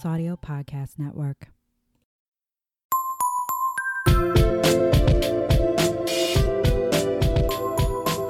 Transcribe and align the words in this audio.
Chaos 0.00 0.12
Audio 0.12 0.36
Podcast 0.36 0.98
Network. 0.98 1.48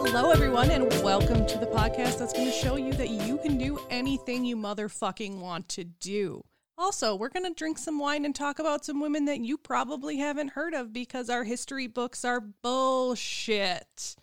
Hello, 0.06 0.30
everyone, 0.30 0.71
and 0.71 0.88
welcome 1.03 1.46
to 1.46 1.59
the 1.59 1.66
podcast 1.66 2.19
that's 2.19 2.33
going 2.33 2.46
to 2.46 2.52
show 2.52 2.77
you 2.77 2.93
that 2.95 3.11
you 3.11 3.38
can 3.38 3.59
do 3.59 3.79
anything 3.91 4.45
you 4.45 4.56
motherfucking 4.56 5.38
want 5.38 5.69
to 5.70 5.84
do. 5.84 6.43
Also, 6.79 7.14
we're 7.14 7.29
going 7.29 7.46
to 7.46 7.55
drink 7.55 7.79
some 7.79 7.98
wine 7.98 8.25
and 8.25 8.34
talk 8.34 8.59
about 8.59 8.84
some 8.84 9.00
women 9.00 9.27
that 9.27 9.41
you 9.41 9.59
probably 9.59 10.16
haven't 10.16 10.52
heard 10.52 10.75
of 10.75 10.93
because 10.93 11.29
our 11.30 11.45
history 11.45 11.87
books 11.87 12.25
are 12.25 12.41
bullshit. 12.41 14.16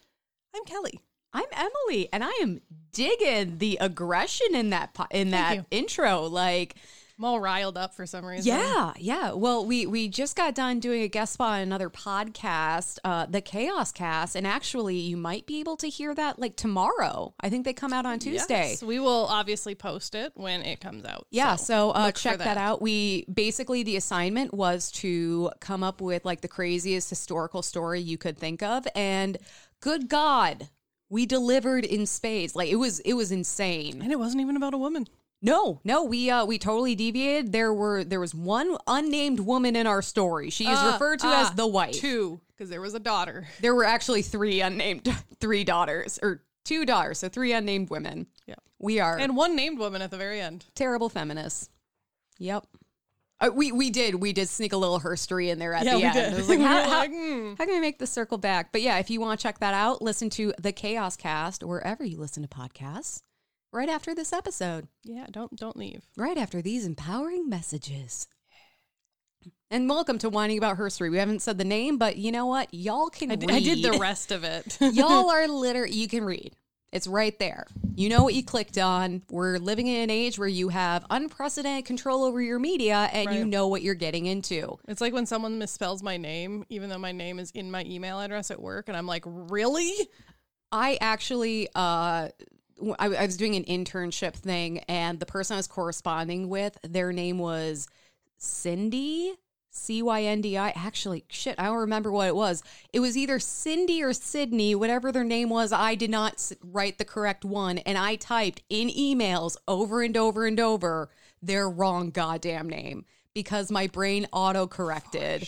I'm 0.55 0.65
Kelley. 0.65 0.99
I'm 1.33 1.45
Emily, 1.51 2.09
and 2.11 2.23
I 2.23 2.31
am 2.41 2.61
digging 2.91 3.59
the 3.59 3.77
aggression 3.79 4.55
in 4.55 4.71
that 4.71 4.93
po- 4.93 5.07
in 5.11 5.31
that 5.31 5.55
you. 5.55 5.65
intro. 5.71 6.23
Like, 6.23 6.75
I'm 7.17 7.25
all 7.25 7.39
riled 7.39 7.79
up 7.79 7.95
for 7.95 8.05
some 8.05 8.23
reason. 8.23 8.53
yeah, 8.53 8.93
yeah. 8.97 9.31
Well, 9.31 9.65
we 9.65 9.87
we 9.87 10.07
just 10.07 10.35
got 10.35 10.53
done 10.53 10.79
doing 10.79 11.01
a 11.01 11.07
guest 11.07 11.33
spot 11.33 11.53
on 11.55 11.61
another 11.61 11.89
podcast, 11.89 12.99
uh, 13.03 13.25
the 13.25 13.41
Chaos 13.41 13.91
Cast, 13.91 14.35
and 14.35 14.45
actually, 14.45 14.97
you 14.97 15.17
might 15.17 15.47
be 15.47 15.59
able 15.59 15.77
to 15.77 15.89
hear 15.89 16.13
that 16.13 16.37
like 16.37 16.55
tomorrow. 16.55 17.33
I 17.39 17.49
think 17.49 17.65
they 17.65 17.73
come 17.73 17.91
out 17.91 18.05
on 18.05 18.19
Tuesday. 18.19 18.69
Yes, 18.71 18.83
we 18.83 18.99
will 18.99 19.25
obviously 19.25 19.73
post 19.73 20.13
it 20.13 20.31
when 20.35 20.61
it 20.61 20.79
comes 20.79 21.05
out. 21.05 21.25
Yeah, 21.31 21.55
so, 21.55 21.89
uh, 21.89 22.05
look 22.05 22.17
for 22.17 22.21
check 22.21 22.37
that. 22.37 22.57
out. 22.57 22.83
We 22.83 23.25
basically 23.33 23.81
the 23.81 23.95
assignment 23.95 24.53
was 24.53 24.91
to 24.93 25.49
come 25.59 25.83
up 25.83 26.01
with 26.01 26.23
like 26.23 26.41
the 26.41 26.47
craziest 26.47 27.09
historical 27.09 27.63
story 27.63 27.99
you 27.99 28.19
could 28.19 28.37
think 28.37 28.61
of, 28.61 28.87
and 28.93 29.39
good 29.79 30.07
God, 30.07 30.69
we 31.09 31.25
delivered 31.25 31.83
in 31.83 32.05
spades. 32.05 32.55
Like 32.55 32.69
it 32.69 32.75
was 32.75 32.99
it 32.99 33.13
was 33.13 33.31
insane. 33.31 34.03
And 34.03 34.11
it 34.11 34.19
wasn't 34.19 34.41
even 34.41 34.55
about 34.55 34.75
a 34.75 34.77
woman. 34.77 35.07
No, 35.47 35.79
no, 35.83 36.03
we 36.03 36.29
uh 36.29 36.45
we 36.45 36.57
totally 36.59 36.93
deviated. 36.95 37.51
There 37.51 37.73
were 37.73 38.03
there 38.03 38.19
was 38.19 38.35
one 38.35 38.77
unnamed 38.85 39.39
woman 39.39 39.75
in 39.75 39.87
our 39.87 40.01
story. 40.01 40.49
She 40.49 40.65
is 40.67 40.77
Uh, 40.77 40.91
referred 40.93 41.19
to 41.21 41.27
uh, 41.27 41.41
as 41.41 41.51
the 41.51 41.65
wife. 41.67 41.93
Two, 41.95 42.39
because 42.49 42.69
there 42.69 42.81
was 42.81 42.93
a 42.93 42.99
daughter. 42.99 43.47
There 43.61 43.73
were 43.73 43.85
actually 43.85 44.21
three 44.21 44.61
unnamed 44.61 45.07
three 45.39 45.63
daughters 45.63 46.19
or 46.21 46.43
two 46.65 46.85
daughters, 46.85 47.19
so 47.19 47.29
three 47.29 47.53
unnamed 47.53 47.89
women. 47.89 48.27
Yeah. 48.45 48.55
We 48.79 48.99
are 48.99 49.17
And 49.17 49.35
one 49.35 49.55
named 49.55 49.79
woman 49.79 50.01
at 50.01 50.11
the 50.11 50.17
very 50.17 50.39
end. 50.39 50.65
terrible 50.75 51.09
feminists. 51.09 51.69
Yep. 52.39 52.67
Uh, 53.39 53.51
we 53.53 53.71
we 53.71 53.89
did 53.91 54.15
we 54.15 54.33
did 54.33 54.49
sneak 54.49 54.73
a 54.73 54.77
little 54.77 54.99
herstory 54.99 55.49
in 55.49 55.59
there 55.59 55.73
at 55.73 55.85
Yeah, 55.85 55.91
the 55.93 55.97
we 55.97 56.03
end. 56.05 56.13
did. 56.13 56.33
It 56.33 56.37
was 56.37 56.49
like 56.49 56.59
We 56.59 56.65
how, 56.65 56.75
were 56.75 56.81
how, 56.83 56.89
like, 56.99 57.11
hmm. 57.11 57.49
how 57.57 57.65
can 57.65 57.69
we 57.75 57.79
make 57.79 57.99
the 57.99 58.07
circle 58.07 58.37
back? 58.37 58.71
But 58.71 58.81
yeah, 58.81 58.97
if 58.97 59.09
you 59.09 59.21
want 59.21 59.39
to 59.39 59.43
check 59.43 59.59
that 59.59 59.73
out, 59.75 60.01
listen 60.01 60.29
to 60.31 60.53
the 60.59 60.71
Chaos 60.71 61.15
Cast 61.15 61.63
wherever 61.63 62.03
you 62.03 62.17
listen 62.17 62.41
to 62.43 62.49
podcasts. 62.49 63.21
Right 63.73 63.89
after 63.89 64.15
this 64.15 64.31
episode. 64.31 64.87
Yeah, 65.03 65.25
don't 65.29 65.53
don't 65.55 65.75
leave. 65.75 66.03
right 66.15 66.37
after 66.37 66.61
these 66.61 66.85
empowering 66.85 67.49
messages. 67.49 68.27
And 69.69 69.89
welcome 69.89 70.17
to 70.19 70.29
Whining 70.29 70.57
About 70.57 70.77
Herstory. 70.77 71.11
We 71.11 71.17
haven't 71.17 71.41
said 71.41 71.57
the 71.57 71.65
name, 71.65 71.97
but 71.97 72.15
you 72.15 72.31
know 72.31 72.45
what? 72.45 72.73
Y'all 72.73 73.09
can 73.09 73.29
I 73.29 73.33
read. 73.33 73.41
did, 73.41 73.51
I 73.51 73.59
did 73.59 73.83
the 73.83 73.97
rest 73.99 74.31
of 74.31 74.45
it. 74.45 74.77
Y'all 74.93 75.29
are 75.29 75.47
literally, 75.49 75.93
you 75.93 76.07
can 76.07 76.23
read. 76.23 76.55
It's 76.93 77.05
right 77.05 77.37
there. 77.37 77.67
You 77.95 78.07
know 78.07 78.23
what 78.23 78.33
you 78.33 78.43
clicked 78.45 78.77
on. 78.77 79.23
We're 79.29 79.57
living 79.57 79.87
in 79.87 80.01
an 80.01 80.09
age 80.09 80.39
where 80.39 80.47
you 80.47 80.69
have 80.69 81.05
unprecedented 81.09 81.83
control 81.83 82.23
over 82.23 82.41
your 82.41 82.59
media 82.59 83.09
and 83.11 83.35
you 83.35 83.43
know 83.43 83.67
what 83.67 83.81
you're 83.81 83.93
getting 83.95 84.25
into. 84.25 84.79
It's 84.87 85.01
like 85.01 85.11
when 85.11 85.25
someone 85.25 85.59
misspells 85.59 86.01
my 86.01 86.15
name, 86.15 86.63
even 86.69 86.89
though 86.89 86.97
my 86.97 87.11
name 87.11 87.37
is 87.37 87.51
in 87.51 87.69
my 87.69 87.83
email 87.83 88.21
address 88.21 88.49
at 88.49 88.61
work, 88.61 88.87
and 88.87 88.95
I'm 88.95 89.05
like, 89.05 89.23
really? 89.25 90.07
I 90.71 90.97
actually, 91.01 91.67
uh, 91.75 92.29
I, 92.99 93.07
I 93.07 93.25
was 93.25 93.37
doing 93.37 93.55
an 93.55 93.63
internship 93.63 94.33
thing, 94.33 94.79
and 94.87 95.19
the 95.19 95.25
person 95.25 95.55
I 95.55 95.57
was 95.57 95.67
corresponding 95.67 96.49
with, 96.49 96.77
their 96.83 97.11
name 97.11 97.39
was 97.39 97.87
Cindy, 98.37 99.33
C 99.69 100.01
Y 100.01 100.23
N 100.23 100.41
D 100.41 100.57
I. 100.57 100.69
Actually, 100.69 101.25
shit, 101.29 101.55
I 101.57 101.65
don't 101.65 101.77
remember 101.77 102.11
what 102.11 102.27
it 102.27 102.35
was. 102.35 102.63
It 102.93 102.99
was 102.99 103.17
either 103.17 103.39
Cindy 103.39 104.03
or 104.03 104.13
Sydney, 104.13 104.75
whatever 104.75 105.11
their 105.11 105.23
name 105.23 105.49
was. 105.49 105.71
I 105.71 105.95
did 105.95 106.09
not 106.09 106.51
write 106.63 106.97
the 106.97 107.05
correct 107.05 107.45
one, 107.45 107.79
and 107.79 107.97
I 107.97 108.15
typed 108.15 108.61
in 108.69 108.89
emails 108.89 109.57
over 109.67 110.01
and 110.01 110.15
over 110.17 110.45
and 110.45 110.59
over 110.59 111.09
their 111.41 111.69
wrong 111.69 112.09
goddamn 112.09 112.69
name 112.69 113.05
because 113.33 113.71
my 113.71 113.87
brain 113.87 114.27
auto 114.31 114.67
corrected. 114.67 115.47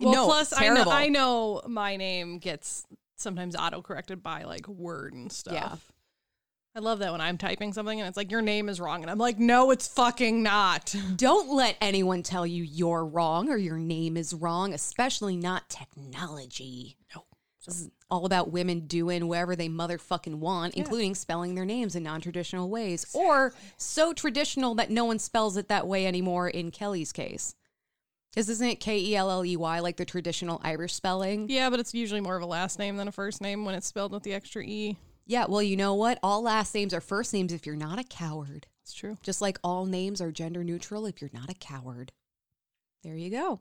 Well, 0.00 0.12
no, 0.12 0.24
plus 0.26 0.52
I 0.58 0.68
know. 0.68 0.84
I 0.86 1.08
know 1.08 1.62
my 1.66 1.96
name 1.96 2.38
gets 2.38 2.86
sometimes 3.16 3.56
auto 3.56 3.80
corrected 3.82 4.22
by 4.22 4.44
like 4.44 4.68
word 4.68 5.14
and 5.14 5.32
stuff. 5.32 5.54
Yeah. 5.54 5.74
I 6.76 6.80
love 6.80 6.98
that 6.98 7.10
when 7.10 7.22
I'm 7.22 7.38
typing 7.38 7.72
something 7.72 7.98
and 7.98 8.06
it's 8.06 8.18
like 8.18 8.30
your 8.30 8.42
name 8.42 8.68
is 8.68 8.78
wrong, 8.78 9.00
and 9.00 9.10
I'm 9.10 9.16
like, 9.16 9.38
no, 9.38 9.70
it's 9.70 9.88
fucking 9.88 10.42
not. 10.42 10.94
Don't 11.16 11.48
let 11.48 11.78
anyone 11.80 12.22
tell 12.22 12.46
you 12.46 12.62
you're 12.62 13.06
wrong 13.06 13.48
or 13.48 13.56
your 13.56 13.78
name 13.78 14.14
is 14.18 14.34
wrong, 14.34 14.74
especially 14.74 15.38
not 15.38 15.70
technology. 15.70 16.98
No. 17.14 17.24
This 17.64 17.80
is 17.80 17.90
all 18.10 18.26
about 18.26 18.52
women 18.52 18.80
doing 18.80 19.26
whatever 19.26 19.56
they 19.56 19.70
motherfucking 19.70 20.34
want, 20.34 20.74
including 20.74 21.14
spelling 21.14 21.54
their 21.54 21.64
names 21.64 21.96
in 21.96 22.02
non 22.02 22.20
traditional 22.20 22.68
ways 22.68 23.06
or 23.14 23.54
so 23.78 24.12
traditional 24.12 24.74
that 24.74 24.90
no 24.90 25.06
one 25.06 25.18
spells 25.18 25.56
it 25.56 25.68
that 25.68 25.86
way 25.86 26.06
anymore 26.06 26.46
in 26.46 26.70
Kelley's 26.70 27.10
case. 27.10 27.54
Because 28.30 28.50
isn't 28.50 28.68
it 28.68 28.80
K 28.80 28.98
E 28.98 29.16
L 29.16 29.30
L 29.30 29.46
E 29.46 29.56
Y 29.56 29.80
like 29.80 29.96
the 29.96 30.04
traditional 30.04 30.60
Irish 30.62 30.92
spelling? 30.94 31.48
Yeah, 31.48 31.70
but 31.70 31.80
it's 31.80 31.94
usually 31.94 32.20
more 32.20 32.36
of 32.36 32.42
a 32.42 32.46
last 32.46 32.78
name 32.78 32.98
than 32.98 33.08
a 33.08 33.12
first 33.12 33.40
name 33.40 33.64
when 33.64 33.74
it's 33.74 33.86
spelled 33.86 34.12
with 34.12 34.24
the 34.24 34.34
extra 34.34 34.62
e. 34.62 34.98
Yeah, 35.26 35.46
well, 35.48 35.62
you 35.62 35.76
know 35.76 35.94
what? 35.94 36.18
All 36.22 36.42
last 36.42 36.74
names 36.74 36.94
are 36.94 37.00
first 37.00 37.34
names 37.34 37.52
if 37.52 37.66
you're 37.66 37.74
not 37.74 37.98
a 37.98 38.04
coward. 38.04 38.68
It's 38.82 38.94
true. 38.94 39.18
Just 39.22 39.42
like 39.42 39.58
all 39.64 39.84
names 39.84 40.20
are 40.20 40.30
gender 40.30 40.62
neutral 40.62 41.06
if 41.06 41.20
you're 41.20 41.30
not 41.32 41.50
a 41.50 41.54
coward. 41.54 42.12
There 43.02 43.16
you 43.16 43.30
go. 43.30 43.60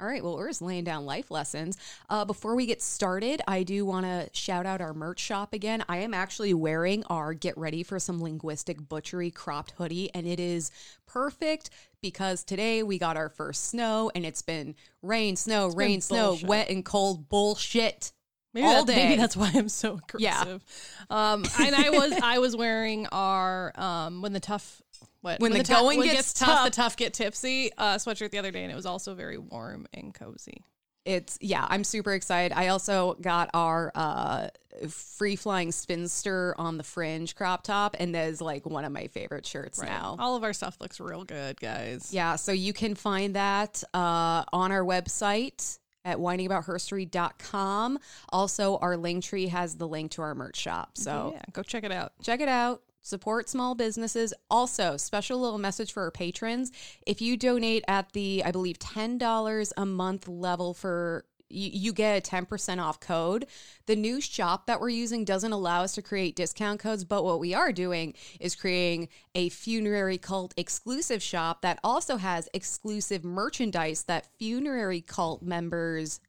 All 0.00 0.06
right, 0.06 0.24
well, 0.24 0.36
we're 0.36 0.48
just 0.48 0.62
laying 0.62 0.84
down 0.84 1.04
life 1.04 1.30
lessons. 1.30 1.76
Uh, 2.08 2.24
before 2.24 2.56
we 2.56 2.64
get 2.64 2.80
started, 2.80 3.42
I 3.46 3.64
do 3.64 3.84
want 3.84 4.06
to 4.06 4.30
shout 4.32 4.64
out 4.64 4.80
our 4.80 4.94
merch 4.94 5.20
shop 5.20 5.52
again. 5.52 5.84
I 5.90 5.98
am 5.98 6.14
actually 6.14 6.54
wearing 6.54 7.04
our 7.10 7.34
Get 7.34 7.58
Ready 7.58 7.82
for 7.82 7.98
Some 7.98 8.22
Linguistic 8.22 8.88
Butchery 8.88 9.30
cropped 9.30 9.72
hoodie, 9.72 10.08
and 10.14 10.26
it 10.26 10.40
is 10.40 10.70
perfect 11.06 11.68
because 12.00 12.42
today 12.42 12.82
we 12.82 12.98
got 12.98 13.18
our 13.18 13.28
first 13.28 13.66
snow, 13.68 14.10
and 14.14 14.24
it's 14.24 14.40
been 14.40 14.74
rain, 15.02 15.36
snow, 15.36 15.68
been 15.68 15.76
rain, 15.76 16.00
snow, 16.00 16.28
bullshit. 16.28 16.48
wet 16.48 16.70
and 16.70 16.82
cold 16.82 17.28
bullshit. 17.28 18.12
Maybe 18.52 18.66
all 18.66 18.84
that- 18.84 18.94
day. 18.94 19.04
Maybe 19.08 19.20
that's 19.20 19.36
why 19.36 19.50
I'm 19.54 19.68
so 19.68 20.00
Yeah. 20.18 20.40
aggressive. 20.42 20.64
Um, 21.10 21.44
and 21.60 21.74
I 21.74 21.90
was 21.90 22.12
I 22.22 22.38
was 22.38 22.56
wearing 22.56 23.06
our 23.12 23.72
um 23.76 24.22
when 24.22 24.32
the 24.32 24.40
tough 24.40 24.82
what 25.22 25.38
When 25.40 25.52
the 25.52 25.62
tou- 25.62 25.74
going 25.74 25.98
when 25.98 26.08
it 26.08 26.12
gets 26.12 26.32
tough, 26.32 26.48
tough. 26.48 26.64
the 26.64 26.70
tough 26.70 26.96
get 26.96 27.12
tipsy 27.14 27.70
uh, 27.76 27.96
sweatshirt 27.96 28.30
the 28.30 28.38
other 28.38 28.50
day, 28.50 28.62
and 28.62 28.72
it 28.72 28.74
was 28.76 28.86
also 28.86 29.14
very 29.14 29.36
warm 29.38 29.86
and 29.92 30.14
cozy. 30.14 30.64
it's 31.06 31.38
yeah 31.40 31.66
i'm 31.70 31.82
super 31.82 32.12
excited 32.12 32.52
i 32.56 32.68
also 32.68 33.14
got 33.22 33.48
our 33.54 33.90
uh 33.94 34.48
free 34.88 35.34
flying 35.36 35.72
spinster 35.72 36.54
on 36.58 36.76
the 36.76 36.82
fringe 36.84 37.34
crop 37.34 37.62
top 37.62 37.96
and 37.98 38.14
that 38.14 38.28
is 38.28 38.40
like 38.42 38.66
one 38.66 38.84
of 38.84 38.92
my 38.92 39.06
favorite 39.08 39.46
shirts 39.46 39.80
now 39.82 40.16
All 40.18 40.36
of 40.36 40.44
our 40.44 40.52
stuff 40.52 40.76
looks 40.80 41.00
real 41.00 41.24
good, 41.24 41.58
guys. 41.60 42.12
yeah 42.12 42.36
so 42.36 42.52
you 42.52 42.72
can 42.74 42.94
find 42.94 43.34
that 43.34 43.82
uh 43.94 44.44
on 44.52 44.72
our 44.72 44.84
website 44.84 45.78
at 46.04 46.18
whiningaboutherstory.com 46.18 47.98
also 48.30 48.76
our 48.78 48.96
link 48.96 49.24
tree 49.24 49.46
has 49.48 49.76
the 49.76 49.86
link 49.86 50.10
to 50.12 50.22
our 50.22 50.34
merch 50.34 50.56
shop. 50.56 50.96
So 50.96 51.32
yeah, 51.34 51.42
go 51.52 51.62
check 51.62 51.84
it 51.84 51.92
out. 51.92 52.12
check 52.22 52.40
it 52.40 52.48
out. 52.48 52.82
Support 53.02 53.48
small 53.48 53.74
businesses. 53.74 54.34
Also 54.50 54.96
special 54.96 55.40
little 55.40 55.58
message 55.58 55.92
for 55.92 56.02
our 56.02 56.10
patrons. 56.10 56.70
If 57.06 57.22
you 57.22 57.36
donate 57.36 57.84
at 57.88 58.12
the 58.12 58.42
i 58.44 58.50
believe 58.50 58.78
$10 58.78 59.72
a 59.76 59.86
month 59.86 60.28
level 60.28 60.74
for 60.74 61.24
you, 61.50 61.70
you 61.72 61.92
get 61.92 62.26
a 62.26 62.30
10% 62.30 62.80
off 62.80 63.00
code. 63.00 63.46
The 63.86 63.96
new 63.96 64.20
shop 64.20 64.66
that 64.66 64.80
we're 64.80 64.88
using 64.88 65.24
doesn't 65.24 65.52
allow 65.52 65.82
us 65.82 65.94
to 65.94 66.02
create 66.02 66.36
discount 66.36 66.80
codes 66.80 67.04
but 67.04 67.24
what 67.24 67.40
we 67.40 67.54
are 67.54 67.72
doing 67.72 68.14
is 68.38 68.54
creating 68.54 69.08
a 69.34 69.48
funerary 69.48 70.18
cult 70.18 70.54
exclusive 70.56 71.22
shop 71.22 71.62
that 71.62 71.78
also 71.82 72.16
has 72.16 72.48
exclusive 72.54 73.24
merchandise 73.24 74.04
that 74.04 74.26
funerary 74.38 75.00
cult 75.00 75.42
members 75.42 76.20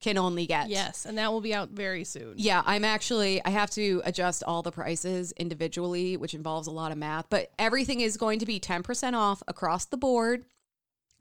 can 0.00 0.16
only 0.16 0.46
get. 0.46 0.68
Yes, 0.68 1.06
and 1.06 1.18
that 1.18 1.32
will 1.32 1.40
be 1.40 1.54
out 1.54 1.70
very 1.70 2.04
soon. 2.04 2.34
yeah, 2.36 2.62
I'm 2.64 2.84
actually 2.84 3.44
I 3.44 3.50
have 3.50 3.70
to 3.70 4.00
adjust 4.04 4.44
all 4.44 4.62
the 4.62 4.70
prices 4.70 5.32
individually, 5.32 6.16
which 6.16 6.34
involves 6.34 6.68
a 6.68 6.70
lot 6.70 6.92
of 6.92 6.98
math, 6.98 7.26
but 7.28 7.50
everything 7.58 8.00
is 8.00 8.16
going 8.16 8.38
to 8.38 8.46
be 8.46 8.60
10% 8.60 9.14
off 9.14 9.42
across 9.48 9.86
the 9.86 9.96
board 9.96 10.44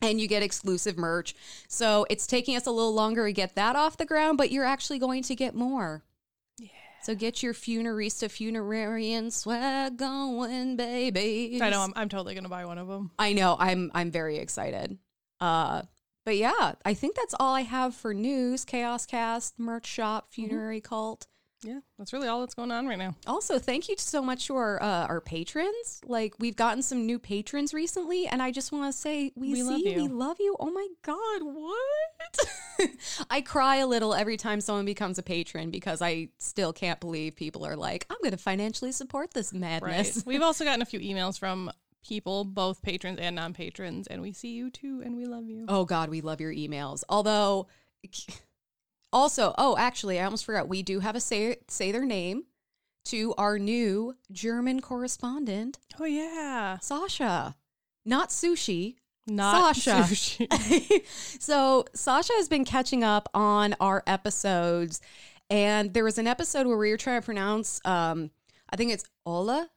and 0.02 0.20
you 0.22 0.28
get 0.28 0.44
exclusive 0.44 0.98
merch. 0.98 1.36
So, 1.68 2.06
it's 2.10 2.28
taking 2.28 2.56
us 2.56 2.66
a 2.66 2.72
little 2.72 2.94
longer 2.94 3.26
to 3.26 3.34
get 3.34 3.56
that 3.56 3.76
off 3.76 3.98
the 3.98 4.06
ground, 4.06 4.38
but 4.38 4.52
you're 4.52 4.66
actually 4.66 5.00
going 5.00 5.24
to 5.24 5.36
get 5.36 5.56
more. 5.56 6.04
Yeah. 6.58 6.70
So 7.04 7.16
get 7.16 7.42
your 7.42 7.54
funerista 7.54 8.28
funerarian 8.28 9.32
swag 9.32 9.98
going, 9.98 10.76
baby. 10.76 11.58
I 11.62 11.70
know. 11.70 11.82
I'm, 11.82 11.94
I'm 11.96 12.10
totally 12.10 12.36
gonna 12.36 12.50
buy 12.50 12.66
one 12.66 12.78
of 12.78 12.88
them. 12.88 13.12
I 13.18 13.34
know. 13.34 13.56
I'm 13.58 13.92
I'm 13.94 14.12
very 14.12 14.38
excited. 14.38 14.98
Uh 15.40 15.84
but 16.26 16.36
yeah, 16.36 16.74
I 16.84 16.94
think 16.94 17.16
that's 17.16 17.34
all 17.40 17.56
I 17.56 17.62
have 17.62 17.96
for 17.96 18.14
news. 18.14 18.66
Chaos 18.66 19.06
Cast, 19.06 19.58
merch 19.58 19.86
shop, 19.86 20.28
funerary 20.34 20.82
cult. 20.82 21.28
Yeah, 21.64 21.80
that's 21.98 22.14
really 22.14 22.28
all 22.28 22.42
that's 22.42 22.54
going 22.54 22.72
on 22.72 22.86
right 22.88 22.98
now. 23.00 23.16
Also, 23.26 23.58
thank 23.58 23.90
you 23.90 23.96
so 23.98 24.22
much 24.22 24.46
to 24.48 24.56
our 24.56 24.82
uh, 24.82 25.08
our 25.08 25.20
patrons. 25.22 26.02
Like 26.06 26.36
we've 26.40 26.56
gotten 26.56 26.84
some 26.84 27.06
new 27.06 27.18
patrons 27.18 27.74
recently, 27.74 28.28
and 28.28 28.42
I 28.44 28.52
just 28.52 28.72
want 28.72 28.94
to 28.94 28.98
say 28.98 29.32
we, 29.36 29.54
We 29.54 29.56
see 29.56 29.64
love 29.64 29.80
you. 29.80 29.90
you. 29.90 30.02
we 30.04 30.08
love 30.08 30.38
you. 30.40 30.56
Oh 30.60 30.70
my 30.70 30.88
god, 31.02 31.42
what? 31.42 32.90
I 33.32 33.42
cry 33.42 33.78
a 33.78 33.88
little 33.88 34.14
every 34.14 34.38
time 34.38 34.62
someone 34.62 34.86
becomes 34.86 35.18
a 35.18 35.24
patron 35.24 35.72
because 35.72 36.02
I 36.02 36.30
still 36.38 36.74
can't 36.74 37.00
believe 37.00 37.36
people 37.36 37.66
are 37.66 37.76
like, 37.76 38.06
I'm 38.10 38.18
going 38.22 38.32
to 38.32 38.38
financially 38.38 38.92
support 38.92 39.34
this 39.34 39.52
madness. 39.52 40.18
Right. 40.18 40.24
We've 40.28 40.44
also 40.44 40.64
gotten 40.64 40.84
a 40.84 40.86
few 40.86 41.00
emails 41.00 41.40
from 41.40 41.72
people, 42.08 42.46
both 42.46 42.84
patrons 42.84 43.18
and 43.20 43.36
non 43.36 43.54
patrons, 43.54 44.06
and 44.06 44.22
we 44.22 44.32
see 44.32 44.50
you 44.52 44.70
too, 44.70 45.02
and 45.04 45.18
we 45.18 45.26
love 45.26 45.46
you. 45.48 45.66
Oh 45.68 45.86
God, 45.86 46.10
we 46.10 46.22
love 46.22 46.40
your 46.40 46.54
emails. 46.54 47.04
Although, 47.10 47.68
also, 49.14 49.54
oh, 49.58 49.76
actually, 49.78 50.20
I 50.20 50.26
almost 50.26 50.46
forgot. 50.46 50.68
We 50.68 50.84
do 50.84 51.00
have 51.00 51.16
a 51.16 51.20
say 51.20 51.58
say 51.68 51.92
their 51.92 52.06
name 52.06 52.44
to 53.06 53.34
our 53.38 53.58
new 53.58 54.16
German 54.32 54.82
correspondent, 54.82 55.80
Oh, 56.00 56.06
yeah. 56.06 56.78
Sasha. 56.80 57.56
Not 58.06 58.30
sushi. 58.30 58.96
Not 59.26 59.76
Sasha. 59.78 60.04
sushi. 60.14 61.06
so 61.42 61.86
Sasha 61.94 62.34
has 62.34 62.48
been 62.50 62.66
catching 62.66 63.04
up 63.04 63.30
on 63.34 63.76
our 63.80 64.04
episodes, 64.08 65.00
and 65.50 65.94
there 65.94 66.04
was 66.04 66.18
an 66.18 66.28
episode 66.28 66.68
where 66.68 66.78
we 66.78 66.90
were 66.92 66.98
trying 66.98 67.22
to 67.22 67.26
pronounce. 67.26 67.80
Um, 67.86 68.32
I 68.70 68.76
think 68.76 68.92
it's 68.92 69.06
Ola, 69.26 69.70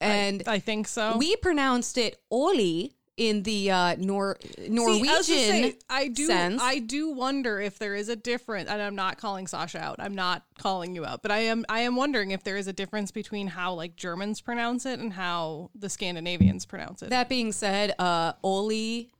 and 0.00 0.42
I, 0.46 0.54
I 0.54 0.58
think 0.58 0.88
so. 0.88 1.16
we 1.16 1.36
pronounced 1.36 1.96
it 1.98 2.16
Oli 2.30 2.95
in 3.16 3.42
the 3.44 3.70
uh, 3.70 3.96
Nor 3.98 4.38
Norwegian. 4.68 5.22
See, 5.22 5.48
I, 5.48 5.70
say, 5.70 5.78
I 5.88 6.08
do. 6.08 6.26
sense. 6.26 6.60
I 6.62 6.78
do 6.78 7.10
wonder 7.10 7.60
if 7.60 7.78
there 7.78 7.94
is 7.94 8.08
a 8.08 8.16
difference, 8.16 8.68
and 8.68 8.80
I'm 8.80 8.94
not 8.94 9.18
calling 9.18 9.46
Sasha 9.46 9.78
out. 9.78 9.96
I'm 9.98 10.14
not 10.14 10.44
calling 10.58 10.94
you 10.94 11.04
out, 11.04 11.22
but 11.22 11.30
I 11.30 11.38
am. 11.38 11.64
I 11.68 11.80
am 11.80 11.96
wondering 11.96 12.30
if 12.30 12.44
there 12.44 12.56
is 12.56 12.68
a 12.68 12.72
difference 12.72 13.10
between 13.10 13.48
how 13.48 13.74
like 13.74 13.96
Germans 13.96 14.40
pronounce 14.40 14.86
it 14.86 14.98
and 14.98 15.12
how 15.12 15.70
the 15.74 15.88
Scandinavians 15.88 16.66
pronounce 16.66 17.02
it. 17.02 17.10
That 17.10 17.28
being 17.28 17.52
said, 17.52 17.94
uh, 17.98 18.34
Oli, 18.42 19.10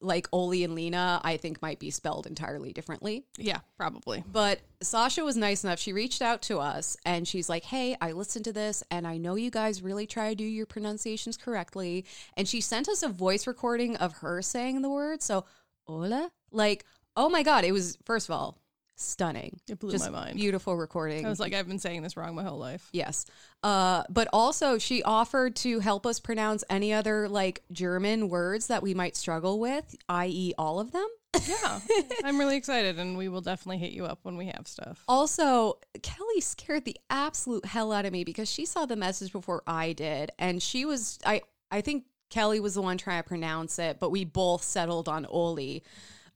like 0.00 0.28
Oli 0.32 0.64
and 0.64 0.74
Lena, 0.74 1.20
I 1.24 1.36
think 1.36 1.62
might 1.62 1.78
be 1.78 1.90
spelled 1.90 2.26
entirely 2.26 2.72
differently. 2.72 3.24
yeah, 3.38 3.60
probably. 3.76 4.22
But 4.30 4.60
Sasha 4.82 5.24
was 5.24 5.36
nice 5.36 5.64
enough. 5.64 5.78
She 5.78 5.92
reached 5.92 6.20
out 6.20 6.42
to 6.42 6.58
us 6.58 6.96
and 7.06 7.26
she's 7.26 7.48
like, 7.48 7.64
Hey, 7.64 7.96
I 8.00 8.12
listened 8.12 8.44
to 8.46 8.52
this 8.52 8.82
and 8.90 9.06
I 9.06 9.16
know 9.16 9.34
you 9.34 9.50
guys 9.50 9.82
really 9.82 10.06
try 10.06 10.30
to 10.30 10.34
do 10.34 10.44
your 10.44 10.66
pronunciations 10.66 11.36
correctly. 11.36 12.04
And 12.36 12.46
she 12.46 12.60
sent 12.60 12.88
us 12.88 13.02
a 13.02 13.08
voice 13.08 13.46
recording 13.46 13.96
of 13.96 14.14
her 14.18 14.42
saying 14.42 14.82
the 14.82 14.90
word. 14.90 15.22
So, 15.22 15.46
hola? 15.86 16.30
Like, 16.50 16.84
oh 17.16 17.28
my 17.28 17.42
God. 17.42 17.64
It 17.64 17.72
was, 17.72 17.96
first 18.04 18.28
of 18.28 18.34
all, 18.34 18.58
stunning. 18.96 19.60
It 19.68 19.78
blew 19.78 19.90
Just 19.90 20.10
my 20.10 20.24
mind. 20.24 20.36
Beautiful 20.36 20.76
recording. 20.76 21.26
I 21.26 21.28
was 21.28 21.40
like, 21.40 21.54
I've 21.54 21.68
been 21.68 21.78
saying 21.78 22.02
this 22.02 22.16
wrong 22.16 22.34
my 22.34 22.42
whole 22.42 22.58
life. 22.58 22.88
Yes. 22.92 23.26
Uh, 23.62 24.04
but 24.08 24.28
also, 24.32 24.78
she 24.78 25.02
offered 25.02 25.56
to 25.56 25.80
help 25.80 26.06
us 26.06 26.20
pronounce 26.20 26.64
any 26.70 26.92
other 26.92 27.28
like 27.28 27.62
German 27.72 28.28
words 28.28 28.68
that 28.68 28.82
we 28.82 28.94
might 28.94 29.16
struggle 29.16 29.58
with, 29.58 29.94
i.e., 30.08 30.54
all 30.58 30.80
of 30.80 30.92
them. 30.92 31.06
Yeah, 31.48 31.80
I'm 32.24 32.38
really 32.38 32.56
excited, 32.56 32.98
and 32.98 33.18
we 33.18 33.28
will 33.28 33.40
definitely 33.40 33.78
hit 33.78 33.92
you 33.92 34.04
up 34.06 34.20
when 34.22 34.36
we 34.36 34.46
have 34.46 34.68
stuff. 34.68 35.02
Also, 35.08 35.78
Kelley 36.02 36.40
scared 36.40 36.84
the 36.84 36.96
absolute 37.10 37.64
hell 37.64 37.92
out 37.92 38.06
of 38.06 38.12
me 38.12 38.22
because 38.22 38.48
she 38.50 38.64
saw 38.64 38.86
the 38.86 38.96
message 38.96 39.32
before 39.32 39.62
I 39.66 39.92
did, 39.94 40.30
and 40.38 40.62
she 40.62 40.84
was 40.84 41.18
I 41.26 41.42
I 41.70 41.80
think 41.80 42.04
Kelley 42.30 42.60
was 42.60 42.74
the 42.74 42.82
one 42.82 42.98
trying 42.98 43.22
to 43.22 43.28
pronounce 43.28 43.78
it, 43.78 43.98
but 44.00 44.10
we 44.10 44.24
both 44.24 44.62
settled 44.62 45.08
on 45.08 45.26
Oli. 45.28 45.82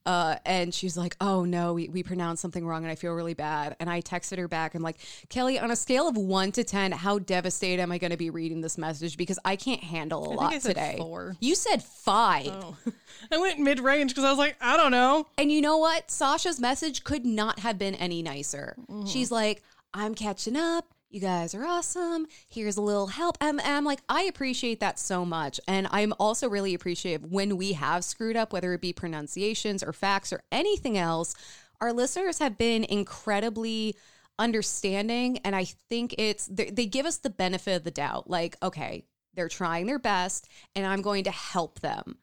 Uh, 0.05 0.37
and 0.45 0.73
she's 0.73 0.97
like, 0.97 1.15
"Oh 1.21 1.45
no, 1.45 1.73
we, 1.73 1.89
we 1.89 2.03
pronounced 2.03 2.41
something 2.41 2.65
wrong, 2.65 2.83
and 2.83 2.91
I 2.91 2.95
feel 2.95 3.13
really 3.13 3.33
bad." 3.33 3.75
And 3.79 3.89
I 3.89 4.01
texted 4.01 4.37
her 4.37 4.47
back. 4.47 4.73
I'm 4.73 4.81
like, 4.81 4.97
"Kelley, 5.29 5.59
on 5.59 5.71
a 5.71 5.75
scale 5.75 6.07
of 6.07 6.17
one 6.17 6.51
to 6.53 6.63
ten, 6.63 6.91
how 6.91 7.19
devastated 7.19 7.81
am 7.81 7.91
I 7.91 7.97
going 7.97 8.11
to 8.11 8.17
be 8.17 8.29
reading 8.29 8.61
this 8.61 8.77
message? 8.77 9.17
Because 9.17 9.37
I 9.45 9.55
can't 9.55 9.83
handle 9.83 10.31
a 10.31 10.33
lot 10.33 10.53
I 10.53 10.59
said 10.59 10.69
today." 10.69 10.95
four. 10.97 11.35
You 11.39 11.53
said 11.55 11.83
five. 11.83 12.47
Oh, 12.47 12.77
I 13.31 13.37
went 13.37 13.59
mid 13.59 13.79
range 13.79 14.11
because 14.11 14.23
I 14.23 14.29
was 14.29 14.39
like, 14.39 14.55
I 14.61 14.77
don't 14.77 14.91
know. 14.91 15.27
And 15.37 15.51
you 15.51 15.61
know 15.61 15.77
what? 15.77 16.09
Sasha's 16.09 16.59
message 16.59 17.03
could 17.03 17.25
not 17.25 17.59
have 17.59 17.77
been 17.77 17.95
any 17.95 18.23
nicer. 18.23 18.75
She's 19.05 19.31
like, 19.31 19.61
I'm 19.93 20.15
catching 20.15 20.55
up. 20.55 20.85
You 21.11 21.19
guys 21.21 21.55
are 21.55 21.65
awesome. 21.65 22.27
Here's 22.47 22.77
a 22.77 22.81
little 22.81 23.07
help. 23.07 23.35
And 23.41 23.59
and 23.59 23.75
I'm 23.77 23.83
like, 23.85 24.01
I 24.07 24.23
appreciate 24.23 24.79
that 24.81 24.99
so 24.99 25.25
much. 25.25 25.59
And 25.67 25.87
I'm 25.89 26.13
also 26.19 26.47
really 26.47 26.75
appreciative 26.75 27.25
when 27.31 27.57
we 27.57 27.73
have 27.73 28.03
screwed 28.03 28.35
up, 28.35 28.53
whether 28.53 28.73
it 28.73 28.81
be 28.81 28.93
pronunciations 28.93 29.81
or 29.81 29.91
facts 29.91 30.31
or 30.31 30.43
anything 30.51 30.97
else. 30.99 31.33
Our 31.81 31.93
listeners 31.93 32.37
have 32.39 32.57
been 32.59 32.83
incredibly 32.83 33.95
understanding. 34.37 35.39
And 35.39 35.55
I 35.55 35.65
think 35.65 36.13
it's, 36.19 36.45
they 36.45 36.69
they 36.69 36.85
give 36.85 37.07
us 37.07 37.17
the 37.17 37.29
benefit 37.31 37.75
of 37.77 37.83
the 37.85 37.91
doubt. 37.91 38.29
Like, 38.29 38.55
okay, 38.61 39.05
they're 39.33 39.49
trying 39.49 39.87
their 39.87 39.99
best 39.99 40.47
and 40.75 40.85
I'm 40.85 41.01
going 41.01 41.23
to 41.23 41.31
help 41.31 41.79
them. 41.79 42.19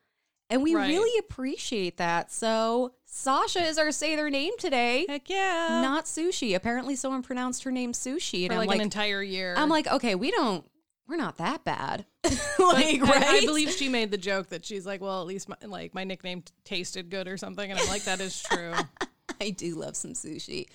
And 0.49 0.62
we 0.62 0.77
Right. 0.77 0.87
really 0.87 1.19
appreciate 1.19 1.97
that. 1.97 2.31
So 2.31 2.94
Sasha 3.17 3.65
is 3.65 3.79
our 3.79 3.91
say 3.93 4.15
their 4.15 4.29
name 4.29 4.53
today. 4.59 5.07
Heck 5.09 5.31
yeah. 5.31 5.81
Not 5.83 6.05
sushi. 6.05 6.55
Apparently 6.55 6.95
someone 6.95 7.23
pronounced 7.23 7.65
her 7.65 7.73
name 7.73 7.93
sushi. 7.93 8.43
And 8.43 8.49
for 8.49 8.53
I'm 8.53 8.59
like, 8.59 8.69
like, 8.69 8.77
an 8.77 8.83
entire 8.83 9.23
year. 9.23 9.55
I'm 9.57 9.71
like, 9.71 9.87
okay, 9.87 10.15
we 10.15 10.31
don't 10.31 10.65
we're 11.09 11.17
not 11.17 11.39
that 11.39 11.65
bad. 11.65 12.05
But 12.59 12.75
like, 12.75 13.01
I- 13.03 13.11
right? 13.11 13.43
I, 13.43 13.47
believe 13.47 13.71
she 13.71 13.89
made 13.89 14.11
the 14.11 14.19
joke 14.19 14.49
that 14.49 14.65
she's 14.65 14.85
like, 14.85 15.01
well, 15.01 15.21
at 15.23 15.27
least 15.27 15.49
my, 15.49 15.57
like 15.65 15.95
my 15.95 16.05
nickname 16.05 16.43
t- 16.43 16.53
tasted 16.65 17.11
good 17.11 17.27
or 17.29 17.37
something, 17.37 17.71
and 17.71 17.79
I'm 17.79 17.87
like, 17.89 18.05
that 18.05 18.21
is 18.21 18.43
true. 18.43 18.73
I 19.41 19.51
do 19.51 19.77
love 19.77 19.97
some 19.97 20.12
sushi. 20.12 20.67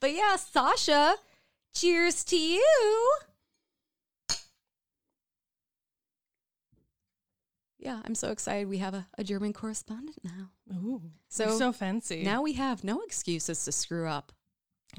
But 0.00 0.12
yeah, 0.12 0.36
Sasha, 0.36 1.14
cheers 1.74 2.24
to 2.24 2.36
you. 2.36 3.12
Yeah, 7.80 8.00
I'm 8.04 8.14
so 8.14 8.30
excited 8.30 8.68
we 8.68 8.78
have 8.78 8.94
a, 8.94 9.06
a 9.18 9.24
German 9.24 9.52
correspondent 9.52 10.18
now. 10.22 10.50
Ooh, 10.74 11.02
So- 11.28 11.56
so 11.58 11.72
fancy. 11.72 12.22
Now 12.22 12.42
we 12.42 12.52
have 12.54 12.84
no 12.84 13.00
excuses 13.00 13.64
to 13.64 13.72
screw 13.72 14.06
up. 14.06 14.32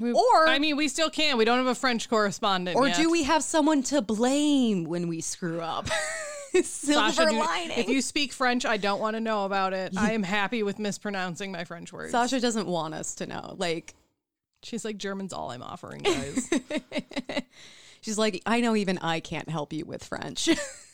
We- 0.00 0.12
or- 0.12 0.48
I 0.48 0.58
mean, 0.58 0.76
we 0.76 0.88
still 0.88 1.08
can. 1.10 1.36
We 1.38 1.44
don't 1.44 1.58
have 1.58 1.66
a 1.66 1.74
French 1.74 2.08
correspondent. 2.10 2.76
Or 2.76 2.88
yet. 2.88 2.96
do 2.96 3.10
we 3.10 3.22
have 3.22 3.42
someone 3.44 3.82
to 3.84 4.02
blame 4.02 4.84
when 4.84 5.06
we 5.08 5.20
screw 5.20 5.60
up? 5.60 5.88
Silver 6.62 7.12
Sasha, 7.12 7.32
lining. 7.32 7.78
If 7.78 7.88
you 7.88 8.02
speak 8.02 8.32
French, 8.32 8.66
I 8.66 8.76
don't 8.76 9.00
want 9.00 9.14
to 9.16 9.20
know 9.20 9.44
about 9.46 9.72
it. 9.72 9.94
I 9.96 10.12
am 10.12 10.22
happy 10.22 10.62
with 10.62 10.78
mispronouncing 10.78 11.50
my 11.52 11.64
French 11.64 11.92
words. 11.92 12.10
Sasha 12.12 12.40
doesn't 12.40 12.66
want 12.66 12.92
us 12.94 13.14
to 13.16 13.26
know. 13.26 13.54
Like, 13.56 13.94
She's 14.64 14.84
like, 14.84 14.96
German's 14.96 15.32
all 15.32 15.50
I'm 15.50 15.62
offering, 15.62 16.02
guys. 16.02 16.48
she's 18.00 18.16
like, 18.18 18.40
I 18.46 18.60
know 18.60 18.76
even 18.76 18.98
I 18.98 19.20
can't 19.20 19.48
help 19.48 19.72
you 19.72 19.84
with 19.84 20.04
French. 20.04 20.48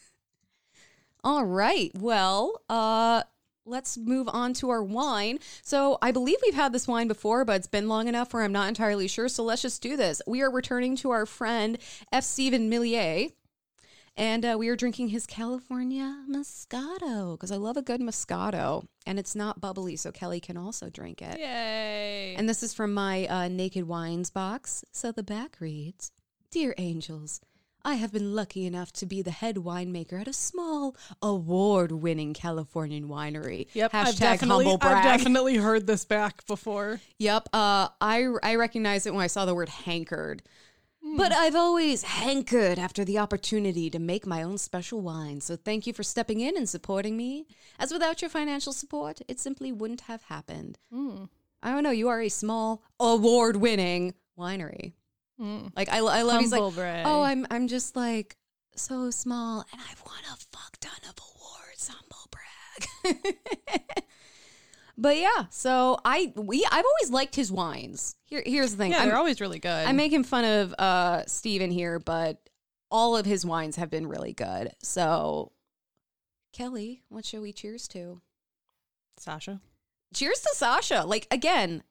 All 1.25 1.45
right. 1.45 1.91
Well, 1.95 2.63
uh, 2.69 3.23
let's 3.65 3.99
move 3.99 4.29
on 4.29 4.55
to 4.55 4.71
our 4.71 4.83
wine. 4.83 5.39
So 5.63 5.99
I 6.01 6.11
believe 6.11 6.39
we've 6.45 6.55
had 6.55 6.73
this 6.73 6.89
wine 6.89 7.09
before, 7.09 7.45
but 7.45 7.57
it's 7.57 7.67
been 7.67 7.89
long 7.89 8.09
enough 8.09 8.33
where 8.33 8.43
I'm 8.43 8.53
not 8.53 8.69
entirely 8.69 9.09
sure. 9.09 9.29
So 9.29 9.43
let's 9.45 9.63
just 9.63 9.83
do 9.83 9.97
this. 9.97 10.23
We 10.27 10.43
are 10.43 10.51
returning 10.51 10.97
to 10.97 11.11
our 11.11 11.27
friend 11.27 11.79
F. 12.13 12.25
Stephen 12.25 12.69
Millier. 12.71 13.31
And 14.17 14.45
uh, 14.45 14.57
we 14.59 14.69
are 14.69 14.75
drinking 14.75 15.11
his 15.11 15.27
California 15.27 16.25
Moscato 16.29 17.35
because 17.35 17.53
I 17.53 17.57
love 17.57 17.77
a 17.77 17.83
good 17.83 18.01
Moscato. 18.01 18.85
And 19.07 19.17
it's 19.17 19.37
not 19.37 19.61
bubbly, 19.61 19.95
so 19.95 20.11
Kelly 20.11 20.41
can 20.41 20.57
also 20.57 20.91
drink 20.91 21.23
it. 21.23 21.39
Yay. 21.39 22.35
And 22.37 22.49
this 22.49 22.65
is 22.65 22.75
from 22.75 22.93
my 22.93 23.27
uh, 23.27 23.47
Naked 23.47 23.87
Wines 23.87 24.31
box. 24.31 24.85
So 24.91 25.13
the 25.13 25.23
back 25.23 25.59
reads 25.61 26.11
Dear 26.51 26.75
Angels, 26.79 27.41
I 27.85 27.95
have 27.95 28.13
been 28.13 28.35
lucky 28.35 28.67
enough 28.67 28.93
to 28.95 29.07
be 29.07 29.23
the 29.23 29.31
head 29.31 29.57
winemaker 29.57 30.21
at 30.21 30.29
a 30.29 30.33
small, 30.33 30.97
award 31.23 31.93
winning 31.93 32.35
Californian 32.35 33.09
winery. 33.09 33.69
Yep, 33.73 33.95
I've 33.95 34.17
definitely, 34.17 34.67
humble 34.67 34.87
I've 34.89 35.05
definitely 35.05 35.57
heard 35.57 35.87
this 35.87 36.05
back 36.05 36.47
before. 36.47 37.01
Yep. 37.19 37.49
Uh, 37.53 37.89
I, 38.01 38.29
I 38.43 38.57
recognized 38.57 39.07
it 39.07 39.15
when 39.15 39.23
I 39.23 39.29
saw 39.29 39.45
the 39.45 39.55
word 39.55 39.69
hankered. 39.69 40.43
But 41.17 41.33
I've 41.33 41.55
always 41.55 42.03
hankered 42.03 42.79
after 42.79 43.05
the 43.05 43.19
opportunity 43.19 43.89
to 43.89 43.99
make 43.99 44.27
my 44.27 44.43
own 44.43 44.59
special 44.59 45.01
wine. 45.01 45.41
So 45.41 45.57
thank 45.57 45.87
you 45.87 45.93
for 45.93 46.03
stepping 46.03 46.41
in 46.41 46.57
and 46.57 46.69
supporting 46.69 47.17
me. 47.17 47.47
As 47.79 47.93
without 47.93 48.21
your 48.21 48.29
financial 48.29 48.73
support, 48.73 49.21
it 49.29 49.41
simply 49.41 49.73
wouldn't 49.73 50.03
have 50.03 50.25
happened. 50.25 50.77
I 51.63 51.71
don't 51.73 51.85
know. 51.85 51.93
You 51.93 52.09
are 52.09 52.21
a 52.21 52.29
small, 52.29 52.83
award-winning 53.01 54.15
winery. 54.39 54.93
Like 55.39 55.89
I, 55.89 55.99
I 55.99 56.23
love. 56.23 56.41
He's 56.41 56.51
like, 56.53 56.61
Humble 56.61 56.73
brag. 56.73 57.07
oh, 57.07 57.23
I'm, 57.23 57.47
I'm 57.51 57.69
just 57.69 57.95
like 57.97 58.37
so 58.75 59.11
small, 59.11 59.65
and 59.73 59.81
I've 59.91 60.03
won 60.07 60.19
a 60.33 60.37
fuck 60.57 60.77
ton 60.81 60.99
of 61.09 61.15
awards. 61.19 61.89
Humble 61.93 62.29
brag. 62.31 63.37
but 64.99 65.17
yeah, 65.17 65.47
so 65.51 65.99
I, 66.05 66.33
we, 66.37 66.65
I've 66.71 66.85
always 66.85 67.11
liked 67.13 67.37
his 67.37 67.53
wines. 67.53 68.17
Here, 68.25 68.43
here's 68.45 68.73
the 68.73 68.77
thing. 68.79 68.91
Yeah, 68.93 68.99
I'm- 68.99 69.09
they're 69.09 69.17
always 69.17 69.41
really 69.41 69.59
good. 69.61 69.87
I'm 69.87 69.97
making 69.97 70.25
fun 70.25 70.45
of 70.45 70.75
uh 70.79 71.25
Steven 71.27 71.71
here, 71.71 71.99
but 71.99 72.41
all 72.91 73.17
of 73.17 73.27
his 73.27 73.45
wines 73.47 73.77
have 73.77 73.91
been 73.91 74.07
really 74.07 74.33
good. 74.33 74.73
So 74.83 75.53
Kelley, 76.53 77.03
what 77.09 77.25
shall 77.25 77.43
we 77.43 77.53
cheers 77.53 77.87
to? 77.89 78.21
Sasha. 79.19 79.61
Cheers 80.15 80.41
to 80.41 80.51
Sasha. 80.55 81.05
Like 81.07 81.27
again, 81.31 81.83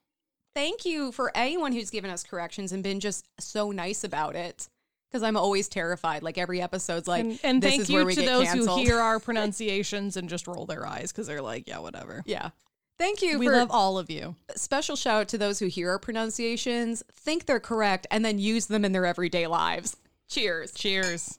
thank 0.57 0.85
you 0.85 1.11
for 1.11 1.31
anyone 1.35 1.71
who's 1.71 1.91
given 1.91 2.09
us 2.09 2.23
corrections 2.23 2.71
and 2.71 2.81
been 2.81 2.99
just 2.99 3.27
so 3.39 3.69
nice 3.69 4.03
about 4.03 4.35
it. 4.35 4.67
Because 5.09 5.21
I'm 5.21 5.37
always 5.37 5.69
terrified. 5.69 6.23
Like 6.23 6.37
every 6.39 6.61
episode's 6.61 7.07
like, 7.07 7.21
and, 7.23 7.39
and 7.43 7.61
this 7.61 7.69
thank 7.69 7.81
is 7.83 7.89
you 7.91 7.95
where 7.97 8.05
we 8.05 8.15
to 8.15 8.21
get 8.21 8.27
those 8.27 8.45
canceled. 8.45 8.79
who 8.79 8.85
hear 8.85 8.97
our 8.97 9.19
pronunciations 9.21 10.17
and 10.17 10.27
just 10.27 10.47
roll 10.47 10.65
their 10.65 10.85
eyes 10.85 11.11
because 11.11 11.27
they're 11.27 11.41
like, 11.43 11.67
yeah, 11.67 11.77
whatever. 11.79 12.23
yeah. 12.25 12.49
Thank 12.97 13.21
you 13.21 13.37
We 13.37 13.45
for 13.45 13.53
love 13.53 13.69
all 13.69 13.99
of 13.99 14.09
you. 14.09 14.35
special 14.55 14.95
shout 14.95 15.21
out 15.21 15.27
to 15.29 15.37
those 15.37 15.59
who 15.59 15.67
hear 15.67 15.91
our 15.91 15.99
pronunciations, 15.99 17.03
think 17.13 17.45
they're 17.45 17.59
correct, 17.59 18.07
and 18.09 18.25
then 18.25 18.39
use 18.39 18.65
them 18.65 18.83
in 18.83 18.91
their 18.91 19.05
everyday 19.05 19.45
lives. 19.45 19.95
Cheers. 20.27 20.71
Cheers 20.73 21.37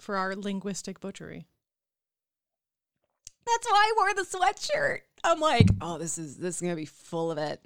for 0.00 0.16
our 0.16 0.34
linguistic 0.34 0.98
butchery. 0.98 1.46
That's 3.46 3.66
why 3.70 3.92
I 3.92 3.94
wore 3.96 4.14
the 4.14 4.22
sweatshirt. 4.28 5.02
I'm 5.24 5.40
like, 5.40 5.66
oh, 5.80 5.98
this 5.98 6.18
is 6.18 6.36
this 6.36 6.56
is 6.56 6.60
gonna 6.60 6.76
be 6.76 6.84
full 6.84 7.30
of 7.30 7.38
it. 7.38 7.60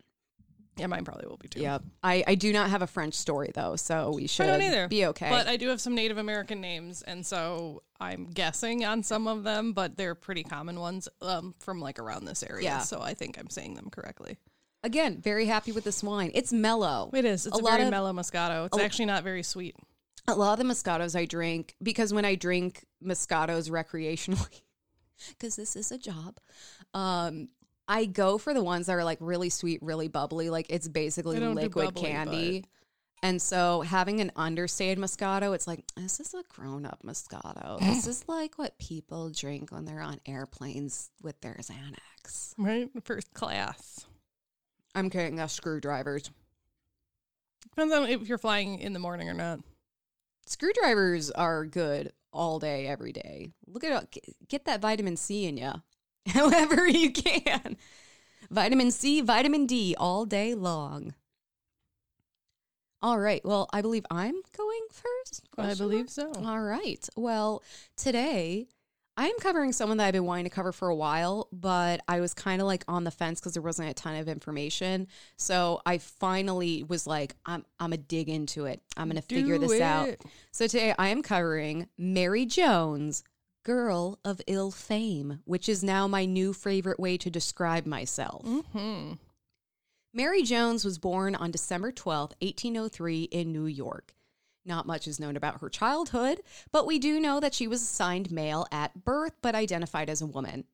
Yeah, 0.79 0.87
mine 0.87 1.05
probably 1.05 1.27
will 1.27 1.37
be 1.37 1.49
too. 1.49 1.61
Yep. 1.61 1.83
I, 2.03 2.25
I 2.27 2.35
do 2.35 2.51
not 2.51 2.71
have 2.71 2.81
a 2.81 2.87
French 2.87 3.13
story 3.13 3.51
though, 3.55 3.77
so 3.77 4.13
we 4.15 4.27
should 4.27 4.47
I 4.47 4.57
don't 4.59 4.63
either. 4.63 4.89
be 4.89 5.05
okay. 5.07 5.29
But 5.29 5.47
I 5.47 5.59
do 5.59 5.69
have 5.69 5.83
some 5.83 5.95
Native 5.95 6.17
American 6.17 6.63
names, 6.63 7.03
and 7.03 7.27
so 7.27 7.83
I'm 8.01 8.25
guessing 8.25 8.83
on 8.85 9.03
some 9.03 9.27
of 9.29 9.45
them, 9.45 9.75
but 9.75 9.99
they're 9.99 10.15
pretty 10.15 10.45
common 10.45 10.81
ones 10.81 11.09
um, 11.21 11.55
from 11.59 11.79
like 11.81 11.99
around 11.99 12.25
this 12.25 12.43
area. 12.43 12.65
Yeah. 12.65 12.79
So 12.79 13.03
I 13.03 13.13
think 13.13 13.39
I'm 13.39 13.51
saying 13.51 13.75
them 13.75 13.91
correctly. 13.91 14.39
Again, 14.83 15.21
very 15.21 15.45
happy 15.45 15.73
with 15.73 15.85
this 15.85 16.03
wine. 16.03 16.31
It's 16.35 16.53
mellow. 16.55 17.11
It 17.13 17.27
is. 17.27 17.47
It's 17.47 17.57
A 17.57 17.61
a, 17.61 17.63
lot 17.63 17.73
very 17.73 17.85
of- 17.85 17.91
mellow 17.91 18.13
Moscato. 18.15 18.67
It's 18.67 18.79
a- 18.79 18.83
actually 18.83 19.07
not 19.07 19.25
very 19.25 19.43
sweet. 19.43 19.77
A 20.27 20.35
lot 20.35 20.59
of 20.59 20.67
the 20.67 20.73
Moscatos 20.73 21.15
I 21.15 21.27
drink 21.27 21.75
because 21.83 22.15
when 22.15 22.25
I 22.25 22.35
drink 22.35 22.87
Moscatos 23.05 23.69
recreationally, 23.69 24.63
because 25.29 25.57
this 25.57 25.77
is 25.77 25.93
a 25.93 25.99
job, 25.99 26.39
um, 26.95 27.49
I 27.89 28.05
go 28.07 28.39
for 28.39 28.55
the 28.55 28.63
ones 28.63 28.87
that 28.87 28.95
are 28.95 29.05
like 29.05 29.19
really 29.21 29.51
sweet, 29.51 29.83
really 29.83 30.09
bubbly. 30.09 30.51
Like 30.51 30.67
it's 30.71 30.89
basically 30.89 31.37
I 31.37 31.41
don't 31.41 31.55
do 31.55 31.63
liquid 31.63 31.95
bubbly, 31.95 32.09
candy. 32.09 32.65
And 33.23 33.41
so 33.41 33.83
having 33.83 34.21
an 34.21 34.33
understated 34.35 34.99
Moscato, 34.99 35.55
it's 35.55 35.67
like, 35.69 35.85
this 35.97 36.19
is 36.19 36.35
a 36.35 36.43
grown 36.49 36.85
up 36.85 37.01
Moscato. 37.05 37.79
this 37.81 38.07
is 38.07 38.25
like 38.29 38.59
what 38.59 38.79
people 38.79 39.31
drink 39.31 39.71
when 39.71 39.85
they're 39.85 40.01
on 40.01 40.21
airplanes 40.27 41.11
with 41.23 41.41
their 41.41 41.57
Xanax. 41.61 42.55
Right? 42.59 42.91
First 43.05 43.33
class. 43.33 44.07
I'm 44.95 45.09
carrying 45.09 45.39
us 45.39 45.53
screwdrivers. 45.53 46.31
Depends 47.63 47.95
on 47.95 48.09
if 48.09 48.29
you're 48.29 48.39
flying 48.39 48.81
in 48.81 48.93
the 48.93 48.99
morning 48.99 49.29
or 49.29 49.35
not. 49.35 49.61
Screwdrivers 50.47 51.31
are 51.31 51.65
good 51.65 52.13
all 52.33 52.59
day, 52.59 52.87
every 52.87 53.13
day. 53.13 53.51
Look 53.67 53.85
at 53.85 54.17
get 54.49 54.65
that 54.65 54.81
vitamin 54.81 55.17
C 55.17 55.47
in 55.47 55.57
you, 55.57 55.73
however 56.29 56.87
you 56.87 57.11
can. 57.12 57.76
Vitamin 58.50 58.91
C, 58.91 59.21
vitamin 59.21 59.67
D, 59.67 59.95
all 59.99 60.25
day 60.25 60.55
long. 60.55 61.14
All 63.00 63.19
right. 63.19 63.45
Well, 63.45 63.69
I 63.73 63.83
believe 63.83 64.07
I'm 64.11 64.41
going 64.57 64.87
first. 64.91 65.43
I 65.59 65.75
believe 65.75 66.09
so. 66.09 66.33
All 66.45 66.61
right. 66.61 67.09
Well, 67.17 67.62
today 67.97 68.69
I'm 69.17 69.35
covering 69.41 69.73
someone 69.73 69.99
that 69.99 70.07
I've 70.07 70.12
been 70.12 70.25
wanting 70.25 70.45
to 70.45 70.50
cover 70.50 70.73
for 70.73 70.88
a 70.88 70.95
while, 70.95 71.49
but 71.52 72.00
I 72.09 72.21
was 72.21 72.33
kind 72.33 72.62
of 72.62 72.67
like 72.67 72.85
on 72.88 73.05
the 73.05 73.11
fence 73.11 73.41
because 73.41 73.52
there 73.52 73.62
wasn't 73.62 73.91
a 73.91 73.95
ton 73.95 74.17
of 74.17 74.29
information. 74.29 75.09
So 75.37 75.83
I 75.85 75.99
finally 75.99 76.85
was 76.85 77.07
like, 77.07 77.35
I'm 77.45 77.64
I'm 77.79 77.91
gonna 77.91 77.99
dig 77.99 78.29
into 78.29 78.64
it. 78.64 78.81
I'm 78.97 79.09
gonna 79.09 79.21
figure 79.21 79.59
Do 79.59 79.67
this 79.67 79.81
out. 79.81 80.17
So 80.52 80.67
today 80.67 80.95
I 80.99 81.09
am 81.09 81.23
covering 81.23 81.88
Mary 81.99 82.47
Jones, 82.47 83.23
Girl 83.64 84.19
of 84.25 84.40
Ill 84.47 84.71
Fame, 84.71 85.40
which 85.45 85.69
is 85.69 85.85
now 85.85 86.09
my 86.09 86.25
new 86.25 86.52
favorite 86.52 86.99
way 86.99 87.16
to 87.16 87.31
describe 87.31 87.87
myself. 87.87 88.45
Mm-hmm. 88.45 89.12
Mary 90.12 90.42
Jones 90.42 90.85
was 90.85 90.99
born 90.99 91.35
on 91.35 91.50
December 91.50 91.92
12th, 91.92 92.35
1803, 92.40 93.23
in 93.25 93.52
New 93.52 93.66
York. 93.66 94.14
Not 94.64 94.87
much 94.87 95.09
is 95.09 95.19
known 95.19 95.37
about 95.37 95.61
her 95.61 95.69
childhood, 95.69 96.40
but 96.71 96.87
we 96.87 96.99
do 96.99 97.19
know 97.19 97.40
that 97.40 97.54
she 97.54 97.66
was 97.66 97.83
assigned 97.83 98.31
male 98.31 98.66
at 98.71 99.04
birth 99.04 99.35
but 99.42 99.54
identified 99.54 100.11
as 100.11 100.21
a 100.21 100.26
woman. 100.26 100.64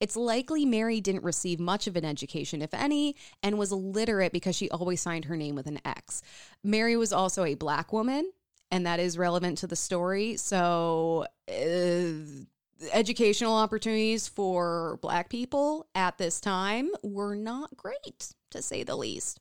It's 0.00 0.16
likely 0.16 0.64
Mary 0.64 1.00
didn't 1.00 1.24
receive 1.24 1.60
much 1.60 1.86
of 1.86 1.94
an 1.94 2.06
education, 2.06 2.62
if 2.62 2.72
any, 2.72 3.16
and 3.42 3.58
was 3.58 3.70
illiterate 3.70 4.32
because 4.32 4.56
she 4.56 4.70
always 4.70 5.00
signed 5.00 5.26
her 5.26 5.36
name 5.36 5.54
with 5.54 5.66
an 5.66 5.80
X. 5.84 6.22
Mary 6.64 6.96
was 6.96 7.12
also 7.12 7.44
a 7.44 7.54
black 7.54 7.92
woman, 7.92 8.32
and 8.70 8.86
that 8.86 9.00
is 9.00 9.18
relevant 9.18 9.58
to 9.58 9.66
the 9.66 9.76
story. 9.76 10.36
So, 10.36 11.26
uh, 11.48 12.44
educational 12.92 13.54
opportunities 13.54 14.28
for 14.28 14.98
black 15.02 15.28
people 15.28 15.86
at 15.94 16.18
this 16.18 16.40
time 16.40 16.90
were 17.02 17.34
not 17.34 17.76
great, 17.76 18.32
to 18.50 18.62
say 18.62 18.82
the 18.82 18.96
least. 18.96 19.40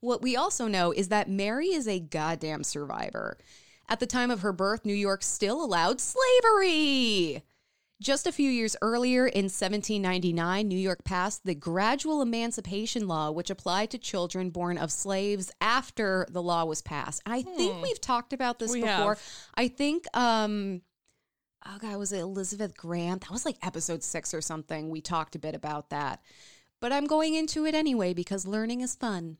What 0.00 0.22
we 0.22 0.34
also 0.34 0.66
know 0.66 0.92
is 0.92 1.08
that 1.08 1.28
Mary 1.28 1.68
is 1.68 1.86
a 1.86 2.00
goddamn 2.00 2.64
survivor. 2.64 3.36
At 3.88 4.00
the 4.00 4.06
time 4.06 4.30
of 4.30 4.40
her 4.40 4.52
birth, 4.52 4.84
New 4.84 4.94
York 4.94 5.22
still 5.22 5.62
allowed 5.62 6.00
slavery. 6.00 7.42
Just 8.00 8.26
a 8.26 8.32
few 8.32 8.50
years 8.50 8.76
earlier, 8.80 9.26
in 9.26 9.44
1799, 9.44 10.66
New 10.66 10.78
York 10.78 11.04
passed 11.04 11.44
the 11.44 11.54
Gradual 11.54 12.22
Emancipation 12.22 13.06
Law, 13.06 13.30
which 13.30 13.50
applied 13.50 13.90
to 13.90 13.98
children 13.98 14.48
born 14.48 14.78
of 14.78 14.90
slaves 14.90 15.50
after 15.60 16.26
the 16.30 16.42
law 16.42 16.64
was 16.64 16.80
passed. 16.80 17.20
I 17.26 17.42
think 17.42 17.82
we've 17.82 18.00
talked 18.00 18.32
about 18.32 18.58
this 18.58 18.72
We 18.72 18.80
before. 18.80 19.14
have. 19.16 19.22
I 19.54 19.68
think, 19.68 20.06
um, 20.16 20.80
oh 21.66 21.76
God, 21.78 21.98
was 21.98 22.12
it 22.12 22.20
Elizabeth 22.20 22.74
Grant? 22.74 23.20
That 23.20 23.32
was 23.32 23.44
like 23.44 23.58
episode 23.62 24.02
six 24.02 24.32
or 24.32 24.40
something. 24.40 24.88
We 24.88 25.02
talked 25.02 25.34
a 25.34 25.38
bit 25.38 25.54
about 25.54 25.90
that. 25.90 26.22
But 26.80 26.94
I'm 26.94 27.06
going 27.06 27.34
into 27.34 27.66
it 27.66 27.74
anyway 27.74 28.14
because 28.14 28.46
learning 28.46 28.80
is 28.80 28.94
fun. 28.94 29.36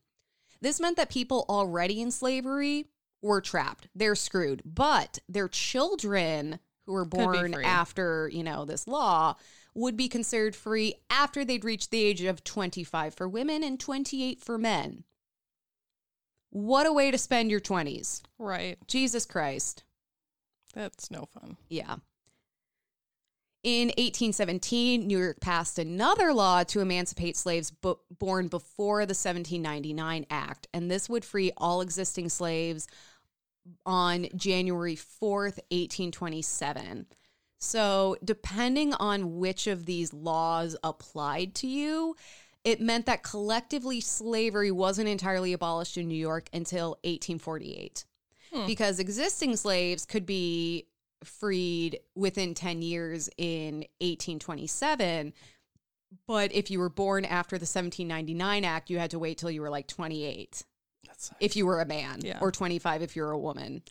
This 0.61 0.79
meant 0.81 0.99
that 0.99 1.09
people 1.09 1.47
already 1.49 2.02
in 2.02 2.11
slavery 2.11 2.88
were 3.23 3.40
trapped. 3.40 3.88
They're 3.95 4.14
screwed. 4.14 4.61
But 4.67 5.21
their 5.26 5.49
children 5.49 6.59
who 6.87 6.92
were 6.92 7.04
born 7.04 7.54
after, 7.64 8.30
you 8.32 8.42
know, 8.42 8.64
this 8.64 8.87
law 8.87 9.37
would 9.75 9.96
be 9.96 10.08
considered 10.08 10.56
free 10.56 10.94
after 11.08 11.44
they'd 11.44 11.64
reached 11.64 11.90
the 11.90 12.02
age 12.02 12.22
of 12.22 12.42
25 12.44 13.14
for 13.14 13.28
women 13.28 13.62
and 13.62 13.78
28 13.78 14.42
for 14.42 14.58
men. 14.58 15.04
What 16.50 16.87
a 16.87 16.92
way 16.92 17.10
to 17.10 17.18
spend 17.18 17.50
your 17.50 17.60
20s. 17.60 18.22
Right. 18.38 18.78
Jesus 18.88 19.25
Christ. 19.25 19.84
That's 20.75 21.10
no 21.10 21.26
fun. 21.26 21.56
Yeah. 21.68 21.96
In 23.62 23.88
1817, 23.88 25.06
New 25.06 25.18
York 25.18 25.40
passed 25.40 25.78
another 25.78 26.32
law 26.32 26.64
to 26.64 26.80
emancipate 26.80 27.37
slaves 27.37 27.70
b- 27.70 27.92
born 28.18 28.49
before 28.49 29.00
the 29.00 29.10
1799 29.10 30.25
Act, 30.30 30.66
and 30.72 30.90
this 30.90 31.10
would 31.10 31.26
free 31.26 31.52
all 31.58 31.82
existing 31.82 32.30
slaves 32.30 32.87
on 33.85 34.29
January 34.37 34.97
4th, 34.97 35.59
1827. 35.71 37.07
So, 37.59 38.17
depending 38.25 38.95
on 38.95 39.38
which 39.38 39.67
of 39.67 39.85
these 39.85 40.14
laws 40.14 40.76
applied 40.83 41.55
to 41.57 41.67
you, 41.67 42.17
it 42.64 42.81
meant 42.81 43.07
that 43.07 43.23
collectively 43.23 44.00
slavery 44.00 44.71
wasn't 44.71 45.09
entirely 45.09 45.52
abolished 45.52 45.97
in 45.97 46.09
New 46.09 46.14
York 46.14 46.49
until 46.52 46.90
1848 47.05 48.05
hmm. 48.52 48.67
because 48.67 48.99
existing 48.99 49.57
slaves 49.57 50.05
could 50.05 50.26
be 50.26 50.87
freed 51.25 52.00
within 52.14 52.55
10 52.55 52.83
years 52.83 53.29
in 53.37 53.85
1827 54.00 55.33
but 56.26 56.52
if 56.52 56.71
you 56.71 56.79
were 56.79 56.88
born 56.88 57.25
after 57.25 57.57
the 57.57 57.64
1799 57.64 58.64
act 58.64 58.88
you 58.88 58.99
had 58.99 59.11
to 59.11 59.19
wait 59.19 59.37
till 59.37 59.50
you 59.50 59.61
were 59.61 59.69
like 59.69 59.87
28 59.87 60.50
That's 60.50 60.64
if 61.41 61.57
you 61.57 61.67
were 61.67 61.81
a 61.81 61.87
man 61.87 62.21
Yeah. 62.23 62.39
or 62.41 62.50
25 62.53 63.03
if 63.03 63.17
you're 63.17 63.31
a 63.31 63.39
woman. 63.39 63.83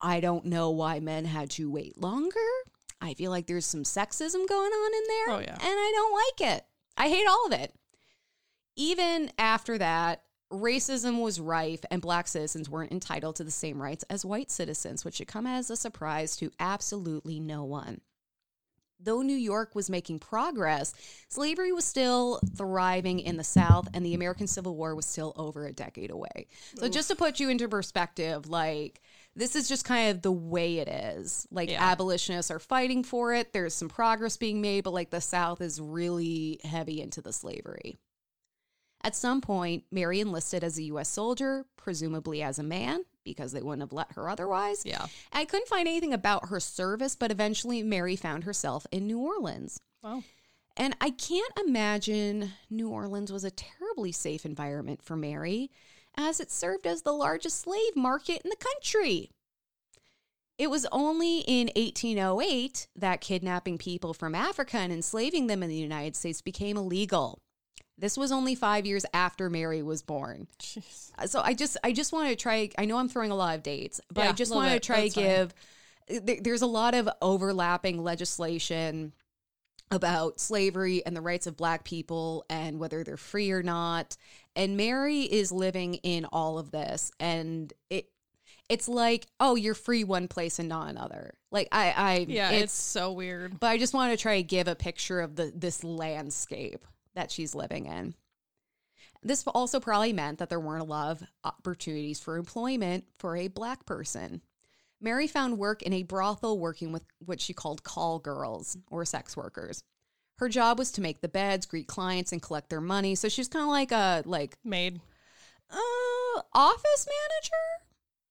I 0.00 0.20
don't 0.20 0.46
know 0.46 0.70
why 0.70 1.00
men 1.00 1.24
had 1.24 1.50
to 1.50 1.70
wait 1.70 1.96
longer. 2.00 2.38
I 3.00 3.14
feel 3.14 3.30
like 3.30 3.46
there's 3.46 3.66
some 3.66 3.84
sexism 3.84 4.46
going 4.48 4.72
on 4.72 4.94
in 4.94 5.02
there 5.08 5.36
Oh, 5.36 5.40
yeah. 5.40 5.54
and 5.54 5.62
i 5.62 5.92
don't 5.94 6.46
like 6.46 6.56
it. 6.56 6.64
I 6.96 7.08
hate 7.08 7.26
all 7.28 7.46
of 7.46 7.52
it. 7.52 7.74
Even 8.76 9.30
after 9.38 9.78
that 9.78 10.22
racism 10.52 11.20
was 11.22 11.40
rife 11.40 11.84
and 11.90 12.00
black 12.02 12.28
citizens 12.28 12.68
weren't 12.68 12.92
entitled 12.92 13.36
to 13.36 13.44
the 13.44 13.50
same 13.50 13.80
rights 13.82 14.04
as 14.08 14.24
white 14.24 14.50
citizens 14.50 15.04
which 15.04 15.16
should 15.16 15.26
come 15.26 15.46
as 15.46 15.68
a 15.70 15.76
surprise 15.76 16.36
to 16.36 16.50
absolutely 16.60 17.40
no 17.40 17.64
one 17.64 18.00
Though 19.04 19.22
New 19.22 19.36
York 19.36 19.74
was 19.74 19.90
making 19.90 20.20
progress, 20.20 20.94
slavery 21.28 21.72
was 21.72 21.84
still 21.84 22.40
thriving 22.56 23.20
in 23.20 23.36
the 23.36 23.44
South, 23.44 23.88
and 23.92 24.04
the 24.04 24.14
American 24.14 24.46
Civil 24.46 24.76
War 24.76 24.94
was 24.94 25.06
still 25.06 25.34
over 25.36 25.66
a 25.66 25.72
decade 25.72 26.10
away. 26.10 26.46
So, 26.76 26.88
just 26.88 27.08
to 27.08 27.14
put 27.16 27.38
you 27.38 27.50
into 27.50 27.68
perspective, 27.68 28.48
like, 28.48 29.02
this 29.36 29.56
is 29.56 29.68
just 29.68 29.84
kind 29.84 30.10
of 30.10 30.22
the 30.22 30.32
way 30.32 30.78
it 30.78 30.88
is. 30.88 31.46
Like, 31.50 31.68
Yeah. 31.68 31.84
abolitionists 31.84 32.50
are 32.50 32.58
fighting 32.58 33.04
for 33.04 33.34
it, 33.34 33.52
there's 33.52 33.74
some 33.74 33.88
progress 33.88 34.36
being 34.36 34.60
made, 34.60 34.84
but 34.84 34.94
like, 34.94 35.10
the 35.10 35.20
South 35.20 35.60
is 35.60 35.80
really 35.80 36.60
heavy 36.64 37.00
into 37.00 37.20
the 37.20 37.32
slavery. 37.32 37.98
At 39.02 39.14
some 39.14 39.42
point, 39.42 39.84
Mary 39.90 40.20
enlisted 40.20 40.64
as 40.64 40.78
a 40.78 40.84
U.S. 40.84 41.10
soldier, 41.10 41.66
presumably 41.76 42.42
as 42.42 42.58
a 42.58 42.62
man, 42.62 43.04
because 43.24 43.52
they 43.52 43.62
wouldn't 43.62 43.82
have 43.82 43.92
let 43.92 44.12
her 44.12 44.28
otherwise. 44.28 44.82
Yeah. 44.84 45.06
I 45.32 45.44
couldn't 45.44 45.68
find 45.68 45.88
anything 45.88 46.12
about 46.12 46.48
her 46.48 46.60
service, 46.60 47.16
but 47.16 47.30
eventually 47.30 47.82
Mary 47.82 48.16
found 48.16 48.44
herself 48.44 48.86
in 48.92 49.06
New 49.06 49.18
Orleans. 49.18 49.80
Wow. 50.02 50.22
And 50.76 50.96
I 51.00 51.10
can't 51.10 51.52
imagine 51.66 52.52
New 52.68 52.88
Orleans 52.88 53.32
was 53.32 53.44
a 53.44 53.50
terribly 53.50 54.12
safe 54.12 54.44
environment 54.44 55.02
for 55.02 55.16
Mary, 55.16 55.70
as 56.16 56.40
it 56.40 56.50
served 56.50 56.86
as 56.86 57.02
the 57.02 57.12
largest 57.12 57.60
slave 57.60 57.96
market 57.96 58.42
in 58.44 58.50
the 58.50 58.56
country. 58.56 59.30
It 60.56 60.70
was 60.70 60.86
only 60.92 61.40
in 61.40 61.68
1808 61.74 62.88
that 62.96 63.20
kidnapping 63.20 63.78
people 63.78 64.14
from 64.14 64.34
Africa 64.34 64.76
and 64.76 64.92
enslaving 64.92 65.48
them 65.48 65.62
in 65.62 65.68
the 65.68 65.76
United 65.76 66.14
States 66.14 66.40
became 66.40 66.76
illegal. 66.76 67.40
This 67.96 68.16
was 68.16 68.32
only 68.32 68.54
five 68.54 68.86
years 68.86 69.04
after 69.14 69.48
Mary 69.48 69.82
was 69.82 70.02
born. 70.02 70.48
Jeez. 70.58 71.12
Uh, 71.18 71.26
So 71.26 71.40
I 71.40 71.54
just 71.54 71.76
I 71.84 71.92
just 71.92 72.12
want 72.12 72.28
to 72.28 72.36
try. 72.36 72.70
I 72.76 72.84
know 72.86 72.96
I'm 72.98 73.08
throwing 73.08 73.30
a 73.30 73.36
lot 73.36 73.54
of 73.56 73.62
dates, 73.62 74.00
but 74.12 74.22
Yeah, 74.24 74.30
I 74.30 74.32
just 74.32 74.54
want 74.54 74.72
to 74.72 74.80
try 74.80 75.02
That's 75.02 75.14
to 75.14 75.20
give. 75.20 75.54
there- 76.24 76.40
There's 76.42 76.62
a 76.62 76.66
lot 76.66 76.94
of 76.94 77.08
overlapping 77.22 78.02
legislation 78.02 79.12
about 79.90 80.40
slavery 80.40 81.04
and 81.06 81.14
the 81.16 81.20
rights 81.20 81.46
of 81.46 81.56
Black 81.56 81.84
people 81.84 82.44
and 82.50 82.78
whether 82.80 83.04
they're 83.04 83.16
free 83.16 83.50
or 83.50 83.62
not. 83.62 84.16
And 84.56 84.76
Mary 84.76 85.22
is 85.22 85.52
living 85.52 85.94
in 85.96 86.24
all 86.26 86.58
of 86.58 86.70
this, 86.72 87.12
and 87.20 87.72
it 87.90 88.08
it's 88.68 88.88
like 88.88 89.26
oh 89.38 89.54
you're 89.56 89.74
free 89.74 90.02
one 90.04 90.26
place 90.26 90.58
and 90.58 90.68
not 90.68 90.88
another. 90.88 91.34
Like 91.52 91.68
I 91.70 91.92
I 91.96 92.26
Yeah, 92.28 92.50
it's, 92.50 92.72
so 92.72 93.12
weird. 93.12 93.60
but 93.60 93.68
I 93.68 93.78
just 93.78 93.94
want 93.94 94.10
to 94.12 94.16
try 94.16 94.38
to 94.38 94.42
give 94.42 94.66
a 94.68 94.74
picture 94.74 95.20
of 95.20 95.36
the 95.36 95.52
this 95.54 95.84
landscape 95.84 96.84
that 97.14 97.30
she's 97.30 97.54
living 97.54 97.86
in. 97.86 98.14
This 99.22 99.46
also 99.46 99.80
probably 99.80 100.12
meant 100.12 100.38
that 100.38 100.50
there 100.50 100.60
weren't 100.60 100.82
a 100.82 100.86
lot 100.86 101.10
of 101.10 101.26
opportunities 101.44 102.20
for 102.20 102.36
employment 102.36 103.04
for 103.18 103.36
a 103.36 103.48
black 103.48 103.86
person. 103.86 104.42
Mary 105.00 105.26
found 105.26 105.58
work 105.58 105.82
in 105.82 105.92
a 105.92 106.02
brothel 106.02 106.58
working 106.58 106.92
with 106.92 107.04
what 107.24 107.40
she 107.40 107.52
called 107.52 107.82
call 107.82 108.18
girls 108.18 108.76
or 108.90 109.04
sex 109.04 109.36
workers. 109.36 109.82
Her 110.38 110.48
job 110.48 110.78
was 110.78 110.90
to 110.92 111.00
make 111.00 111.20
the 111.20 111.28
beds, 111.28 111.64
greet 111.64 111.86
clients, 111.86 112.32
and 112.32 112.42
collect 112.42 112.68
their 112.68 112.80
money. 112.80 113.14
So 113.14 113.28
she's 113.28 113.48
kind 113.48 113.62
of 113.62 113.68
like 113.68 113.92
a 113.92 114.22
like 114.26 114.56
Maid, 114.64 115.00
uh, 115.70 116.42
office 116.52 117.06
manager, 117.06 117.84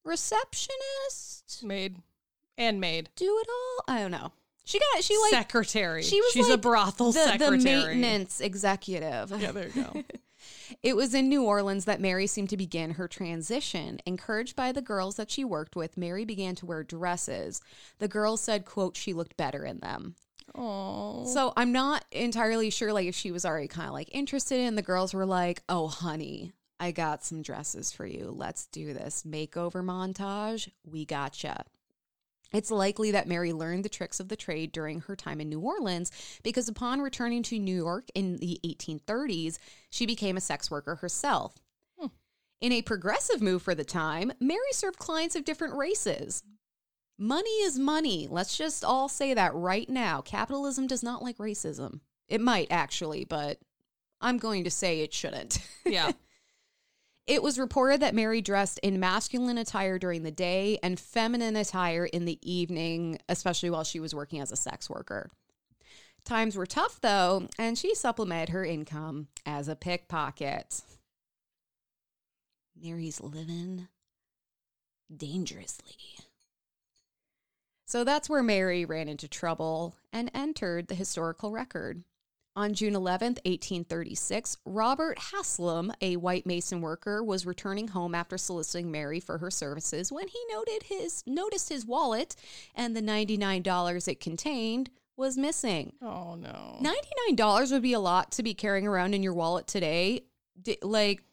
receptionist, 0.04 1.63
maid, 1.63 1.98
and 2.58 2.80
maid. 2.80 3.10
do 3.16 3.25
it 3.25 3.48
all. 3.50 3.96
I 3.96 4.02
don't 4.02 4.12
know. 4.12 4.32
She 4.65 4.79
got 4.79 5.03
she 5.03 5.17
like 5.24 5.32
secretary. 5.32 6.03
she 6.03 6.22
was 6.22 6.32
She's 6.32 6.48
a 6.48 6.51
like 6.51 6.62
brothel 6.62 7.12
the, 7.12 7.20
secretary. 7.20 7.58
the 7.58 7.63
maintenance 7.63 8.39
executive. 8.41 9.32
Yeah, 9.38 9.51
there 9.51 9.67
you 9.67 9.84
go. 9.84 10.03
It 10.82 10.96
was 10.98 11.13
in 11.13 11.29
New 11.29 11.43
Orleans 11.43 11.86
that 11.86 12.01
Mary 12.01 12.27
seemed 12.27 12.50
to 12.50 12.58
begin 12.58 12.91
her 12.91 13.08
transition. 13.08 14.00
Encouraged 14.05 14.55
by 14.55 14.72
the 14.74 14.82
girls 14.82 15.15
that 15.15 15.32
she 15.32 15.46
worked 15.46 15.75
with, 15.75 15.96
Mary 15.98 16.25
began 16.25 16.55
to 16.55 16.65
wear 16.65 16.84
dresses. 16.84 17.62
The 18.00 18.08
girls 18.10 18.41
said, 18.41 18.65
quote, 18.65 18.98
she 18.98 19.13
looked 19.13 19.38
better 19.38 19.63
in 19.63 19.79
them. 19.79 20.15
Oh, 20.55 21.25
So 21.25 21.53
I'm 21.55 21.72
not 21.72 22.03
entirely 22.12 22.70
sure 22.70 22.91
like 22.91 23.08
if 23.08 23.15
she 23.15 23.32
was 23.32 23.46
already 23.46 23.67
kind 23.70 23.88
of 23.88 23.93
like 23.93 24.10
interested 24.12 24.60
in. 24.60 24.75
The 24.75 24.82
girls 24.82 25.13
were 25.13 25.25
like, 25.25 25.63
"Oh, 25.70 25.88
honey, 25.88 26.51
I 26.79 26.91
got 26.91 27.24
some 27.24 27.41
dresses 27.41 27.91
for 27.91 28.05
you. 28.05 28.34
Let's 28.36 28.65
do 28.67 28.93
this 28.93 29.24
makeover 29.24 29.84
montage. 29.84 30.70
We 30.86 31.05
gotcha." 31.05 31.63
It's 32.53 32.72
likely 32.72 33.12
that 33.12 33.27
Mary 33.27 33.51
learned 33.51 33.83
the 33.83 33.89
tricks 33.89 34.19
of 34.19 34.29
the 34.29 34.36
trade 34.36 34.72
during 34.72 35.01
her 35.01 35.15
time 35.15 35.41
in 35.41 35.50
New 35.50 35.60
Orleans 35.60 36.12
because 36.43 36.69
upon 36.69 37.01
returning 37.01 37.41
to 37.43 37.60
New 37.60 37.75
York 37.75 38.05
in 38.13 38.38
the 38.38 38.60
1830s, 38.63 39.57
she 39.89 40.05
became 40.05 40.38
a 40.38 40.41
sex 40.41 40.69
worker 40.69 40.95
herself. 40.95 41.55
Hmm. 42.00 42.07
In 42.62 42.72
a 42.72 42.83
progressive 42.83 43.41
move 43.41 43.63
for 43.63 43.74
the 43.74 43.83
time, 43.83 44.31
Mary 44.39 44.72
served 44.72 45.00
clients 45.00 45.36
of 45.36 45.45
different 45.45 45.75
races. 45.75 46.43
Money 47.17 47.50
is 47.50 47.79
money. 47.79 48.27
Let's 48.29 48.57
just 48.57 48.86
all 48.86 49.10
say 49.10 49.33
that 49.33 49.53
right 49.55 49.89
now. 49.89 50.22
Capitalism 50.22 50.88
does 50.88 51.03
not 51.03 51.24
like 51.24 51.38
racism. 51.38 52.01
It 52.27 52.41
might 52.41 52.67
actually, 52.72 53.25
but 53.25 53.60
I'm 54.22 54.38
going 54.38 54.63
to 54.63 54.72
say 54.72 55.01
it 55.01 55.13
shouldn't. 55.13 55.60
yeah. 55.86 56.12
It 57.25 57.42
was 57.42 57.58
reported 57.58 58.01
that 58.01 58.15
Mary 58.15 58.42
dressed 58.42 58.80
in 58.80 59.00
masculine 59.00 59.58
attire 59.58 59.98
during 59.98 60.24
the 60.24 60.32
day 60.32 60.77
and 60.84 61.00
feminine 61.00 61.56
attire 61.56 62.06
in 62.06 62.25
the 62.25 62.39
evening, 62.42 63.20
especially 63.29 63.70
while 63.70 63.86
she 63.86 64.00
was 64.00 64.14
working 64.14 64.42
as 64.42 64.51
a 64.51 64.57
sex 64.57 64.90
worker. 64.90 65.31
Times 66.25 66.55
were 66.57 66.66
tough, 66.66 67.00
though, 67.01 67.48
and 67.57 67.77
she 67.77 67.96
supplemented 67.96 68.50
her 68.50 68.66
income 68.66 69.27
as 69.46 69.68
a 69.68 69.75
pickpocket. 69.75 70.81
Mary's 72.81 73.22
living 73.22 73.88
dangerously. 75.16 75.96
So 77.86 78.03
that's 78.03 78.29
where 78.29 78.44
Mary 78.44 78.86
ran 78.86 79.07
into 79.07 79.27
trouble 79.27 79.96
and 80.12 80.31
entered 80.33 80.88
the 80.88 80.96
historical 80.96 81.51
record. 81.51 82.03
On 82.55 82.72
June 82.74 82.94
11th, 82.94 83.39
1836, 83.46 84.57
Robert 84.63 85.18
Haslam, 85.18 85.92
a 86.01 86.18
white 86.18 86.46
mason 86.46 86.81
worker, 86.81 87.24
was 87.24 87.48
returning 87.48 87.87
home 87.87 88.13
after 88.13 88.37
soliciting 88.37 88.92
Mary 88.92 89.20
for 89.20 89.39
her 89.39 89.50
services 89.50 90.11
when 90.11 90.27
he 90.27 90.39
noted 90.51 90.83
his 90.83 91.24
noticed 91.25 91.70
his 91.70 91.83
wallet 91.83 92.35
and 92.75 92.96
the 92.96 93.01
$99 93.01 94.07
it 94.07 94.20
contained 94.20 94.92
was 95.18 95.35
missing. 95.35 95.94
Oh 96.00 96.35
no. 96.35 96.79
$99 96.79 97.72
would 97.72 97.81
be 97.81 97.94
a 97.94 98.00
lot 98.00 98.31
to 98.33 98.44
be 98.44 98.53
carrying 98.53 98.85
around 98.85 99.16
in 99.16 99.24
your 99.24 99.33
wallet 99.33 99.66
today. 99.66 100.25
D- 100.61 100.77
like 100.83 101.24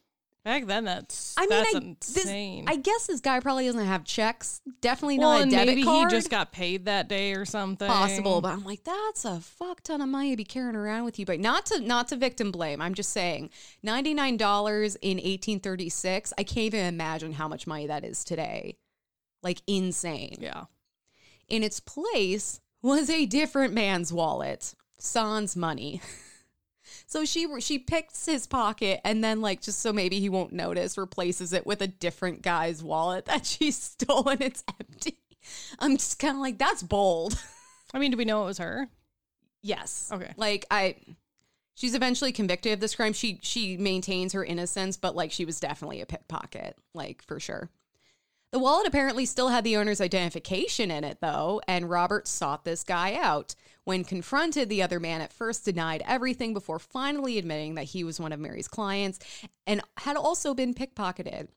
Back 0.43 0.65
then, 0.65 0.85
that's 0.85 1.35
I 1.37 1.41
mean, 1.41 1.49
that's 1.49 1.75
I, 1.75 1.77
insane. 1.77 2.65
This, 2.65 2.73
I 2.73 2.77
guess 2.77 3.05
this 3.05 3.21
guy 3.21 3.39
probably 3.41 3.67
doesn't 3.67 3.85
have 3.85 4.03
checks. 4.03 4.61
Definitely 4.81 5.19
well, 5.19 5.33
not 5.33 5.39
a 5.39 5.43
and 5.43 5.51
debit 5.51 5.67
maybe 5.67 5.83
card. 5.83 6.11
he 6.11 6.17
just 6.17 6.31
got 6.31 6.51
paid 6.51 6.85
that 6.85 7.07
day 7.07 7.33
or 7.33 7.45
something. 7.45 7.87
possible, 7.87 8.41
but 8.41 8.53
I'm 8.53 8.63
like, 8.63 8.83
that's 8.83 9.23
a 9.23 9.39
fuck 9.39 9.81
ton 9.81 10.01
of 10.01 10.09
money 10.09 10.31
to 10.31 10.37
be 10.37 10.43
carrying 10.43 10.75
around 10.75 11.05
with 11.05 11.19
you. 11.19 11.27
But 11.27 11.39
not 11.39 11.67
to 11.67 11.79
not 11.79 12.07
to 12.07 12.15
victim 12.15 12.51
blame. 12.51 12.81
I'm 12.81 12.95
just 12.95 13.11
saying, 13.11 13.51
ninety 13.83 14.15
nine 14.15 14.37
dollars 14.37 14.95
in 14.95 15.17
1836. 15.17 16.33
I 16.35 16.43
can't 16.43 16.57
even 16.57 16.87
imagine 16.87 17.33
how 17.33 17.47
much 17.47 17.67
money 17.67 17.85
that 17.85 18.03
is 18.03 18.23
today. 18.23 18.77
Like 19.43 19.61
insane. 19.67 20.37
Yeah. 20.39 20.65
In 21.49 21.61
its 21.61 21.79
place 21.79 22.61
was 22.81 23.11
a 23.11 23.27
different 23.27 23.75
man's 23.75 24.11
wallet, 24.11 24.73
Sans 24.97 25.55
money. 25.55 26.01
So 27.07 27.25
she 27.25 27.47
she 27.59 27.79
picks 27.79 28.25
his 28.25 28.47
pocket 28.47 29.01
and 29.03 29.23
then 29.23 29.41
like 29.41 29.61
just 29.61 29.79
so 29.79 29.93
maybe 29.93 30.19
he 30.19 30.29
won't 30.29 30.53
notice, 30.53 30.97
replaces 30.97 31.53
it 31.53 31.65
with 31.65 31.81
a 31.81 31.87
different 31.87 32.41
guy's 32.41 32.83
wallet 32.83 33.25
that 33.25 33.45
she 33.45 33.71
stole 33.71 34.27
and 34.29 34.41
it's 34.41 34.63
empty. 34.79 35.17
I'm 35.79 35.97
just 35.97 36.19
kind 36.19 36.35
of 36.35 36.41
like 36.41 36.57
that's 36.57 36.83
bold. 36.83 37.41
I 37.93 37.99
mean, 37.99 38.11
do 38.11 38.17
we 38.17 38.25
know 38.25 38.43
it 38.43 38.47
was 38.47 38.57
her? 38.59 38.87
yes. 39.61 40.09
Okay. 40.11 40.33
Like 40.37 40.65
I 40.71 40.95
she's 41.75 41.95
eventually 41.95 42.31
convicted 42.31 42.73
of 42.73 42.79
this 42.79 42.95
crime. 42.95 43.13
She 43.13 43.39
she 43.41 43.77
maintains 43.77 44.33
her 44.33 44.43
innocence, 44.43 44.97
but 44.97 45.15
like 45.15 45.31
she 45.31 45.45
was 45.45 45.59
definitely 45.59 46.01
a 46.01 46.05
pickpocket, 46.05 46.77
like 46.93 47.23
for 47.23 47.39
sure. 47.39 47.69
The 48.51 48.59
wallet 48.59 48.85
apparently 48.85 49.25
still 49.25 49.47
had 49.47 49.63
the 49.63 49.77
owner's 49.77 50.01
identification 50.01 50.91
in 50.91 51.05
it, 51.05 51.19
though, 51.21 51.61
and 51.69 51.89
Robert 51.89 52.27
sought 52.27 52.65
this 52.65 52.83
guy 52.83 53.15
out. 53.15 53.55
When 53.85 54.03
confronted, 54.03 54.67
the 54.67 54.83
other 54.83 54.99
man 54.99 55.21
at 55.21 55.31
first 55.31 55.63
denied 55.63 56.03
everything 56.05 56.53
before 56.53 56.77
finally 56.77 57.37
admitting 57.37 57.75
that 57.75 57.85
he 57.85 58.03
was 58.03 58.19
one 58.19 58.33
of 58.33 58.41
Mary's 58.41 58.67
clients 58.67 59.19
and 59.65 59.81
had 59.97 60.17
also 60.17 60.53
been 60.53 60.73
pickpocketed. 60.73 61.47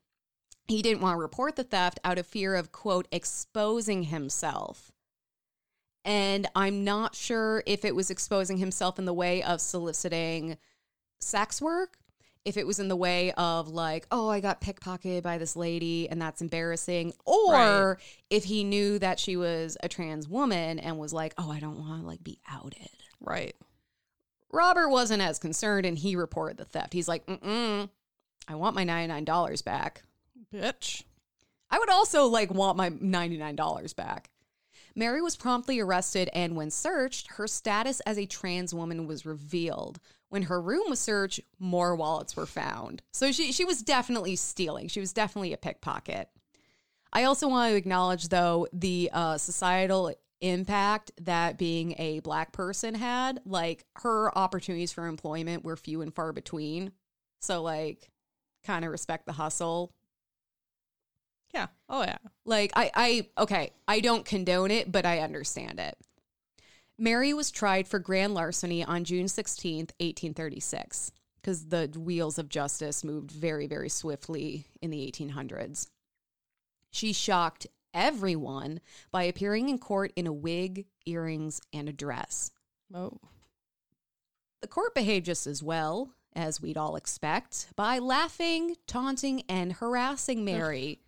He 0.69 0.81
didn't 0.81 1.01
want 1.01 1.15
to 1.15 1.21
report 1.21 1.57
the 1.57 1.65
theft 1.65 1.99
out 2.05 2.17
of 2.17 2.25
fear 2.25 2.55
of, 2.55 2.71
quote, 2.71 3.07
exposing 3.11 4.03
himself. 4.03 4.91
And 6.05 6.47
I'm 6.55 6.83
not 6.85 7.13
sure 7.13 7.61
if 7.65 7.83
it 7.83 7.95
was 7.95 8.09
exposing 8.09 8.57
himself 8.57 8.97
in 8.97 9.05
the 9.05 9.13
way 9.13 9.43
of 9.43 9.59
soliciting 9.59 10.57
sex 11.19 11.61
work, 11.61 11.97
if 12.45 12.57
it 12.57 12.65
was 12.67 12.79
in 12.79 12.87
the 12.87 12.95
way 12.95 13.31
of 13.33 13.67
like, 13.67 14.05
oh, 14.11 14.29
I 14.29 14.39
got 14.39 14.61
pickpocketed 14.61 15.23
by 15.23 15.37
this 15.37 15.55
lady 15.55 16.07
and 16.09 16.21
that's 16.21 16.41
embarrassing, 16.41 17.13
or 17.25 17.53
Right. 17.53 17.97
if 18.29 18.43
he 18.45 18.63
knew 18.63 18.99
that 18.99 19.19
she 19.19 19.35
was 19.35 19.77
a 19.81 19.89
trans 19.89 20.27
woman 20.29 20.79
and 20.79 20.97
was 20.99 21.11
like, 21.11 21.33
oh, 21.37 21.51
I 21.51 21.59
don't 21.59 21.79
want 21.79 22.01
to 22.01 22.07
like 22.07 22.23
be 22.23 22.39
outed. 22.47 22.89
Right. 23.19 23.55
Robert 24.51 24.89
wasn't 24.89 25.21
as 25.23 25.39
concerned 25.39 25.85
and 25.85 25.97
he 25.97 26.15
reported 26.15 26.57
the 26.57 26.65
theft. 26.65 26.93
He's 26.93 27.07
like, 27.07 27.25
mm-mm, 27.25 27.89
I 28.47 28.55
want 28.55 28.75
my 28.75 28.85
$99 28.85 29.65
back. 29.65 30.03
Bitch. 30.53 31.03
I 31.69 31.79
would 31.79 31.89
also 31.89 32.27
like 32.27 32.53
want 32.53 32.77
my 32.77 32.91
$99 32.91 33.95
back. 33.95 34.29
Mary 34.97 35.21
was 35.21 35.35
promptly 35.35 35.79
arrested, 35.81 36.29
and 36.31 36.55
when 36.55 36.71
searched, 36.71 37.27
her 37.33 37.47
status 37.47 37.99
as 38.01 38.17
a 38.17 38.25
trans 38.25 38.73
woman 38.73 39.05
was 39.07 39.25
revealed. 39.25 39.99
When 40.35 40.43
her 40.43 40.59
room 40.59 40.89
was 40.89 40.99
searched, 40.99 41.39
more 41.59 41.95
wallets 41.95 42.35
were 42.35 42.45
found. 42.45 43.01
So 43.13 43.31
she, 43.31 43.53
she 43.53 43.63
was 43.63 43.81
definitely 43.81 44.35
stealing. 44.35 44.89
She 44.89 44.99
was 44.99 45.13
definitely 45.13 45.53
a 45.53 45.57
pickpocket. 45.57 46.27
I 47.13 47.23
also 47.23 47.47
want 47.47 47.71
to 47.71 47.77
acknowledge, 47.77 48.27
though, 48.27 48.67
the 48.73 49.09
uh, 49.13 49.37
societal 49.37 50.13
impact 50.41 51.13
that 51.21 51.57
being 51.57 51.95
a 51.97 52.19
black 52.19 52.51
person 52.51 52.95
had. 52.95 53.39
Like, 53.45 53.85
her 53.99 54.37
opportunities 54.37 54.91
for 54.91 55.07
employment 55.07 55.63
were 55.63 55.77
few 55.77 56.01
and 56.01 56.13
far 56.13 56.33
between. 56.33 56.91
So, 57.39 57.61
like, 57.61 58.11
kind 58.65 58.83
of 58.83 58.91
respect 58.91 59.27
the 59.27 59.31
hustle 59.31 59.93
Yeah. 61.53 61.67
Oh 61.87 62.03
yeah. 62.03 62.17
like 62.43 62.73
I 62.75 62.91
I 62.93 63.29
okay, 63.37 63.71
I 63.87 64.01
don't 64.01 64.25
condone 64.25 64.71
it, 64.71 64.91
but 64.91 65.05
I 65.05 65.19
understand 65.19 65.79
it. 65.79 65.97
Mary 66.97 67.33
was 67.33 67.51
tried 67.51 67.87
for 67.87 67.99
grand 67.99 68.33
larceny 68.33 68.83
on 68.83 69.03
June 69.03 69.25
16th, 69.25 69.91
1836, 69.99 71.11
because 71.41 71.67
the 71.67 71.91
wheels 71.97 72.39
of 72.39 72.49
justice 72.49 73.03
moved 73.03 73.31
very, 73.31 73.67
very 73.67 73.89
swiftly 73.89 74.67
in 74.81 74.91
the 74.91 75.11
1800s. 75.11 75.87
She 76.91 77.11
shocked 77.11 77.67
everyone 77.93 78.79
by 79.11 79.23
appearing 79.23 79.67
in 79.69 79.77
court 79.77 80.13
in 80.15 80.27
a 80.27 80.33
wig, 80.33 80.85
earrings, 81.05 81.59
and 81.73 81.89
a 81.89 81.93
dress. 81.93 82.51
Oh. 82.93 83.19
The 84.61 84.67
court 84.67 84.95
behaved 84.95 85.25
just 85.25 85.47
as 85.47 85.61
well 85.61 86.11
as 86.33 86.61
we'd 86.61 86.77
all 86.77 86.95
expect 86.95 87.67
by 87.75 87.99
laughing, 87.99 88.75
taunting, 88.87 89.43
and 89.49 89.73
harassing 89.73 90.45
Mary. 90.45 90.99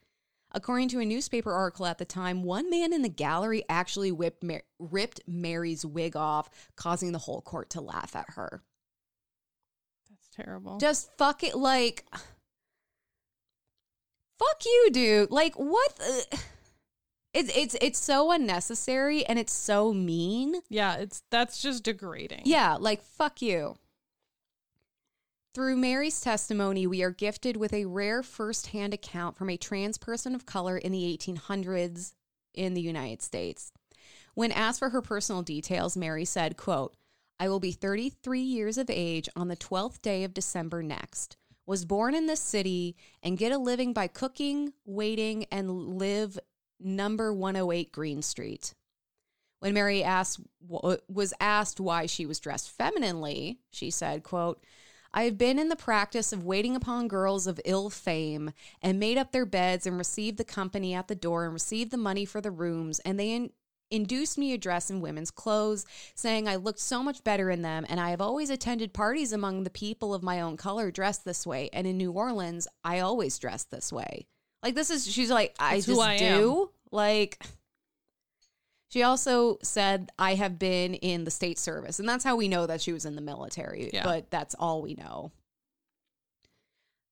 According 0.53 0.89
to 0.89 0.99
a 0.99 1.05
newspaper 1.05 1.51
article 1.51 1.85
at 1.85 1.97
the 1.97 2.05
time, 2.05 2.43
one 2.43 2.69
man 2.69 2.93
in 2.93 3.01
the 3.01 3.09
gallery 3.09 3.63
actually 3.69 4.11
whipped 4.11 4.43
Mar- 4.43 4.63
ripped 4.79 5.19
Mary's 5.27 5.85
wig 5.85 6.15
off, 6.15 6.49
causing 6.75 7.11
the 7.11 7.19
whole 7.19 7.41
court 7.41 7.69
to 7.71 7.81
laugh 7.81 8.15
at 8.15 8.31
her. 8.35 8.63
That's 10.09 10.29
terrible. 10.33 10.77
Just 10.77 11.09
fuck 11.17 11.43
it, 11.43 11.55
like, 11.55 12.05
fuck 14.39 14.65
you, 14.65 14.89
dude. 14.91 15.31
Like, 15.31 15.55
what? 15.55 15.95
The- 15.97 16.39
it's 17.33 17.55
it's 17.55 17.75
it's 17.81 17.99
so 17.99 18.31
unnecessary 18.31 19.23
and 19.25 19.37
it's 19.37 19.53
so 19.53 19.93
mean. 19.93 20.55
yeah, 20.69 20.95
it's 20.95 21.21
that's 21.29 21.61
just 21.61 21.83
degrading. 21.83 22.43
Yeah, 22.45 22.77
like 22.79 23.03
fuck 23.03 23.41
you. 23.43 23.75
Through 25.57 25.77
Mary's 25.77 26.21
testimony, 26.21 26.85
we 26.85 27.01
are 27.01 27.09
gifted 27.09 27.57
with 27.57 27.73
a 27.73 27.85
rare 27.85 28.21
firsthand 28.21 28.93
account 28.93 29.35
from 29.35 29.49
a 29.49 29.57
trans 29.57 29.97
person 29.97 30.35
of 30.35 30.45
color 30.45 30.77
in 30.77 30.91
the 30.91 31.17
1800s 31.17 32.13
in 32.53 32.75
the 32.75 32.81
United 32.81 33.23
States. 33.23 33.71
When 34.35 34.51
asked 34.51 34.77
for 34.77 34.91
her 34.91 35.01
personal 35.01 35.41
details, 35.41 35.97
Mary 35.97 36.25
said, 36.25 36.57
quote, 36.57 36.95
I 37.39 37.49
will 37.49 37.59
be 37.59 37.71
33 37.71 38.39
years 38.39 38.77
of 38.77 38.87
age 38.91 39.27
on 39.35 39.47
the 39.47 39.57
12th 39.57 39.99
day 40.03 40.23
of 40.23 40.35
December 40.35 40.83
next. 40.83 41.37
Was 41.65 41.85
born 41.85 42.13
in 42.13 42.27
this 42.27 42.39
city 42.39 42.95
and 43.23 43.35
get 43.35 43.51
a 43.51 43.57
living 43.57 43.93
by 43.93 44.05
cooking, 44.05 44.73
waiting, 44.85 45.45
and 45.51 45.97
live 45.97 46.37
number 46.79 47.33
108 47.33 47.91
Greene 47.91 48.21
Street. 48.21 48.75
When 49.61 49.73
Mary 49.73 50.03
asked 50.03 50.39
was 50.61 51.33
asked 51.39 51.79
why 51.79 52.05
she 52.05 52.27
was 52.27 52.39
dressed 52.39 52.69
femininely, 52.69 53.57
she 53.71 53.89
said, 53.89 54.21
quote, 54.21 54.63
I 55.13 55.23
have 55.23 55.37
been 55.37 55.59
in 55.59 55.69
the 55.69 55.75
practice 55.75 56.31
of 56.33 56.45
waiting 56.45 56.75
upon 56.75 57.07
girls 57.07 57.47
of 57.47 57.59
ill 57.65 57.89
fame 57.89 58.51
and 58.81 58.99
made 58.99 59.17
up 59.17 59.31
their 59.31 59.45
beds 59.45 59.85
and 59.85 59.97
received 59.97 60.37
the 60.37 60.43
company 60.43 60.93
at 60.93 61.07
the 61.07 61.15
door 61.15 61.45
and 61.45 61.53
received 61.53 61.91
the 61.91 61.97
money 61.97 62.25
for 62.25 62.41
the 62.41 62.51
rooms 62.51 62.99
and 62.99 63.19
they 63.19 63.31
in- 63.31 63.51
induced 63.89 64.37
me 64.37 64.51
to 64.51 64.57
dress 64.57 64.89
in 64.89 64.99
women's 64.99 65.31
clothes, 65.31 65.85
saying 66.13 66.47
I 66.47 66.57
looked 66.57 66.79
so 66.79 67.01
much 67.01 67.23
better 67.23 67.49
in 67.49 67.61
them 67.61 67.85
and 67.87 67.99
I 67.99 68.09
have 68.09 68.21
always 68.21 68.49
attended 68.49 68.93
parties 68.93 69.31
among 69.31 69.63
the 69.63 69.69
people 69.69 70.13
of 70.13 70.23
my 70.23 70.41
own 70.41 70.57
color 70.57 70.91
dressed 70.91 71.25
this 71.25 71.47
way 71.47 71.69
and 71.71 71.87
in 71.87 71.97
New 71.97 72.11
Orleans 72.11 72.67
I 72.83 72.99
always 72.99 73.39
dressed 73.39 73.71
this 73.71 73.91
way. 73.91 74.27
Like 74.63 74.75
this 74.75 74.89
is 74.89 75.09
she's 75.11 75.31
like 75.31 75.55
I 75.59 75.75
It's 75.75 75.85
just 75.85 76.01
I 76.01 76.17
do. 76.17 76.71
Like 76.91 77.41
she 78.89 79.03
also 79.03 79.57
said, 79.61 80.11
I 80.17 80.35
have 80.35 80.57
been 80.57 80.93
in 80.95 81.23
the 81.25 81.31
state 81.31 81.59
service. 81.59 81.99
And 81.99 82.07
that's 82.07 82.23
how 82.23 82.35
we 82.35 82.47
know 82.47 82.65
that 82.67 82.81
she 82.81 82.93
was 82.93 83.05
in 83.05 83.15
the 83.15 83.21
military. 83.21 83.89
Yeah. 83.93 84.03
But 84.03 84.31
that's 84.31 84.55
all 84.55 84.81
we 84.81 84.93
know. 84.93 85.31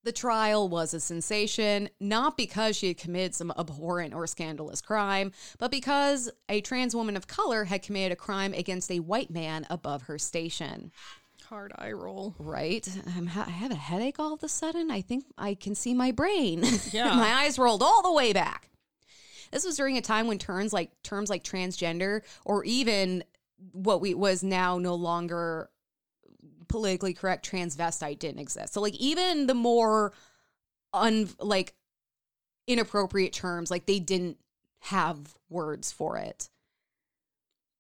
The 0.04 0.12
trial 0.12 0.70
was 0.70 0.94
a 0.94 1.00
sensation, 1.00 1.90
not 2.00 2.38
because 2.38 2.76
she 2.78 2.90
had 2.90 2.98
committed 2.98 3.34
some 3.34 3.52
abhorrent 3.58 4.14
or 4.14 4.28
scandalous 4.28 4.80
crime, 4.80 5.32
but 5.58 5.72
because 5.72 6.30
a 6.48 6.62
trans 6.62 6.96
woman 6.96 7.18
of 7.18 7.26
color 7.26 7.64
had 7.64 7.82
committed 7.82 8.12
a 8.12 8.16
crime 8.16 8.54
against 8.54 8.92
a 8.92 9.00
white 9.00 9.32
man 9.32 9.66
above 9.68 10.04
her 10.04 10.20
station. 10.20 10.92
Hard 11.50 11.74
eye 11.78 11.92
roll. 11.92 12.36
Right? 12.38 12.88
Ha- 12.88 13.46
I 13.48 13.52
have 13.52 13.72
a 13.72 13.76
headache 13.76 14.20
all 14.20 14.34
of 14.34 14.44
a 14.44 14.48
sudden. 14.48 14.92
I 14.92 15.02
think 15.02 15.26
I 15.40 15.56
can 15.56 15.74
see 15.74 15.94
my 15.96 16.12
brain. 16.12 16.64
Yeah. 16.92 17.16
my 17.16 17.34
eyes 17.44 17.58
rolled 17.58 17.82
all 17.82 18.04
the 18.04 18.14
way 18.14 18.32
back. 18.32 18.70
This 19.56 19.66
was 19.66 19.78
during 19.78 19.98
a 19.98 20.02
time 20.02 20.28
when 20.28 20.38
terms 20.38 20.74
like 20.74 20.92
terms 21.02 21.30
like 21.30 21.42
transgender 21.42 22.24
or 22.44 22.66
even 22.66 23.24
what 23.72 24.02
we 24.02 24.14
was 24.14 24.44
now 24.44 24.78
no 24.78 24.96
longer 24.96 25.70
politically 26.68 27.14
correct 27.14 27.50
transvestite 27.50 28.20
didn't 28.20 28.42
exist. 28.42 28.74
So 28.74 28.82
like 28.82 28.96
even 28.96 29.48
the 29.48 29.54
more 29.54 30.12
un 30.94 31.30
like 31.40 31.74
inappropriate 32.68 33.32
terms 33.32 33.72
like 33.72 33.86
they 33.86 33.98
didn't 33.98 34.40
have 34.80 35.36
words 35.50 35.90
for 35.90 36.18
it. 36.18 36.50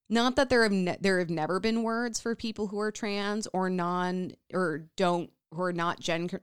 Not 0.07 0.37
that 0.37 0.47
there 0.47 0.63
have 0.63 0.71
ne- 0.71 0.97
there 1.01 1.19
have 1.19 1.29
never 1.29 1.59
been 1.59 1.83
words 1.83 2.21
for 2.21 2.35
people 2.35 2.67
who 2.67 2.79
are 2.79 2.89
trans 2.89 3.49
or 3.51 3.69
non 3.69 4.31
or 4.53 4.85
don't 4.95 5.29
who 5.53 5.61
are 5.61 5.73
not 5.73 5.99
gender 5.99 6.41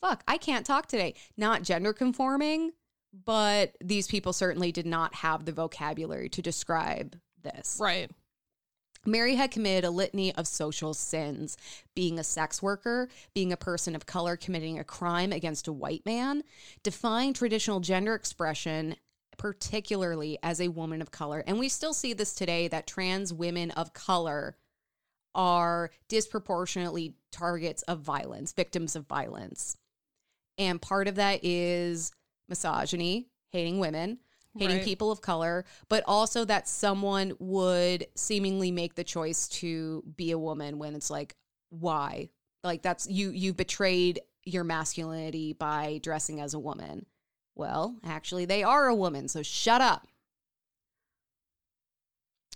Fuck, 0.00 0.24
I 0.26 0.38
can't 0.38 0.66
talk 0.66 0.88
today. 0.88 1.14
Not 1.36 1.62
gender 1.62 1.92
conforming, 1.92 2.72
but 3.24 3.76
these 3.82 4.06
people 4.06 4.32
certainly 4.32 4.72
did 4.72 4.86
not 4.86 5.14
have 5.14 5.44
the 5.44 5.52
vocabulary 5.52 6.28
to 6.30 6.42
describe 6.42 7.16
this. 7.42 7.78
Right. 7.80 8.10
Mary 9.06 9.34
had 9.34 9.50
committed 9.50 9.84
a 9.84 9.90
litany 9.90 10.34
of 10.34 10.46
social 10.46 10.94
sins 10.94 11.56
being 11.94 12.18
a 12.18 12.24
sex 12.24 12.62
worker, 12.62 13.08
being 13.34 13.52
a 13.52 13.56
person 13.56 13.94
of 13.94 14.06
color 14.06 14.36
committing 14.36 14.78
a 14.78 14.84
crime 14.84 15.32
against 15.32 15.68
a 15.68 15.72
white 15.72 16.04
man, 16.06 16.42
defying 16.82 17.34
traditional 17.34 17.80
gender 17.80 18.14
expression, 18.14 18.96
particularly 19.36 20.38
as 20.42 20.60
a 20.60 20.68
woman 20.68 21.02
of 21.02 21.10
color. 21.10 21.44
And 21.46 21.58
we 21.58 21.68
still 21.68 21.92
see 21.92 22.14
this 22.14 22.34
today 22.34 22.68
that 22.68 22.86
trans 22.86 23.32
women 23.32 23.70
of 23.72 23.92
color 23.92 24.56
are 25.34 25.90
disproportionately 26.08 27.14
targets 27.30 27.82
of 27.82 28.00
violence, 28.00 28.52
victims 28.52 28.96
of 28.96 29.06
violence. 29.06 29.76
And 30.56 30.80
part 30.80 31.08
of 31.08 31.16
that 31.16 31.44
is 31.44 32.12
misogyny, 32.48 33.28
hating 33.50 33.78
women, 33.78 34.18
hating 34.56 34.76
Right. 34.78 34.84
people 34.84 35.10
of 35.10 35.20
color, 35.20 35.64
but 35.88 36.04
also 36.06 36.44
that 36.44 36.68
someone 36.68 37.34
would 37.38 38.06
seemingly 38.14 38.70
make 38.70 38.94
the 38.94 39.04
choice 39.04 39.48
to 39.48 40.02
be 40.16 40.30
a 40.30 40.38
woman 40.38 40.78
when 40.78 40.94
it's 40.94 41.10
like, 41.10 41.36
why? 41.70 42.30
Like 42.62 42.82
that's 42.82 43.08
you 43.08 43.30
you 43.30 43.52
betrayed 43.52 44.20
your 44.44 44.64
masculinity 44.64 45.52
by 45.52 46.00
dressing 46.02 46.40
as 46.40 46.54
a 46.54 46.58
woman. 46.58 47.06
Well, 47.54 47.96
actually 48.04 48.44
they 48.44 48.62
are 48.62 48.86
a 48.86 48.94
woman, 48.94 49.28
so 49.28 49.42
shut 49.42 49.80
up. 49.80 50.06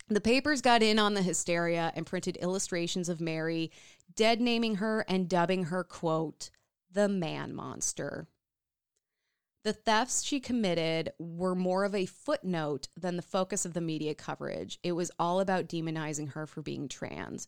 The 0.08 0.20
papers 0.20 0.62
got 0.62 0.82
in 0.82 0.98
on 0.98 1.14
the 1.14 1.22
hysteria 1.22 1.92
and 1.94 2.06
printed 2.06 2.36
illustrations 2.38 3.08
of 3.10 3.20
Mary, 3.20 3.70
dead 4.14 4.40
naming 4.40 4.76
her 4.76 5.04
and 5.08 5.28
dubbing 5.28 5.64
her, 5.64 5.84
quote, 5.84 6.48
the 6.90 7.08
man 7.08 7.54
monster. 7.54 8.26
The 9.68 9.74
thefts 9.74 10.24
she 10.24 10.40
committed 10.40 11.12
were 11.18 11.54
more 11.54 11.84
of 11.84 11.94
a 11.94 12.06
footnote 12.06 12.88
than 12.96 13.16
the 13.16 13.22
focus 13.22 13.66
of 13.66 13.74
the 13.74 13.82
media 13.82 14.14
coverage. 14.14 14.78
It 14.82 14.92
was 14.92 15.10
all 15.18 15.40
about 15.40 15.68
demonizing 15.68 16.32
her 16.32 16.46
for 16.46 16.62
being 16.62 16.88
trans. 16.88 17.46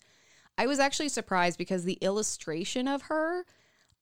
I 0.59 0.67
was 0.67 0.79
actually 0.79 1.09
surprised 1.09 1.57
because 1.57 1.85
the 1.85 1.97
illustration 2.03 2.89
of 2.89 3.01
her 3.05 3.47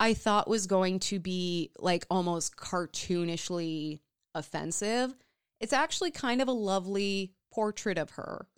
I 0.01 0.15
thought 0.15 0.51
was 0.51 0.67
going 0.67 0.99
to 0.99 1.21
be 1.21 1.71
like 1.79 2.07
almost 2.11 2.57
cartoonishly 2.57 4.01
offensive. 4.35 5.15
It's 5.61 5.73
actually 5.73 6.11
kind 6.11 6.43
of 6.43 6.49
a 6.49 6.53
lovely 6.53 7.35
portrait 7.53 7.99
of 7.99 8.11
her. 8.11 8.49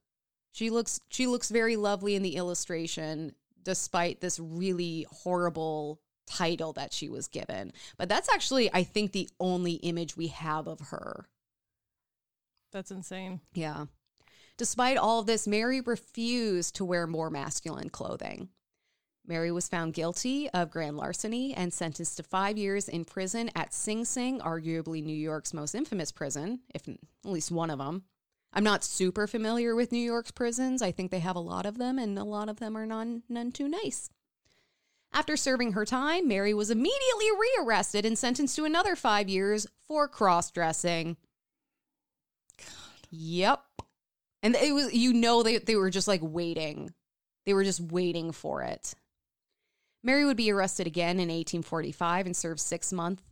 She 0.52 0.70
looks 0.70 1.00
she 1.10 1.26
looks 1.26 1.50
very 1.50 1.76
lovely 1.76 2.14
in 2.14 2.22
the 2.22 2.36
illustration 2.36 3.34
despite 3.62 4.22
this 4.22 4.40
really 4.40 5.04
horrible 5.10 6.00
title 6.26 6.72
that 6.74 6.92
she 6.92 7.08
was 7.08 7.28
given. 7.28 7.72
But 7.96 8.08
that's 8.08 8.28
actually 8.32 8.72
I 8.72 8.82
think 8.82 9.12
the 9.12 9.28
only 9.38 9.74
image 9.74 10.16
we 10.16 10.28
have 10.28 10.66
of 10.66 10.80
her. 10.80 11.28
That's 12.72 12.90
insane. 12.90 13.40
Yeah. 13.52 13.86
Despite 14.56 14.98
all 14.98 15.20
of 15.20 15.26
this, 15.26 15.48
Mary 15.48 15.80
refused 15.80 16.76
to 16.76 16.84
wear 16.84 17.06
more 17.06 17.30
masculine 17.30 17.88
clothing. 17.88 18.50
Mary 19.26 19.50
was 19.52 19.68
found 19.68 19.94
guilty 19.94 20.50
of 20.50 20.70
grand 20.70 20.96
larceny 20.96 21.54
and 21.54 21.72
sentenced 21.72 22.16
to 22.16 22.22
five 22.22 22.58
years 22.58 22.88
in 22.88 23.04
prison 23.04 23.50
at 23.54 23.72
Sing 23.72 24.04
Sing, 24.04 24.40
arguably 24.40 25.02
New 25.02 25.16
York's 25.16 25.54
most 25.54 25.74
infamous 25.74 26.10
prison, 26.10 26.60
if 26.74 26.88
at 26.88 26.98
least 27.24 27.50
one 27.50 27.70
of 27.70 27.78
them. 27.78 28.02
I'm 28.52 28.64
not 28.64 28.82
super 28.82 29.26
familiar 29.26 29.76
with 29.76 29.92
New 29.92 29.98
York's 29.98 30.32
prisons. 30.32 30.82
I 30.82 30.90
think 30.90 31.10
they 31.10 31.20
have 31.20 31.36
a 31.36 31.40
lot 31.40 31.66
of 31.66 31.78
them, 31.78 31.98
and 31.98 32.18
a 32.18 32.24
lot 32.24 32.48
of 32.48 32.58
them 32.58 32.76
are 32.76 32.86
none, 32.86 33.22
none 33.28 33.52
too 33.52 33.68
nice. 33.68 34.10
After 35.12 35.36
serving 35.36 35.72
her 35.72 35.84
time, 35.84 36.28
Mary 36.28 36.54
was 36.54 36.70
immediately 36.70 37.26
rearrested 37.58 38.06
and 38.06 38.16
sentenced 38.16 38.54
to 38.56 38.64
another 38.64 38.94
five 38.94 39.28
years 39.28 39.66
for 39.88 40.06
cross 40.06 40.50
dressing. 40.50 41.16
Yep. 43.10 43.60
And 44.42 44.54
it 44.54 44.72
was, 44.72 44.92
you 44.94 45.12
know, 45.12 45.42
they, 45.42 45.58
they 45.58 45.76
were 45.76 45.90
just 45.90 46.08
like 46.08 46.20
waiting. 46.22 46.94
They 47.44 47.54
were 47.54 47.64
just 47.64 47.80
waiting 47.80 48.32
for 48.32 48.62
it. 48.62 48.94
Mary 50.02 50.24
would 50.24 50.36
be 50.36 50.50
arrested 50.50 50.86
again 50.86 51.16
in 51.16 51.28
1845 51.28 52.26
and 52.26 52.36
serve 52.36 52.60
six 52.60 52.92
months 52.92 53.22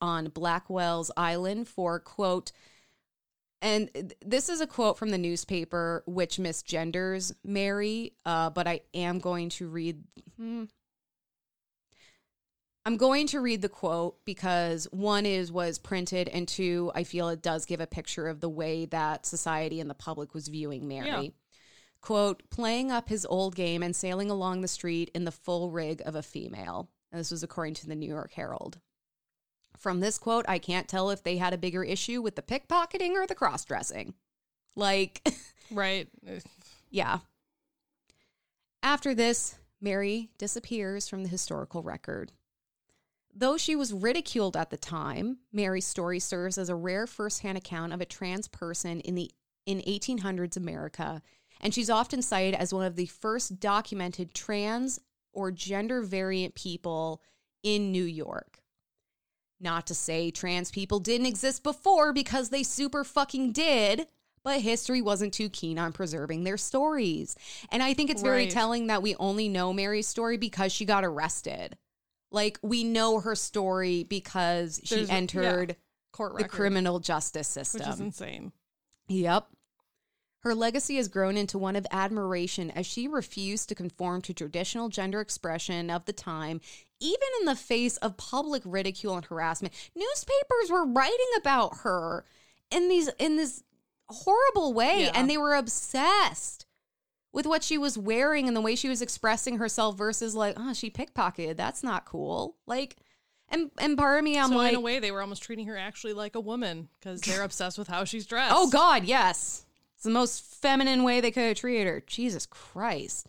on 0.00 0.28
Blackwell's 0.28 1.10
Island 1.16 1.68
for, 1.68 2.00
quote, 2.00 2.50
And 3.62 4.14
this 4.24 4.48
is 4.48 4.60
a 4.60 4.66
quote 4.66 4.98
from 4.98 5.10
the 5.10 5.18
newspaper, 5.18 6.02
which 6.06 6.38
misgenders 6.38 7.32
Mary, 7.44 8.14
uh, 8.24 8.50
but 8.50 8.66
I 8.66 8.80
am 8.94 9.18
going 9.18 9.50
to 9.50 9.68
read. 9.68 10.02
hmm. 10.36 10.64
I'm 12.86 12.96
going 12.96 13.26
to 13.28 13.40
read 13.40 13.62
the 13.62 13.68
quote 13.68 14.24
because 14.24 14.86
one 14.92 15.26
is 15.26 15.50
was 15.50 15.76
printed, 15.76 16.28
and 16.28 16.46
two, 16.46 16.92
I 16.94 17.02
feel 17.02 17.28
it 17.28 17.42
does 17.42 17.66
give 17.66 17.80
a 17.80 17.86
picture 17.86 18.28
of 18.28 18.40
the 18.40 18.48
way 18.48 18.84
that 18.86 19.26
society 19.26 19.80
and 19.80 19.90
the 19.90 19.94
public 19.94 20.32
was 20.32 20.46
viewing 20.46 20.86
Mary. 20.86 21.08
Yeah. 21.08 21.22
Quote, 22.00 22.48
playing 22.48 22.92
up 22.92 23.08
his 23.08 23.26
old 23.26 23.56
game 23.56 23.82
and 23.82 23.96
sailing 23.96 24.30
along 24.30 24.60
the 24.60 24.68
street 24.68 25.10
in 25.16 25.24
the 25.24 25.32
full 25.32 25.72
rig 25.72 26.00
of 26.06 26.14
a 26.14 26.22
female. 26.22 26.88
And 27.10 27.18
this 27.18 27.32
was 27.32 27.42
according 27.42 27.74
to 27.74 27.88
the 27.88 27.96
New 27.96 28.08
York 28.08 28.30
Herald. 28.34 28.78
From 29.76 29.98
this 29.98 30.16
quote, 30.16 30.44
I 30.48 30.60
can't 30.60 30.86
tell 30.86 31.10
if 31.10 31.24
they 31.24 31.38
had 31.38 31.52
a 31.52 31.58
bigger 31.58 31.82
issue 31.82 32.22
with 32.22 32.36
the 32.36 32.42
pickpocketing 32.42 33.14
or 33.14 33.26
the 33.26 33.34
cross 33.34 33.64
dressing. 33.64 34.14
Like, 34.76 35.26
Right. 35.72 36.06
yeah. 36.88 37.18
After 38.80 39.12
this, 39.12 39.56
Mary 39.80 40.30
disappears 40.38 41.08
from 41.08 41.24
the 41.24 41.28
historical 41.28 41.82
record. 41.82 42.30
Though 43.38 43.58
she 43.58 43.76
was 43.76 43.92
ridiculed 43.92 44.56
at 44.56 44.70
the 44.70 44.78
time, 44.78 45.40
Mary's 45.52 45.86
story 45.86 46.18
serves 46.20 46.56
as 46.56 46.70
a 46.70 46.74
rare 46.74 47.06
firsthand 47.06 47.58
account 47.58 47.92
of 47.92 48.00
a 48.00 48.06
trans 48.06 48.48
person 48.48 49.00
in 49.00 49.14
the 49.14 49.30
in 49.66 49.80
1800s 49.80 50.56
America, 50.56 51.20
and 51.60 51.74
she's 51.74 51.90
often 51.90 52.22
cited 52.22 52.54
as 52.54 52.72
one 52.72 52.86
of 52.86 52.96
the 52.96 53.06
first 53.06 53.60
documented 53.60 54.32
trans 54.32 55.00
or 55.34 55.50
gender 55.50 56.00
variant 56.00 56.54
people 56.54 57.20
in 57.62 57.92
New 57.92 58.04
York. 58.04 58.62
Not 59.60 59.86
to 59.88 59.94
say 59.94 60.30
trans 60.30 60.70
people 60.70 60.98
didn't 61.00 61.26
exist 61.26 61.62
before 61.62 62.14
because 62.14 62.48
they 62.48 62.62
super 62.62 63.04
fucking 63.04 63.52
did, 63.52 64.06
but 64.44 64.62
history 64.62 65.02
wasn't 65.02 65.34
too 65.34 65.50
keen 65.50 65.78
on 65.78 65.92
preserving 65.92 66.44
their 66.44 66.56
stories. 66.56 67.36
And 67.70 67.82
I 67.82 67.92
think 67.92 68.08
it's 68.08 68.22
very 68.22 68.44
Right. 68.44 68.50
telling 68.50 68.86
that 68.86 69.02
we 69.02 69.14
only 69.16 69.48
know 69.48 69.74
Mary's 69.74 70.08
story 70.08 70.38
because 70.38 70.72
she 70.72 70.86
got 70.86 71.04
arrested. 71.04 71.76
Like 72.36 72.58
we 72.60 72.84
know 72.84 73.18
her 73.20 73.34
story 73.34 74.04
because 74.04 74.78
she 74.84 74.96
a- 74.96 75.04
yeah, 75.04 75.14
entered 75.14 75.76
Court 76.12 76.36
the 76.36 76.44
criminal 76.44 77.00
justice 77.00 77.48
system. 77.48 77.80
Which 77.80 77.88
is 77.88 78.00
insane. 78.00 78.52
Yep. 79.08 79.46
Her 80.40 80.54
legacy 80.54 80.96
has 80.96 81.08
grown 81.08 81.36
into 81.38 81.56
one 81.58 81.76
of 81.76 81.86
admiration 81.90 82.70
as 82.70 82.84
she 82.86 83.08
refused 83.08 83.70
to 83.70 83.74
conform 83.74 84.20
to 84.22 84.34
traditional 84.34 84.88
gender 84.90 85.20
expression 85.20 85.90
of 85.90 86.04
the 86.04 86.12
time, 86.12 86.60
even 87.00 87.26
in 87.40 87.46
the 87.46 87.56
face 87.56 87.96
of 87.96 88.16
public 88.18 88.62
ridicule 88.66 89.16
and 89.16 89.24
harassment. 89.24 89.72
Newspapers 89.94 90.70
were 90.70 90.86
writing 90.86 91.16
about 91.38 91.78
her 91.78 92.24
in 92.70 92.88
these 92.88 93.08
in 93.18 93.36
this 93.36 93.62
horrible 94.10 94.74
way, 94.74 95.04
Yeah. 95.04 95.12
and 95.14 95.28
they 95.30 95.38
were 95.38 95.54
obsessed 95.54 96.65
with 97.36 97.44
what 97.44 97.62
she 97.62 97.76
was 97.76 97.98
wearing 97.98 98.48
and 98.48 98.56
the 98.56 98.62
way 98.62 98.74
she 98.74 98.88
was 98.88 99.02
expressing 99.02 99.58
herself 99.58 99.94
versus 99.94 100.34
like, 100.34 100.54
oh, 100.56 100.72
she 100.72 100.88
pickpocketed. 100.88 101.58
That's 101.58 101.82
not 101.82 102.06
cool. 102.06 102.56
Like 102.66 102.96
and 103.50 103.70
and 103.76 103.98
part 103.98 104.18
of 104.18 104.24
me, 104.24 104.38
I'm 104.38 104.48
so 104.48 104.56
like, 104.56 104.72
in 104.72 104.76
a 104.76 104.80
way, 104.80 105.00
they 105.00 105.10
were 105.10 105.20
almost 105.20 105.42
treating 105.42 105.66
her 105.66 105.76
actually 105.76 106.14
like 106.14 106.34
a 106.34 106.40
woman 106.40 106.88
because 106.98 107.20
they're 107.20 107.42
obsessed 107.44 107.76
with 107.76 107.88
how 107.88 108.04
she's 108.04 108.24
dressed. 108.24 108.54
Oh 108.56 108.70
God, 108.70 109.04
yes. 109.04 109.66
It's 109.96 110.04
the 110.04 110.10
most 110.10 110.42
feminine 110.62 111.02
way 111.02 111.20
they 111.20 111.30
could 111.30 111.42
have 111.42 111.58
treated 111.58 111.86
her. 111.86 112.02
Jesus 112.06 112.46
Christ. 112.46 113.28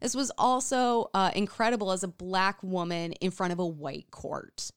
This 0.00 0.14
was 0.14 0.30
also 0.38 1.10
uh, 1.12 1.32
incredible 1.34 1.90
as 1.90 2.04
a 2.04 2.08
black 2.08 2.62
woman 2.62 3.14
in 3.14 3.32
front 3.32 3.52
of 3.52 3.58
a 3.58 3.66
white 3.66 4.12
court. 4.12 4.70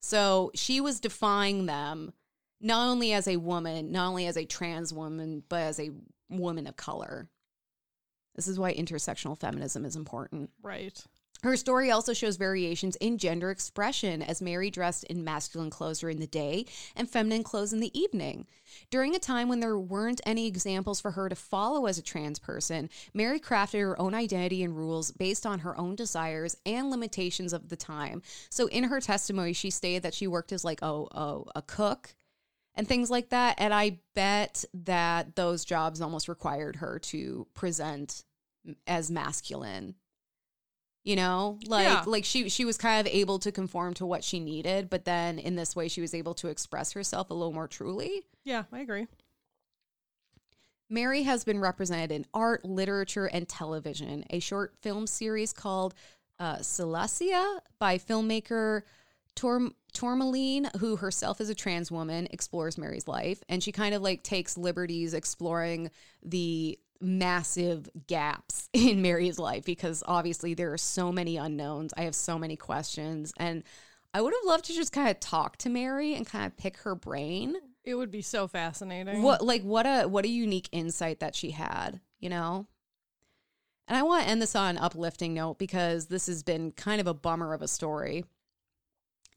So 0.00 0.50
she 0.54 0.80
was 0.80 0.98
defying 0.98 1.66
them 1.66 2.14
not 2.58 2.88
only 2.88 3.12
as 3.12 3.28
a 3.28 3.36
woman, 3.36 3.92
not 3.92 4.08
only 4.08 4.26
as 4.26 4.38
a 4.38 4.46
trans 4.46 4.94
woman, 4.94 5.42
but 5.50 5.60
as 5.60 5.78
a 5.78 5.90
woman 6.30 6.66
of 6.66 6.76
color. 6.76 7.28
This 8.38 8.46
is 8.46 8.56
why 8.56 8.72
intersectional 8.72 9.36
feminism 9.36 9.84
is 9.84 9.96
important. 9.96 10.50
Right. 10.62 11.04
Her 11.42 11.56
story 11.56 11.90
also 11.90 12.12
shows 12.12 12.36
variations 12.36 12.94
in 12.96 13.18
gender 13.18 13.50
expression 13.50 14.22
as 14.22 14.40
Mary 14.40 14.70
dressed 14.70 15.02
in 15.04 15.24
masculine 15.24 15.70
clothes 15.70 15.98
during 15.98 16.20
the 16.20 16.28
day 16.28 16.66
and 16.94 17.10
feminine 17.10 17.42
clothes 17.42 17.72
in 17.72 17.80
the 17.80 17.98
evening. 17.98 18.46
During 18.90 19.16
a 19.16 19.18
time 19.18 19.48
when 19.48 19.58
there 19.58 19.76
weren't 19.76 20.20
any 20.24 20.46
examples 20.46 21.00
for 21.00 21.10
her 21.10 21.28
to 21.28 21.34
follow 21.34 21.86
as 21.86 21.98
a 21.98 22.02
trans 22.02 22.38
person, 22.38 22.90
Mary 23.12 23.40
crafted 23.40 23.80
her 23.80 24.00
own 24.00 24.14
identity 24.14 24.62
and 24.62 24.76
rules 24.76 25.10
based 25.10 25.44
on 25.44 25.58
her 25.58 25.76
own 25.76 25.96
desires 25.96 26.56
and 26.64 26.90
limitations 26.90 27.52
of 27.52 27.70
the 27.70 27.76
time. 27.76 28.22
So 28.50 28.68
in 28.68 28.84
her 28.84 29.00
testimony, 29.00 29.52
she 29.52 29.70
stated 29.70 30.04
that 30.04 30.14
she 30.14 30.28
worked 30.28 30.52
as 30.52 30.64
like 30.64 30.78
oh, 30.80 31.08
oh 31.10 31.46
a 31.56 31.62
cook 31.62 32.14
and 32.78 32.86
things 32.86 33.10
like 33.10 33.30
that. 33.30 33.56
And 33.58 33.74
I 33.74 33.98
bet 34.14 34.64
that 34.72 35.34
those 35.34 35.64
jobs 35.64 36.00
almost 36.00 36.28
required 36.28 36.76
her 36.76 37.00
to 37.00 37.48
present 37.52 38.22
as 38.86 39.10
masculine 39.10 39.94
you 41.04 41.16
know 41.16 41.58
like 41.66 41.84
Yeah. 41.84 42.02
like 42.06 42.24
she 42.24 42.48
she 42.48 42.64
was 42.64 42.76
kind 42.76 43.06
of 43.06 43.12
able 43.12 43.38
to 43.38 43.52
conform 43.52 43.94
to 43.94 44.04
what 44.06 44.24
she 44.24 44.40
needed 44.40 44.90
but 44.90 45.04
then 45.04 45.38
in 45.38 45.54
this 45.56 45.74
way 45.76 45.88
she 45.88 46.00
was 46.00 46.14
able 46.14 46.34
to 46.34 46.48
express 46.48 46.92
herself 46.92 47.30
a 47.30 47.34
little 47.34 47.52
more 47.52 47.68
truly 47.68 48.22
Yeah, 48.44 48.64
I 48.72 48.80
agree. 48.80 49.06
mary 50.90 51.22
has 51.22 51.44
been 51.44 51.60
represented 51.60 52.10
in 52.12 52.26
art 52.34 52.64
literature 52.64 53.26
and 53.26 53.48
television 53.48 54.24
a 54.30 54.40
short 54.40 54.74
film 54.80 55.06
series 55.06 55.52
called 55.52 55.94
uh, 56.40 56.56
Salacia 56.56 57.58
by 57.78 57.98
filmmaker 57.98 58.82
Torm- 59.34 59.74
Tourmaline, 59.92 60.68
who 60.78 60.96
herself 60.96 61.40
is 61.40 61.48
a 61.48 61.54
trans 61.54 61.90
woman, 61.92 62.26
explores 62.32 62.76
Mary's 62.78 63.06
life, 63.08 63.40
and 63.48 63.62
she 63.62 63.70
kind 63.72 63.94
of 63.94 64.02
like 64.02 64.22
takes 64.24 64.56
liberties 64.58 65.14
exploring 65.14 65.90
the 66.24 66.76
massive 67.00 67.88
gaps 68.06 68.68
in 68.72 69.02
Mary's 69.02 69.38
life 69.38 69.64
because 69.64 70.02
obviously 70.06 70.54
there 70.54 70.72
are 70.72 70.78
so 70.78 71.12
many 71.12 71.36
unknowns. 71.36 71.92
I 71.96 72.02
have 72.02 72.14
so 72.14 72.38
many 72.38 72.56
questions, 72.56 73.32
and 73.36 73.62
I 74.14 74.20
would 74.20 74.34
have 74.34 74.46
loved 74.46 74.64
to 74.66 74.72
just 74.72 74.92
kind 74.92 75.08
of 75.08 75.20
talk 75.20 75.56
to 75.58 75.68
Mary 75.68 76.14
and 76.14 76.26
kind 76.26 76.46
of 76.46 76.56
pick 76.56 76.78
her 76.78 76.94
brain. 76.94 77.56
It 77.84 77.94
would 77.94 78.10
be 78.10 78.22
so 78.22 78.48
fascinating. 78.48 79.22
What 79.22 79.42
like 79.42 79.62
what 79.62 79.86
a 79.86 80.06
what 80.06 80.24
a 80.24 80.28
unique 80.28 80.68
insight 80.72 81.20
that 81.20 81.34
she 81.34 81.50
had, 81.50 82.00
you 82.20 82.28
know? 82.28 82.66
And 83.86 83.96
I 83.96 84.02
want 84.02 84.24
to 84.24 84.28
end 84.28 84.42
this 84.42 84.54
on 84.54 84.76
an 84.76 84.78
uplifting 84.78 85.32
note 85.32 85.58
because 85.58 86.06
this 86.06 86.26
has 86.26 86.42
been 86.42 86.72
kind 86.72 87.00
of 87.00 87.06
a 87.06 87.14
bummer 87.14 87.54
of 87.54 87.62
a 87.62 87.68
story. 87.68 88.24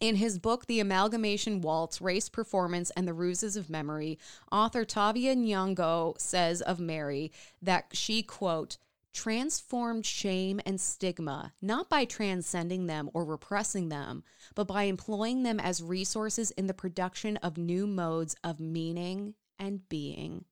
In 0.02 0.16
his 0.16 0.40
book, 0.40 0.66
The 0.66 0.80
Amalgamation 0.80 1.62
Waltz 1.62 2.02
Race 2.02 2.28
Performance 2.28 2.90
and 2.98 3.08
the 3.08 3.14
Ruses 3.14 3.56
of 3.56 3.70
Memory, 3.70 4.18
author 4.52 4.84
Tavia 4.84 5.36
Nyong'o 5.36 6.20
says 6.20 6.60
of 6.60 6.80
Mary 6.80 7.32
that 7.62 7.86
she, 7.94 8.24
quote, 8.24 8.78
transformed 9.14 10.04
shame 10.04 10.60
and 10.66 10.82
stigma, 10.82 11.54
not 11.62 11.88
by 11.88 12.06
transcending 12.06 12.88
them 12.88 13.12
or 13.14 13.24
repressing 13.24 13.90
them, 13.90 14.24
but 14.56 14.66
by 14.66 14.84
employing 14.84 15.44
them 15.44 15.60
as 15.60 15.84
resources 15.84 16.50
in 16.52 16.66
the 16.66 16.74
production 16.74 17.38
of 17.38 17.60
new 17.60 17.86
modes 17.86 18.36
of 18.44 18.60
meaning 18.60 19.36
and 19.60 19.88
being. 19.88 20.46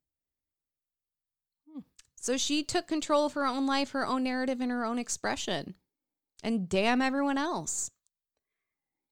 So 2.13 2.37
she 2.37 2.63
took 2.63 2.85
control 2.85 3.25
of 3.25 3.33
her 3.33 3.47
own 3.47 3.65
life, 3.65 3.91
her 3.91 4.05
own 4.05 4.23
narrative, 4.25 4.61
and 4.61 4.69
her 4.69 4.85
own 4.85 4.99
expression. 4.99 5.73
And 6.43 6.69
damn 6.69 7.01
everyone 7.01 7.39
else. 7.39 7.89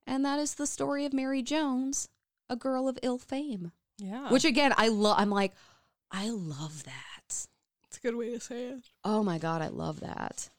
And 0.07 0.23
that 0.25 0.39
is 0.39 0.55
the 0.55 0.65
story 0.65 1.05
of 1.05 1.13
Mary 1.13 1.41
Jones, 1.43 2.07
a 2.49 2.55
girl 2.55 2.87
of 2.87 2.97
ill 3.03 3.17
fame. 3.17 3.71
yeah. 3.97 4.29
Which 4.29 4.45
again, 4.45 4.73
I 4.77 4.87
love. 4.87 5.17
I'm 5.19 5.29
like, 5.29 5.53
I 6.11 6.29
love 6.29 6.83
that. 6.85 6.93
it's 7.27 7.97
a 7.97 7.99
good 8.01 8.15
way 8.15 8.31
to 8.31 8.39
say 8.39 8.67
it. 8.69 8.79
Oh 9.03 9.21
my 9.23 9.37
god, 9.37 9.61
I 9.61 9.67
love 9.67 9.99
that. 9.99 10.49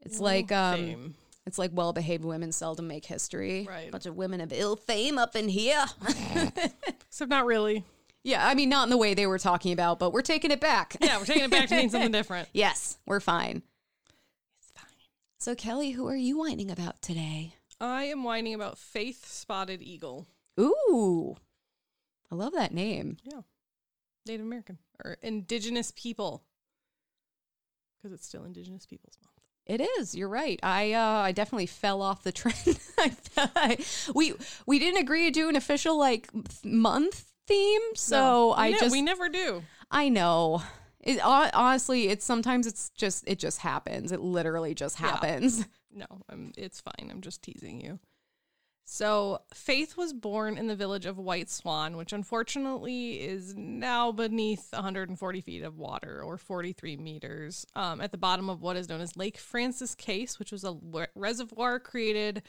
It's 0.00 0.18
Well, 0.18 0.24
like 0.24 0.52
um, 0.52 0.76
fame. 0.76 1.14
it's 1.46 1.58
like 1.58 1.70
well-behaved 1.74 2.24
women 2.24 2.52
seldom 2.52 2.86
make 2.88 3.04
history. 3.04 3.66
Right. 3.68 3.90
bunch 3.90 4.06
of 4.06 4.16
women 4.16 4.40
of 4.40 4.52
ill 4.52 4.76
fame 4.76 5.18
up 5.18 5.34
in 5.36 5.48
here. 5.48 5.84
Except 7.08 7.28
not 7.30 7.44
really. 7.46 7.84
yeah, 8.24 8.46
I 8.46 8.54
mean, 8.54 8.68
not 8.68 8.84
in 8.84 8.90
the 8.90 8.96
way 8.96 9.14
they 9.14 9.26
were 9.26 9.38
talking 9.38 9.72
about, 9.72 9.98
but 9.98 10.12
we're 10.12 10.22
taking 10.22 10.50
it 10.52 10.60
back. 10.60 10.96
Yeah, 11.00 11.18
we're 11.18 11.24
taking 11.24 11.44
it 11.44 11.50
back 11.50 11.68
to 11.68 11.76
mean 11.76 11.90
something 11.90 12.12
different. 12.20 12.48
yes, 12.52 12.98
we're 13.06 13.20
fine. 13.20 13.62
It's 14.60 14.70
fine. 14.76 14.86
So 15.38 15.54
Kelley, 15.56 15.90
who 15.90 16.06
are 16.08 16.16
you 16.16 16.38
whining 16.38 16.70
about 16.70 17.02
today? 17.02 17.54
I 17.82 18.04
am 18.04 18.22
whining 18.22 18.54
about 18.54 18.78
Faith 18.78 19.26
Spotted 19.26 19.82
Eagle. 19.82 20.28
Ooh, 20.58 21.36
I 22.30 22.36
love 22.36 22.52
that 22.52 22.72
name. 22.72 23.16
Yeah. 23.24 23.40
Native 24.24 24.46
American 24.46 24.78
or 25.04 25.18
Indigenous 25.20 25.92
people. 25.96 26.44
Because 27.98 28.14
it's 28.14 28.26
still 28.26 28.44
Indigenous 28.44 28.86
Peoples 28.86 29.18
Month. 29.20 29.32
It 29.66 29.84
is. 29.98 30.14
You're 30.14 30.28
right. 30.28 30.60
I 30.62 30.92
uh, 30.92 31.22
I 31.22 31.32
definitely 31.32 31.66
fell 31.66 32.02
off 32.02 32.22
the 32.22 32.32
trend. 32.32 32.78
We 34.14 34.34
we 34.66 34.78
didn't 34.78 35.00
agree 35.00 35.24
to 35.26 35.30
do 35.32 35.48
an 35.48 35.56
official 35.56 35.98
like 35.98 36.30
th- 36.32 36.64
month 36.64 37.26
theme, 37.46 37.80
so 37.94 38.16
No, 38.16 38.54
I 38.54 38.70
ne- 38.70 38.78
just 38.78 38.92
we 38.92 39.02
never 39.02 39.28
do. 39.28 39.62
I 39.90 40.08
know. 40.08 40.62
It, 41.00 41.20
honestly, 41.24 42.08
it's 42.08 42.24
sometimes 42.24 42.66
it's 42.66 42.90
just 42.90 43.24
it 43.26 43.40
just 43.40 43.58
happens. 43.58 44.12
It 44.12 44.20
literally 44.20 44.74
just 44.74 45.00
Yeah. 45.00 45.10
No, 45.94 46.06
I'm, 46.28 46.52
it's 46.56 46.80
fine. 46.80 47.10
I'm 47.10 47.20
just 47.20 47.42
teasing 47.42 47.80
you. 47.80 47.98
So, 48.84 49.42
Faith 49.54 49.96
was 49.96 50.12
born 50.12 50.58
in 50.58 50.66
the 50.66 50.74
village 50.74 51.06
of 51.06 51.16
White 51.16 51.48
Swan, 51.48 51.96
which 51.96 52.12
unfortunately 52.12 53.20
is 53.20 53.54
now 53.54 54.10
beneath 54.10 54.72
140 54.72 55.40
feet 55.40 55.62
of 55.62 55.78
water 55.78 56.20
or 56.22 56.36
43 56.36 56.96
meters 56.96 57.64
um, 57.76 58.00
at 58.00 58.10
the 58.10 58.18
bottom 58.18 58.50
of 58.50 58.60
what 58.60 58.76
is 58.76 58.88
known 58.88 59.00
as 59.00 59.16
Lake 59.16 59.38
Francis 59.38 59.94
Case, 59.94 60.38
which 60.38 60.50
was 60.50 60.64
a 60.64 60.76
reservoir 61.14 61.78
created 61.78 62.42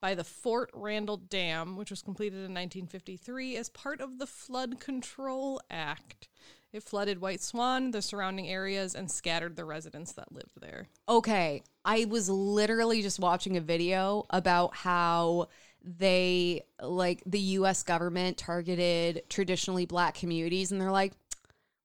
by 0.00 0.14
the 0.14 0.24
Fort 0.24 0.70
Randall 0.72 1.18
Dam, 1.18 1.76
which 1.76 1.90
was 1.90 2.02
completed 2.02 2.36
in 2.36 2.54
1953 2.54 3.56
as 3.56 3.68
part 3.68 4.00
of 4.00 4.18
the 4.18 4.26
Flood 4.26 4.80
Control 4.80 5.60
Act. 5.70 6.28
It 6.74 6.82
flooded 6.82 7.20
White 7.20 7.40
Swan, 7.40 7.92
the 7.92 8.02
surrounding 8.02 8.48
areas, 8.48 8.96
and 8.96 9.08
scattered 9.08 9.54
the 9.54 9.64
residents 9.64 10.10
that 10.14 10.32
lived 10.32 10.60
there. 10.60 10.88
Okay. 11.08 11.62
I 11.84 12.06
was 12.06 12.28
literally 12.28 13.00
just 13.00 13.20
watching 13.20 13.56
a 13.56 13.60
video 13.60 14.26
about 14.28 14.74
how 14.74 15.50
they, 15.84 16.62
like, 16.82 17.22
the 17.26 17.38
US 17.38 17.84
government 17.84 18.38
targeted 18.38 19.22
traditionally 19.28 19.86
black 19.86 20.16
communities 20.16 20.72
and 20.72 20.80
they're 20.80 20.90
like, 20.90 21.12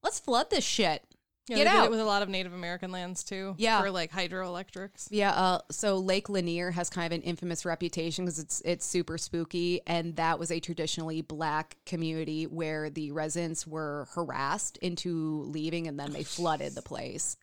let's 0.02 0.18
flood 0.18 0.50
this 0.50 0.64
shit. 0.64 1.04
Yeah, 1.50 1.56
Get 1.56 1.66
out. 1.66 1.84
it 1.86 1.90
with 1.90 1.98
a 1.98 2.04
lot 2.04 2.22
of 2.22 2.28
Native 2.28 2.52
American 2.54 2.92
lands 2.92 3.24
too. 3.24 3.54
Yeah. 3.58 3.80
for 3.82 3.90
like 3.90 4.12
hydroelectrics. 4.12 5.08
Yeah, 5.10 5.32
uh, 5.32 5.58
so 5.70 5.98
Lake 5.98 6.28
Lanier 6.28 6.70
has 6.70 6.88
kind 6.88 7.12
of 7.12 7.16
an 7.18 7.22
infamous 7.22 7.64
reputation 7.64 8.24
because 8.24 8.38
it's 8.38 8.60
it's 8.64 8.86
super 8.86 9.18
spooky, 9.18 9.80
and 9.86 10.14
that 10.16 10.38
was 10.38 10.52
a 10.52 10.60
traditionally 10.60 11.22
black 11.22 11.76
community 11.86 12.46
where 12.46 12.88
the 12.88 13.10
residents 13.10 13.66
were 13.66 14.06
harassed 14.14 14.76
into 14.78 15.42
leaving, 15.48 15.88
and 15.88 15.98
then 15.98 16.12
they 16.12 16.22
flooded 16.22 16.74
the 16.76 16.82
place. 16.82 17.36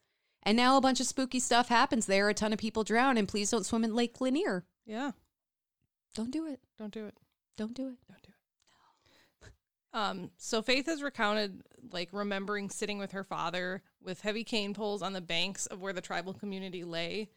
And 0.43 0.55
now 0.55 0.77
a 0.77 0.81
bunch 0.81 1.01
of 1.01 1.07
spooky 1.07 1.39
stuff 1.41 1.67
happens 1.67 2.05
there. 2.05 2.29
A 2.29 2.33
ton 2.33 2.53
of 2.53 2.59
people 2.59 2.85
drown, 2.85 3.17
and 3.17 3.27
please 3.27 3.51
don't 3.51 3.65
swim 3.65 3.83
in 3.83 3.93
Lake 3.93 4.21
Lanier. 4.21 4.63
Yeah, 4.85 5.11
Don't 6.15 6.31
do 6.31 6.47
it. 6.47 6.61
don't 6.79 6.93
do 6.93 7.05
it. 7.07 7.17
Don't 7.57 7.73
do 7.73 7.89
it. 7.89 7.95
Um, 9.93 10.31
so 10.37 10.61
Faith 10.61 10.85
has 10.87 11.01
recounted 11.01 11.63
like 11.91 12.09
remembering 12.11 12.69
sitting 12.69 12.97
with 12.97 13.13
her 13.13 13.23
father 13.23 13.81
with 14.01 14.21
heavy 14.21 14.43
cane 14.43 14.73
poles 14.73 15.01
on 15.01 15.13
the 15.13 15.21
banks 15.21 15.65
of 15.65 15.81
where 15.81 15.93
the 15.93 16.01
tribal 16.01 16.33
community 16.33 16.83
lay. 16.83 17.29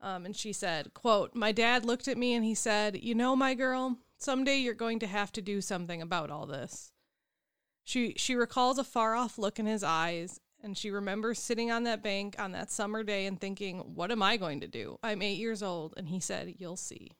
Um, 0.00 0.26
and 0.26 0.36
she 0.36 0.52
said, 0.52 0.94
quote, 0.94 1.34
My 1.34 1.52
dad 1.52 1.84
looked 1.84 2.08
at 2.08 2.18
me 2.18 2.34
and 2.34 2.44
he 2.44 2.54
said, 2.54 3.02
You 3.02 3.14
know, 3.14 3.34
my 3.34 3.54
girl, 3.54 3.98
someday 4.16 4.58
you're 4.58 4.74
going 4.74 5.00
to 5.00 5.06
have 5.06 5.32
to 5.32 5.42
do 5.42 5.60
something 5.60 6.00
about 6.02 6.30
all 6.30 6.46
this. 6.46 6.92
She 7.84 8.14
she 8.16 8.34
recalls 8.34 8.78
a 8.78 8.84
far 8.84 9.14
off 9.14 9.38
look 9.38 9.58
in 9.58 9.66
his 9.66 9.82
eyes, 9.82 10.40
and 10.62 10.76
she 10.76 10.90
remembers 10.90 11.38
sitting 11.38 11.70
on 11.70 11.84
that 11.84 12.02
bank 12.02 12.36
on 12.38 12.52
that 12.52 12.70
summer 12.70 13.02
day 13.02 13.26
and 13.26 13.40
thinking, 13.40 13.78
What 13.94 14.12
am 14.12 14.22
I 14.22 14.36
going 14.36 14.60
to 14.60 14.68
do? 14.68 14.98
I'm 15.02 15.22
eight 15.22 15.38
years 15.38 15.62
old. 15.62 15.94
And 15.96 16.08
he 16.08 16.20
said, 16.20 16.54
You'll 16.58 16.76
see. 16.76 17.12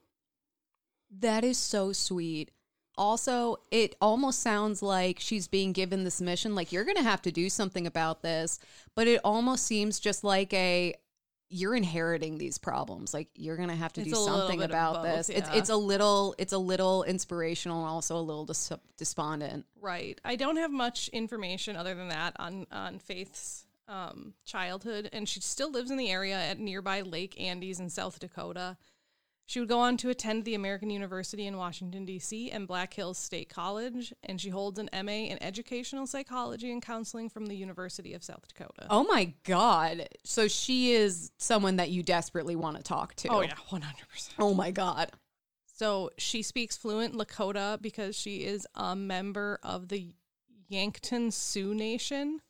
That 1.21 1.43
is 1.43 1.59
so 1.59 1.93
sweet. 1.93 2.51
Also, 2.99 3.57
it 3.71 3.95
almost 4.01 4.41
sounds 4.41 4.83
like 4.83 5.19
she's 5.21 5.49
being 5.49 5.73
given 5.73 6.05
this 6.05 6.21
mission, 6.21 6.55
like 6.55 6.73
you're 6.73 6.85
going 6.85 6.97
to 6.97 7.03
have 7.03 7.23
to 7.23 7.33
do 7.33 7.49
something 7.49 7.87
about 7.87 8.23
this. 8.23 8.59
But 8.95 9.07
it 9.07 9.21
almost 9.25 9.65
seems 9.65 10.01
just 10.01 10.25
like 10.25 10.53
a 10.53 10.95
you're 11.51 11.75
inheriting 11.75 12.37
these 12.37 12.59
problems. 12.59 13.15
Like 13.15 13.29
you're 13.35 13.57
going 13.57 13.71
to 13.71 13.75
have 13.75 13.93
to 13.95 14.03
It's 14.03 14.11
do 14.11 14.17
something 14.17 14.63
about 14.63 14.97
both, 14.97 15.05
this. 15.05 15.29
It's 15.31 15.49
it's 15.55 15.71
a 15.71 15.77
little 15.77 16.35
it's 16.39 16.53
a 16.53 16.59
little 16.59 17.05
inspirational 17.05 17.81
and 17.81 17.89
also 17.89 18.19
a 18.19 18.21
little 18.21 18.45
dis- 18.45 18.73
despondent. 18.97 19.65
Right. 19.81 20.21
I 20.25 20.37
don't 20.37 20.57
have 20.57 20.71
much 20.71 21.09
information 21.09 21.77
other 21.77 21.95
than 21.95 22.09
that 22.09 22.35
on 22.39 22.67
on 22.71 22.99
Faith's 22.99 23.65
um, 23.89 24.35
childhood, 24.45 25.09
and 25.13 25.29
she 25.29 25.41
still 25.41 25.71
lives 25.71 25.91
in 25.91 25.97
the 25.97 26.11
area 26.11 26.37
at 26.37 26.59
nearby 26.59 27.01
Lake 27.01 27.41
Andes 27.41 27.81
in 27.81 27.89
South 27.89 28.19
Dakota. 28.19 28.77
She 29.49 29.61
would 29.61 29.69
go 29.71 29.81
on 29.81 29.97
to 29.97 30.11
attend 30.11 30.45
the 30.45 30.55
American 30.55 30.91
University 30.91 31.47
in 31.47 31.57
Washington 31.57 32.05
D.C. 32.05 32.51
and 32.51 32.69
Black 32.69 32.93
Hills 32.93 33.17
State 33.17 33.49
College, 33.49 34.13
and 34.23 34.39
she 34.39 34.51
holds 34.51 34.79
an 34.79 34.91
MA 34.93 35.25
in 35.31 35.43
Educational 35.43 36.07
Psychology 36.07 36.71
and 36.71 36.83
Counseling 36.83 37.31
from 37.31 37.47
the 37.47 37.57
University 37.57 38.13
of 38.13 38.23
South 38.23 38.47
Dakota. 38.47 38.87
Oh 38.91 39.05
my 39.05 39.33
god. 39.45 40.07
So 40.23 40.49
she 40.49 40.93
is 40.93 41.33
someone 41.39 41.77
that 41.77 41.89
you 41.89 42.03
desperately 42.03 42.57
want 42.57 42.77
to 42.77 42.83
talk 42.83 43.15
to. 43.15 43.29
Oh 43.29 43.41
yeah, 43.41 43.55
one 43.71 43.81
hundred 43.81 44.07
percent. 44.11 44.35
Oh 44.39 44.53
my 44.53 44.71
god. 44.71 45.13
So 45.65 46.11
she 46.19 46.43
speaks 46.43 46.77
fluent 46.77 47.15
Lakota 47.15 47.81
because 47.81 48.15
she 48.15 48.45
is 48.45 48.67
a 48.75 48.95
member 48.95 49.61
of 49.63 49.89
the 49.89 50.15
Yankton 50.69 51.31
Sioux 51.31 51.75
Nation. 51.75 52.43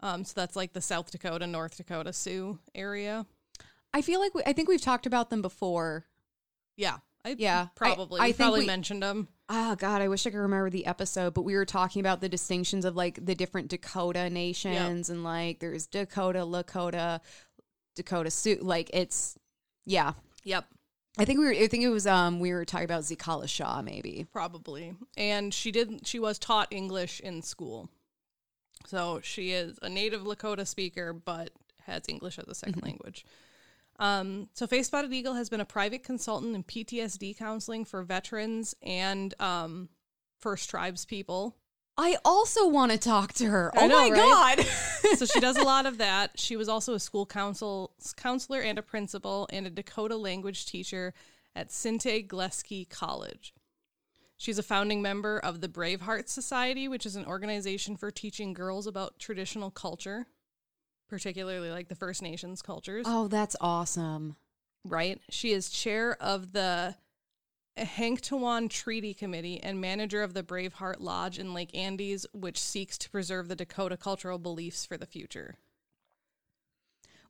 Um, 0.00 0.26
so 0.26 0.34
that's 0.36 0.56
like 0.56 0.74
the 0.74 0.82
South 0.82 1.10
Dakota, 1.10 1.46
North 1.46 1.78
Dakota 1.78 2.12
Sioux 2.12 2.58
area. 2.74 3.24
I 3.92 4.02
feel 4.02 4.20
like 4.20 4.34
we, 4.34 4.42
I 4.46 4.52
think 4.52 4.68
we've 4.68 4.80
talked 4.80 5.06
about 5.06 5.30
them 5.30 5.42
before. 5.42 6.06
Yeah, 6.76 6.98
I, 7.24 7.34
Yeah, 7.38 7.68
probably. 7.74 8.20
I 8.20 8.24
I, 8.24 8.26
think 8.28 8.36
probably 8.38 8.60
we- 8.60 8.66
mentioned 8.66 9.02
them. 9.02 9.28
Oh 9.52 9.74
God, 9.74 10.00
I 10.00 10.06
wish 10.06 10.24
I 10.26 10.30
could 10.30 10.38
remember 10.38 10.70
the 10.70 10.86
episode, 10.86 11.34
but 11.34 11.42
we 11.42 11.56
were 11.56 11.64
talking 11.64 11.98
about 11.98 12.20
the 12.20 12.28
distinctions 12.28 12.84
of 12.84 12.94
like 12.94 13.24
the 13.24 13.34
different 13.34 13.66
Dakota 13.68 14.30
nations 14.30 15.10
and 15.10 15.24
like 15.24 15.58
there's 15.58 15.86
Dakota, 15.88 16.38
Lakota, 16.40 17.18
Dakota 17.96 18.30
Sioux. 18.30 18.58
Like 18.62 18.90
it's 18.94 19.36
yeah. 19.86 20.12
Yep, 20.44 20.66
I 21.18 21.24
think 21.24 21.40
we 21.40 21.46
were 21.46 21.50
I 21.52 21.66
think 21.66 21.82
it 21.82 21.88
was 21.88 22.06
um 22.06 22.38
we 22.38 22.52
were 22.52 22.64
talking 22.64 22.84
about 22.84 23.02
Zitkala-Ša 23.02 23.82
maybe. 23.84 24.26
probably. 24.32 24.94
And 25.16 25.52
she 25.52 25.72
did. 25.72 26.06
She 26.06 26.20
was 26.20 26.38
taught 26.38 26.68
English 26.70 27.18
in 27.18 27.42
school, 27.42 27.90
so 28.86 29.20
she 29.20 29.50
is 29.50 29.78
a 29.82 29.88
native 29.88 30.22
Lakota 30.22 30.64
speaker, 30.64 31.12
but 31.12 31.50
has 31.86 32.02
English 32.08 32.38
as 32.38 32.46
a 32.46 32.66
2nd 32.66 32.82
language. 32.84 33.24
Um, 34.00 34.48
so 34.54 34.66
Faith 34.66 34.86
Spotted 34.86 35.12
Eagle 35.12 35.34
has 35.34 35.50
been 35.50 35.60
a 35.60 35.66
private 35.66 36.02
consultant 36.02 36.56
in 36.56 36.64
PTSD 36.64 37.36
counseling 37.36 37.84
for 37.84 38.02
veterans 38.02 38.74
and 38.82 39.34
um, 39.40 39.90
First 40.40 40.70
Tribes 40.70 41.04
people. 41.04 41.56
I 41.98 42.16
also 42.24 42.66
want 42.66 42.92
to 42.92 42.98
talk 42.98 43.34
to 43.34 43.46
her. 43.46 43.70
I 43.76 43.84
oh 43.84 43.86
know, 43.86 44.08
my 44.08 44.10
right? 44.10 44.56
God. 44.56 44.66
So 45.16 45.26
she 45.26 45.40
does 45.40 45.58
a 45.58 45.62
lot 45.62 45.86
of 45.86 45.98
that. 45.98 46.38
She 46.38 46.56
was 46.56 46.68
also 46.68 46.94
a 46.94 47.00
school 47.00 47.26
council 47.26 47.92
counselor 48.16 48.60
and 48.60 48.78
a 48.78 48.82
principal 48.82 49.48
and 49.52 49.66
a 49.66 49.70
Dakota 49.70 50.16
language 50.16 50.66
teacher 50.66 51.12
at 51.54 51.68
Sinte 51.68 52.26
Gleska 52.26 52.88
College. 52.88 53.52
She's 54.38 54.58
a 54.58 54.62
founding 54.62 55.02
member 55.02 55.38
of 55.38 55.60
the 55.60 55.68
Braveheart 55.68 56.28
Society, 56.28 56.88
which 56.88 57.04
is 57.04 57.16
an 57.16 57.26
organization 57.26 57.96
for 57.96 58.10
teaching 58.10 58.54
girls 58.54 58.86
about 58.86 59.18
traditional 59.18 59.70
culture, 59.70 60.28
particularly 61.10 61.70
like 61.70 61.88
the 61.88 61.94
First 61.94 62.22
Nations 62.22 62.62
cultures. 62.62 63.04
oh, 63.06 63.28
that's 63.28 63.56
awesome. 63.60 64.36
right? 64.86 65.20
She 65.28 65.52
is 65.52 65.68
chair 65.68 66.16
of 66.22 66.52
the 66.52 66.94
Hank 67.76 68.22
Ihanktonwan 68.22 68.70
Treaty 68.70 69.12
Committee 69.12 69.60
and 69.62 69.80
manager 69.80 70.22
of 70.22 70.34
the 70.34 70.42
Braveheart 70.42 71.00
Lodge 71.00 71.38
in 71.38 71.52
Lake 71.52 71.76
Andes, 71.76 72.26
which 72.32 72.58
seeks 72.58 72.96
to 72.98 73.10
preserve 73.10 73.48
the 73.48 73.56
Dakota 73.56 73.96
cultural 73.96 74.38
beliefs 74.38 74.86
for 74.86 74.96
the 74.96 75.06
future. 75.06 75.56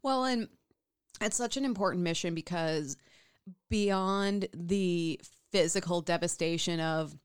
Well, 0.02 0.24
and 0.24 0.48
it's 1.20 1.36
such 1.36 1.56
an 1.56 1.64
important 1.64 2.02
mission 2.04 2.34
because 2.34 2.96
beyond 3.68 4.48
the 4.54 5.20
physical 5.52 6.00
devastation 6.00 6.80
of 6.80 7.16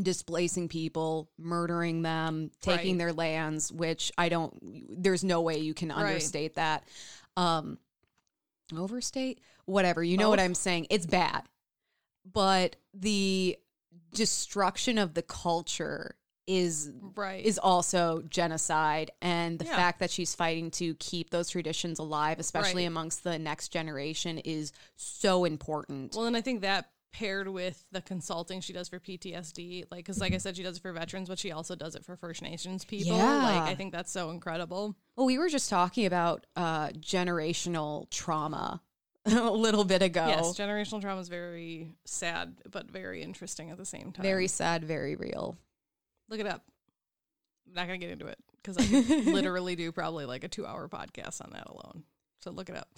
displacing 0.00 0.68
people, 0.68 1.28
murdering 1.38 2.02
them, 2.02 2.50
taking 2.60 2.92
Right. 2.92 2.98
their 2.98 3.12
lands, 3.12 3.70
which 3.72 4.10
I 4.16 4.28
don't 4.28 4.58
there's 5.02 5.22
no 5.24 5.42
way 5.42 5.58
you 5.58 5.74
can 5.74 5.88
Right. 5.90 5.98
understate 5.98 6.54
that. 6.54 6.84
Um 7.36 7.78
overstate, 8.76 9.40
whatever. 9.66 10.02
You 10.02 10.16
know 10.16 10.30
what 10.30 10.40
I'm 10.40 10.54
saying? 10.54 10.86
It's 10.90 11.06
bad. 11.06 11.42
But 12.24 12.76
the 12.94 13.58
destruction 14.14 14.96
of 14.98 15.14
the 15.14 15.22
culture 15.22 16.16
is 16.46 16.90
Right. 17.14 17.44
is 17.44 17.58
also 17.58 18.22
genocide 18.22 19.10
and 19.20 19.58
the 19.60 19.64
Yeah. 19.64 19.76
fact 19.76 20.00
that 20.00 20.10
she's 20.10 20.34
fighting 20.34 20.70
to 20.72 20.94
keep 20.96 21.30
those 21.30 21.48
traditions 21.48 22.00
alive 22.00 22.40
especially 22.40 22.82
Right. 22.82 22.88
amongst 22.88 23.22
the 23.22 23.38
next 23.38 23.68
generation 23.68 24.38
is 24.38 24.72
so 24.96 25.44
important 25.44 26.14
well, 26.16 26.26
and 26.26 26.36
I 26.36 26.40
think 26.40 26.62
that 26.62 26.91
paired 27.12 27.48
with 27.48 27.84
the 27.92 28.00
consulting 28.00 28.60
she 28.60 28.72
does 28.72 28.88
for 28.88 28.98
PTSD, 28.98 29.84
like, 29.90 29.98
because 30.04 30.20
like 30.20 30.32
I 30.32 30.38
said, 30.38 30.56
she 30.56 30.62
does 30.62 30.76
it 30.78 30.80
for 30.82 30.92
veterans, 30.92 31.28
but 31.28 31.38
she 31.38 31.52
also 31.52 31.74
does 31.74 31.94
it 31.94 32.04
for 32.04 32.16
First 32.16 32.42
Nations 32.42 32.84
people. 32.84 33.16
Yeah. 33.16 33.36
Like, 33.42 33.62
I 33.70 33.74
think 33.74 33.92
that's 33.92 34.10
so 34.10 34.30
incredible. 34.30 34.96
well 35.16 35.26
we 35.26 35.38
were 35.38 35.48
just 35.48 35.68
talking 35.70 36.06
about 36.06 36.46
uh 36.56 36.88
generational 36.88 38.08
trauma 38.10 38.80
a 39.26 39.50
little 39.50 39.84
bit 39.84 40.02
ago 40.02 40.26
Yes, 40.26 40.58
generational 40.58 41.00
trauma 41.00 41.20
is 41.20 41.28
very 41.28 41.94
sad, 42.04 42.56
but 42.70 42.90
very 42.90 43.22
interesting 43.22 43.70
at 43.70 43.76
the 43.76 43.84
same 43.84 44.10
time. 44.12 44.22
very 44.22 44.48
sad 44.48 44.84
very 44.84 45.14
real 45.16 45.56
Look 46.28 46.40
it 46.40 46.46
up. 46.46 46.62
I'm 47.68 47.74
not 47.74 47.86
gonna 47.86 47.98
get 47.98 48.10
into 48.10 48.26
it 48.26 48.38
because 48.62 48.78
I 48.78 48.82
literally 49.30 49.76
do 49.76 49.92
probably 49.92 50.24
like 50.24 50.44
a 50.44 50.48
two 50.48 50.66
hour 50.66 50.88
podcast 50.88 51.42
on 51.44 51.50
that 51.52 51.66
alone. 51.68 52.04
So 52.40 52.50
look 52.50 52.68
it 52.70 52.76
up. 52.76 52.88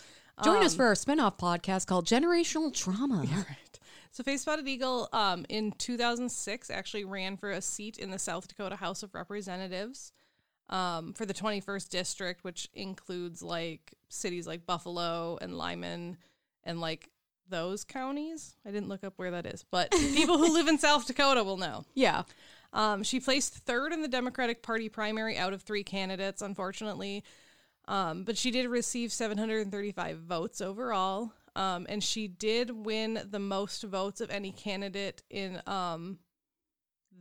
join 0.45 0.63
us 0.63 0.73
Um, 0.73 0.77
for 0.79 0.87
our 0.87 0.95
spin-off 0.95 1.37
podcast 1.37 1.87
called 1.87 2.07
generational 2.07 2.73
trauma 2.73 3.17
right. 3.35 3.79
So 4.15 4.23
Faith 4.23 4.43
Spotted 4.43 4.69
Eagle 4.69 5.09
um, 5.13 5.45
in 5.49 5.73
2006 5.73 6.71
actually 6.71 7.05
ran 7.05 7.37
for 7.37 7.51
a 7.51 7.61
seat 7.61 7.99
in 7.99 8.13
the 8.13 8.19
South 8.21 8.47
Dakota 8.47 8.77
House 8.77 9.03
of 9.03 9.13
Representatives 9.13 10.13
um, 10.71 11.15
for 11.15 11.27
the 11.27 11.35
21st 11.35 11.89
district, 11.89 12.45
which 12.45 12.69
includes 12.75 13.43
like 13.43 13.95
cities 14.09 14.47
like 14.47 14.67
Buffalo 14.67 15.37
and 15.43 15.59
Lyman 15.59 16.17
and 16.63 16.81
like 16.81 17.11
those 17.49 17.83
counties. 17.83 18.55
I 18.65 18.71
didn't 18.71 18.89
look 18.89 19.03
up 19.03 19.15
where 19.17 19.33
that 19.33 19.47
is, 19.47 19.65
but 19.69 19.91
people 20.15 20.39
who 20.39 20.55
live 20.55 20.69
in 20.69 20.79
South 20.79 21.09
Dakota 21.09 21.43
will 21.43 21.57
know. 21.57 21.85
Yeah. 21.95 22.23
Um, 22.73 23.03
she 23.03 23.19
placed 23.19 23.55
third 23.55 23.93
in 23.93 24.01
the 24.01 24.07
Democratic 24.07 24.63
Party 24.63 24.89
primary 24.89 25.37
out 25.37 25.53
of 25.53 25.63
three 25.63 25.83
candidates, 25.83 26.41
unfortunately. 26.41 27.25
Um, 27.89 28.23
but 28.23 28.39
she 28.39 28.53
did 28.53 28.69
receive 28.69 29.13
735 29.13 30.19
votes 30.19 30.61
overall. 30.61 31.33
Um, 31.57 31.87
and 31.89 32.03
she 32.03 32.27
did 32.29 32.71
win 32.85 33.21
the 33.31 33.39
most 33.39 33.83
votes 33.85 34.21
of 34.21 34.31
any 34.31 34.51
candidate 34.51 35.23
in 35.31 35.63
um, 35.67 36.19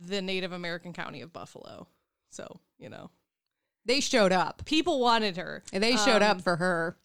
the 0.00 0.20
Native 0.20 0.52
American 0.52 0.92
county 0.92 1.20
of 1.20 1.32
Buffalo. 1.32 1.86
So, 2.30 2.58
you 2.78 2.88
know, 2.88 3.10
They 3.84 4.00
showed 4.00 4.32
up. 4.32 4.64
people 4.64 4.98
wanted 5.00 5.36
her. 5.36 5.62
And 5.72 5.82
they 5.84 5.96
showed 5.96 6.22
Um, 6.22 6.38
up 6.38 6.40
for 6.42 6.56
her. 6.56 6.96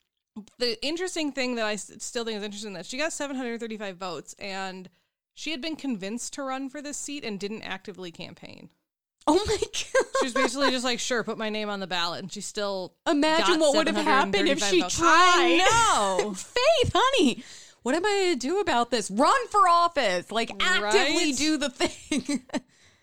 the 0.57 0.83
interesting 0.83 1.31
thing 1.31 1.55
that 1.55 1.65
I 1.65 1.75
still 1.75 2.25
think 2.25 2.37
is 2.37 2.43
interesting 2.43 2.73
that 2.73 2.85
she 2.87 2.97
got 2.97 3.13
735 3.13 3.97
votes 3.97 4.33
and 4.39 4.89
she 5.35 5.51
had 5.51 5.61
been 5.61 5.75
convinced 5.75 6.33
to 6.33 6.43
run 6.43 6.69
for 6.69 6.81
this 6.81 6.97
seat 6.97 7.23
and 7.23 7.39
didn't 7.39 7.61
actively 7.61 8.11
campaign. 8.11 8.69
Oh 9.29 9.43
my 9.47 9.57
god. 9.61 9.69
She 9.73 10.25
was 10.25 10.33
basically 10.33 10.71
just 10.71 10.83
like, 10.85 10.99
sure, 10.99 11.23
put 11.23 11.37
my 11.37 11.49
name 11.49 11.69
on 11.69 11.79
the 11.79 11.87
ballot. 11.87 12.21
And 12.21 12.31
she 12.31 12.41
still. 12.41 12.93
Imagine 13.07 13.59
what 13.59 13.75
would 13.75 13.87
have 13.87 13.95
happened 13.95 14.47
if 14.49 14.63
she 14.63 14.81
votes. 14.81 14.97
tried. 14.97 15.59
I 15.61 16.17
know. 16.23 16.33
Faith, 16.33 16.91
honey, 16.95 17.43
what 17.83 17.95
am 17.95 18.05
I 18.05 18.09
going 18.09 18.33
to 18.33 18.47
do 18.47 18.59
about 18.59 18.91
this? 18.91 19.09
Run 19.11 19.47
for 19.49 19.67
office. 19.69 20.31
Like, 20.31 20.51
actively 20.61 21.25
Right? 21.29 21.35
do 21.37 21.57
the 21.57 21.69
thing. 21.69 22.41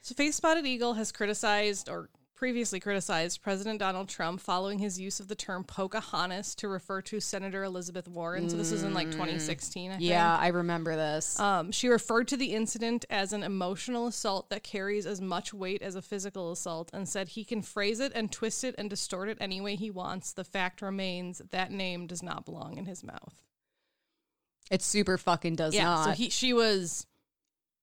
So, 0.03 0.15
Faith 0.15 0.35
Spotted 0.35 0.65
Eagle 0.67 0.95
has 0.95 1.11
criticized 1.11 1.89
or 1.89 2.09
previously 2.37 2.79
criticized 2.79 3.43
President 3.43 3.79
Donald 3.79 4.09
Trump 4.09 4.41
following 4.41 4.79
his 4.79 5.01
use 5.01 5.19
of 5.19 5.29
the 5.29 5.35
term 5.35 5.65
Pocahontas 5.65 6.55
to 6.57 6.69
refer 6.69 7.01
to 7.03 7.19
Senator 7.19 7.65
Elizabeth 7.65 8.07
Warren. 8.07 8.49
So, 8.49 8.57
this 8.57 8.71
is 8.73 8.83
in 8.83 8.95
like 8.95 9.11
2016, 9.11 9.91
I 9.91 9.95
think. 9.95 10.09
yeah, 10.09 10.37
I 10.37 10.49
remember 10.49 10.95
this. 10.95 11.41
Um, 11.41 11.73
she 11.73 11.89
referred 11.89 12.29
to 12.29 12.37
the 12.37 12.53
incident 12.53 13.05
as 13.11 13.33
an 13.33 13.43
emotional 13.43 14.07
assault 14.07 14.51
that 14.51 14.63
carries 14.63 15.07
as 15.07 15.21
much 15.21 15.55
weight 15.55 15.83
as 15.83 15.97
a 15.97 16.03
physical 16.03 16.53
assault 16.53 16.91
and 16.93 17.09
said 17.09 17.31
he 17.31 17.45
can 17.45 17.63
phrase 17.63 17.99
it 18.01 18.13
and 18.15 18.31
twist 18.31 18.63
it 18.65 18.75
and 18.77 18.91
distort 18.91 19.29
it 19.29 19.39
any 19.41 19.61
way 19.61 19.75
he 19.75 19.91
wants. 19.91 20.33
The 20.33 20.45
fact 20.45 20.83
remains 20.83 21.41
that 21.51 21.73
name 21.73 22.07
does 22.07 22.23
not 22.23 22.45
belong 22.45 22.77
in 22.77 22.85
his 22.85 23.03
mouth. 23.03 23.43
it 24.71 24.83
super 24.83 25.17
fucking 25.17 25.57
does 25.57 25.75
yeah, 25.75 25.85
not. 25.85 26.05
so 26.05 26.11
he 26.11 26.29
she 26.29 26.53
was 26.53 27.07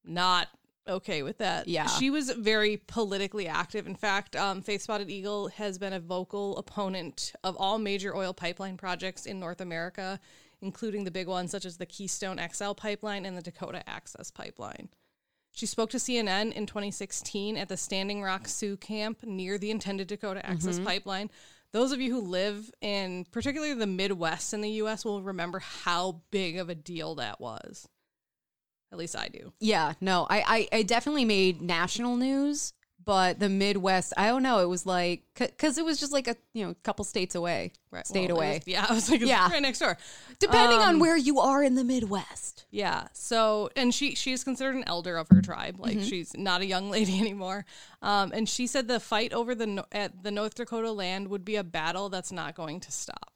not 0.06 0.48
okay 0.88 1.24
with 1.24 1.38
that. 1.40 1.68
Yeah. 1.68 1.88
she 1.88 2.10
was 2.10 2.30
very 2.32 2.78
politically 2.88 3.48
active. 3.48 3.88
In 3.88 3.96
fact, 3.96 4.36
um, 4.36 4.62
Faith 4.62 4.82
Spotted 4.82 5.10
Eagle 5.10 5.50
has 5.50 5.78
been 5.78 5.94
a 5.94 6.00
vocal 6.00 6.58
opponent 6.58 7.34
of 7.44 7.56
all 7.58 7.80
major 7.80 8.16
oil 8.16 8.34
pipeline 8.34 8.78
projects 8.78 9.26
in 9.26 9.40
North 9.40 9.62
America, 9.62 10.20
including 10.62 11.04
the 11.04 11.12
big 11.12 11.28
ones 11.28 11.52
such 11.52 11.66
as 11.66 11.78
the 11.78 11.86
Keystone 11.86 12.40
XL 12.52 12.74
pipeline 12.74 13.26
and 13.26 13.38
the 13.38 13.42
Dakota 13.42 13.88
Access 13.90 14.32
pipeline. 14.32 14.90
She 15.52 15.68
spoke 15.68 15.92
to 15.92 15.98
CNN 15.98 16.52
in 16.54 16.66
2016 16.66 17.58
at 17.58 17.70
the 17.70 17.78
Standing 17.78 18.24
Rock 18.24 18.48
Sioux 18.48 18.76
camp 18.76 19.24
near 19.24 19.60
the 19.60 19.70
intended 19.70 20.08
Dakota 20.08 20.44
Access 20.44 20.80
pipeline. 20.80 21.30
Those 21.74 21.92
of 21.92 22.02
you 22.02 22.12
who 22.12 22.22
live 22.22 22.72
in 22.82 23.26
particularly 23.32 23.74
the 23.74 23.88
Midwest 23.88 24.54
in 24.54 24.62
the 24.62 24.70
US 24.72 25.06
will 25.06 25.22
remember 25.22 25.60
how 25.60 26.22
big 26.32 26.58
of 26.58 26.70
a 26.70 26.76
deal 26.76 27.16
that 27.16 27.40
was. 27.40 27.88
At 28.94 28.98
least 29.00 29.18
I 29.18 29.28
do. 29.28 29.52
yeah, 29.60 29.94
no, 30.00 30.26
I, 30.30 30.68
I, 30.72 30.78
I 30.80 30.84
definitely 30.84 31.26
made 31.26 31.62
national 31.62 32.16
news, 32.16 32.74
but 33.04 33.38
the 33.40 33.50
Midwest, 33.50 34.14
I 34.16 34.28
don't 34.28 34.44
know. 34.44 34.60
It 34.60 34.70
was 34.70 34.86
like, 34.86 35.24
because 35.36 35.78
it 35.78 35.84
was 35.84 36.00
just 36.00 36.14
like 36.14 36.28
a, 36.30 36.38
you 36.54 36.66
know, 36.66 36.74
couple 36.84 37.04
states 37.04 37.36
away, 37.36 37.74
Right. 37.92 38.08
stayed 38.08 38.30
Well, 38.30 38.38
away. 38.38 38.60
was- 38.60 38.68
yeah, 38.68 38.86
I 38.90 38.94
was 38.94 39.10
like, 39.10 39.20
Yeah. 39.22 39.50
right 39.50 39.62
next 39.62 39.80
door. 39.80 39.98
Depending 40.40 40.78
on 40.80 40.94
Um, 40.96 41.00
where 41.00 41.18
you 41.18 41.40
are 41.42 41.62
in 41.64 41.76
the 41.76 41.84
Midwest. 41.84 42.66
Yeah. 42.72 43.08
So, 43.14 43.70
and 43.76 43.94
she 43.94 44.16
she 44.16 44.32
is 44.32 44.44
considered 44.46 44.76
an 44.76 44.84
elder 44.88 45.18
of 45.18 45.28
her 45.30 45.42
tribe. 45.42 45.80
Like 45.80 45.98
Mm-hmm. 45.98 46.06
she's 46.08 46.34
not 46.38 46.62
a 46.62 46.66
young 46.66 46.90
lady 46.98 47.20
anymore. 47.20 47.66
Um, 48.02 48.32
and 48.34 48.48
she 48.48 48.68
said 48.68 48.88
the 48.88 49.00
fight 49.02 49.34
over 49.34 49.54
the 49.56 49.86
at 49.92 50.24
the 50.24 50.32
North 50.32 50.56
Dakota 50.56 50.92
land 50.92 51.28
would 51.28 51.44
be 51.44 51.56
a 51.58 51.64
battle 51.64 52.08
that's 52.10 52.32
not 52.32 52.56
going 52.56 52.80
to 52.82 52.92
stop. 52.92 53.33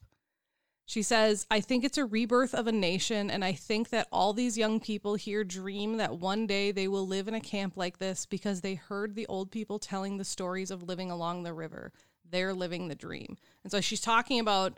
She 0.88 1.04
says, 1.04 1.46
I 1.52 1.60
think 1.60 1.84
it's 1.84 1.98
a 1.98 2.06
rebirth 2.06 2.56
of 2.56 2.66
a 2.66 2.72
nation, 2.72 3.30
and 3.30 3.44
I 3.44 3.52
think 3.52 3.90
that 3.90 4.08
all 4.10 4.32
these 4.32 4.58
young 4.58 4.80
people 4.80 5.16
here 5.16 5.44
dream 5.44 5.98
that 5.98 6.18
one 6.18 6.48
day 6.48 6.72
they 6.72 6.88
will 6.88 7.06
live 7.06 7.28
in 7.28 7.34
a 7.34 7.42
camp 7.42 7.76
like 7.76 8.00
this 8.00 8.26
because 8.26 8.62
they 8.62 8.76
heard 8.76 9.14
the 9.14 9.28
old 9.28 9.52
people 9.52 9.80
telling 9.80 10.16
the 10.16 10.24
stories 10.24 10.72
of 10.72 10.84
living 10.84 11.12
along 11.12 11.44
the 11.44 11.52
river. 11.52 11.92
They're 12.30 12.54
living 12.54 12.88
the 12.88 12.96
dream. 12.96 13.36
And 13.64 13.72
so 13.72 13.82
she's 13.82 14.00
talking 14.00 14.40
about 14.40 14.78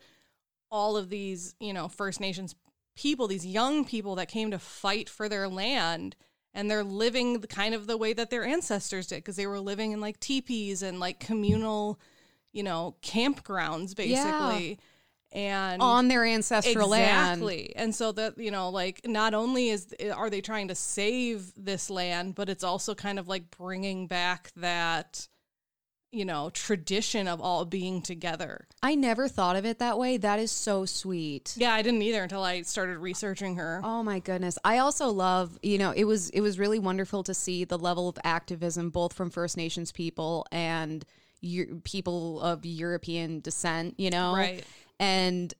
all 0.71 0.97
of 0.97 1.09
these, 1.09 1.53
you 1.59 1.73
know, 1.73 1.87
First 1.87 2.19
Nations 2.19 2.55
people, 2.95 3.27
these 3.27 3.45
young 3.45 3.85
people 3.85 4.15
that 4.15 4.29
came 4.29 4.49
to 4.49 4.57
fight 4.57 5.09
for 5.09 5.29
their 5.29 5.47
land 5.47 6.15
and 6.55 6.71
they're 6.71 6.83
living 6.83 7.41
the 7.41 7.47
kind 7.47 7.75
of 7.75 7.85
the 7.85 7.97
way 7.97 8.13
that 8.13 8.31
their 8.31 8.43
ancestors 8.43 9.05
did 9.05 9.17
because 9.17 9.35
they 9.35 9.45
were 9.45 9.59
living 9.59 9.91
in 9.91 10.01
like 10.01 10.19
teepees 10.19 10.81
and 10.81 10.99
like 10.99 11.19
communal, 11.19 11.99
you 12.51 12.63
know, 12.63 12.95
campgrounds 13.03 13.95
basically. 13.95 14.79
And 15.31 15.81
On 15.81 16.07
their 16.07 16.25
ancestral 16.25 16.89
land. 16.89 17.41
exactly. 17.41 17.75
And 17.75 17.93
so 17.93 18.11
that, 18.13 18.37
you 18.39 18.49
know, 18.49 18.69
like 18.69 19.01
not 19.05 19.33
only 19.33 19.69
is 19.69 19.93
are 20.15 20.29
they 20.29 20.41
trying 20.41 20.69
to 20.69 20.75
save 20.75 21.51
this 21.55 21.89
land, 21.89 22.35
but 22.35 22.49
it's 22.49 22.63
also 22.63 22.95
kind 22.95 23.19
of 23.19 23.27
like 23.27 23.51
bringing 23.51 24.07
back 24.07 24.51
that 24.55 25.27
you 26.11 26.25
know, 26.25 26.49
tradition 26.49 27.27
of 27.27 27.39
all 27.39 27.65
being 27.65 28.01
together. 28.01 28.67
I 28.81 28.95
never 28.95 29.27
thought 29.27 29.55
of 29.55 29.65
it 29.65 29.79
that 29.79 29.99
way. 29.99 30.17
That 30.17 30.39
is 30.39 30.51
so 30.51 30.85
sweet. 30.85 31.53
Yeah, 31.55 31.73
I 31.73 31.81
didn't 31.81 32.01
either 32.01 32.23
until 32.23 32.43
I 32.43 32.63
started 32.63 32.97
researching 32.97 33.57
her. 33.57 33.81
Oh 33.83 34.01
my 34.01 34.19
goodness. 34.19 34.57
I 34.63 34.79
also 34.79 35.09
love, 35.09 35.59
you 35.61 35.77
know, 35.77 35.91
it 35.91 36.05
was 36.05 36.29
it 36.31 36.41
was 36.41 36.57
really 36.57 36.79
wonderful 36.79 37.23
to 37.23 37.33
see 37.33 37.63
the 37.63 37.77
level 37.77 38.09
of 38.09 38.17
activism 38.23 38.89
both 38.89 39.13
from 39.13 39.29
First 39.29 39.55
Nations 39.55 39.91
people 39.91 40.47
and 40.51 41.05
people 41.83 42.41
of 42.41 42.65
European 42.65 43.39
descent, 43.39 43.95
you 43.97 44.09
know. 44.09 44.33
Right. 44.33 44.63
And 44.99 45.53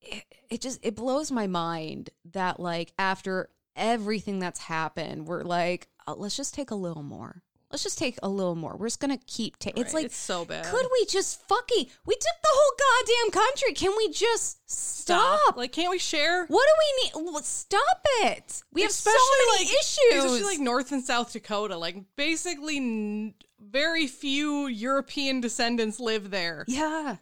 it, 0.00 0.24
it 0.50 0.60
just 0.60 0.78
it 0.82 0.94
blows 0.96 1.30
my 1.30 1.46
mind 1.46 2.10
that 2.32 2.60
like 2.60 2.92
after 2.98 3.50
everything 3.76 4.38
that's 4.38 4.60
happened, 4.60 5.26
we're 5.26 5.42
like, 5.42 5.88
oh, 6.06 6.14
let's 6.16 6.36
just 6.36 6.54
take 6.54 6.70
a 6.70 6.74
little 6.76 7.02
more. 7.02 7.42
Let's 7.70 7.82
just 7.82 7.98
take 7.98 8.18
a 8.22 8.28
little 8.30 8.54
more. 8.54 8.76
We're 8.78 8.86
just 8.86 8.98
gonna 8.98 9.18
keep. 9.26 9.58
Ta- 9.58 9.72
it's 9.76 9.92
like 9.92 10.06
It's 10.06 10.16
so 10.16 10.46
bad. 10.46 10.64
Could 10.64 10.86
we 10.90 11.04
just 11.04 11.46
fucking? 11.48 11.86
We 12.06 12.14
took 12.14 12.42
the 12.42 12.48
whole 12.50 12.76
goddamn 12.78 13.42
country. 13.42 13.74
Can 13.74 13.94
we 13.94 14.10
just 14.10 14.70
stop? 14.70 15.54
Like, 15.54 15.72
can't 15.72 15.90
we 15.90 15.98
share? 15.98 16.46
What 16.46 16.66
do 16.66 17.20
we 17.20 17.22
need? 17.30 17.44
Stop 17.44 18.06
it. 18.22 18.62
We 18.72 18.82
have 18.82 18.90
so 18.90 19.10
many 19.10 19.64
like, 19.64 19.74
issues. 19.74 20.24
Especially 20.24 20.42
like 20.44 20.60
North 20.60 20.92
and 20.92 21.04
South 21.04 21.30
Dakota. 21.30 21.76
Like 21.76 22.04
basically, 22.16 22.78
n- 22.78 23.34
very 23.60 24.06
few 24.06 24.66
European 24.66 25.42
descendants 25.42 26.00
live 26.00 26.30
there. 26.30 26.64
yeah. 26.68 27.16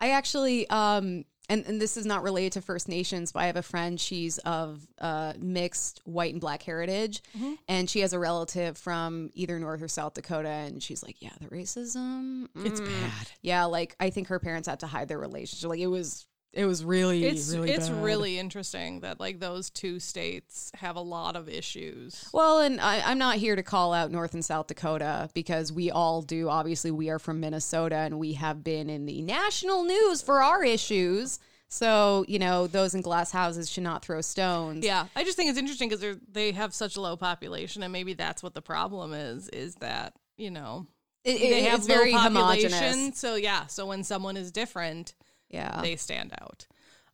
I 0.00 0.10
actually, 0.10 0.68
um, 0.70 1.24
and, 1.48 1.66
and 1.66 1.80
this 1.80 1.96
is 1.96 2.06
not 2.06 2.22
related 2.22 2.52
to 2.52 2.60
First 2.62 2.88
Nations, 2.88 3.32
but 3.32 3.40
I 3.40 3.46
have 3.46 3.56
a 3.56 3.62
friend. 3.62 4.00
She's 4.00 4.38
of 4.38 4.86
uh, 5.00 5.32
mixed 5.38 6.00
white 6.04 6.32
and 6.32 6.40
black 6.40 6.62
heritage, 6.62 7.22
Mm-hmm. 7.36 7.54
and 7.68 7.90
she 7.90 8.00
has 8.00 8.12
a 8.12 8.18
relative 8.18 8.78
from 8.78 9.30
either 9.34 9.58
North 9.58 9.82
or 9.82 9.88
South 9.88 10.14
Dakota. 10.14 10.48
And 10.48 10.82
she's 10.82 11.02
like, 11.02 11.16
"Yeah, 11.20 11.32
the 11.40 11.48
racism, 11.48 12.46
It's 12.64 12.80
mm. 12.80 12.86
bad. 12.86 13.30
Yeah, 13.42 13.64
like 13.64 13.96
I 13.98 14.10
think 14.10 14.28
her 14.28 14.38
parents 14.38 14.68
had 14.68 14.80
to 14.80 14.86
hide 14.86 15.08
their 15.08 15.18
relationship. 15.18 15.68
Like 15.68 15.80
it 15.80 15.88
was, 15.88 16.26
it 16.52 16.64
was 16.64 16.84
really, 16.84 17.24
It's 17.24 17.52
really 17.54 17.70
it's 17.70 17.88
bad. 17.88 18.02
really 18.02 18.38
interesting 18.38 19.00
that 19.00 19.20
like 19.20 19.38
those 19.38 19.70
two 19.70 20.00
states 20.00 20.70
have 20.74 20.96
a 20.96 21.00
lot 21.00 21.36
of 21.36 21.48
issues. 21.48 22.28
Well, 22.32 22.60
and 22.60 22.80
I, 22.80 23.00
I'm 23.08 23.18
not 23.18 23.36
here 23.36 23.54
to 23.56 23.62
call 23.62 23.92
out 23.92 24.10
North 24.10 24.34
and 24.34 24.44
South 24.44 24.66
Dakota 24.66 25.30
because 25.32 25.72
we 25.72 25.90
all 25.90 26.22
do. 26.22 26.48
Obviously, 26.48 26.90
we 26.90 27.08
are 27.10 27.18
from 27.20 27.38
Minnesota 27.40 27.94
and 27.96 28.18
we 28.18 28.32
have 28.34 28.64
been 28.64 28.90
in 28.90 29.06
the 29.06 29.22
national 29.22 29.84
news 29.84 30.22
for 30.22 30.42
our 30.42 30.64
issues. 30.64 31.38
So, 31.68 32.24
you 32.26 32.40
know, 32.40 32.66
those 32.66 32.96
in 32.96 33.00
glass 33.00 33.30
houses 33.30 33.70
should 33.70 33.84
not 33.84 34.04
throw 34.04 34.20
stones. 34.20 34.84
Yeah, 34.84 35.06
I 35.14 35.22
just 35.22 35.36
think 35.36 35.50
it's 35.50 35.58
interesting 35.58 35.88
because 35.88 36.00
they 36.00 36.14
they 36.32 36.50
have 36.52 36.74
such 36.74 36.96
a 36.96 37.00
low 37.00 37.16
population, 37.16 37.84
and 37.84 37.92
maybe 37.92 38.14
that's 38.14 38.42
what 38.42 38.54
the 38.54 38.62
problem 38.62 39.12
is. 39.12 39.48
Is 39.50 39.76
that 39.76 40.14
you 40.36 40.50
know 40.50 40.88
It, 41.22 41.36
it- 41.36 41.50
they 41.50 41.62
have 41.62 41.78
it's 41.78 41.86
very 41.86 42.12
low 42.12 42.18
population, 42.22 42.72
homogenous. 42.72 43.18
so 43.20 43.36
yeah. 43.36 43.66
So 43.68 43.86
when 43.86 44.02
someone 44.02 44.36
is 44.36 44.50
different, 44.50 45.14
Yeah. 45.50 45.80
they 45.82 45.96
stand 45.96 46.32
out. 46.40 46.66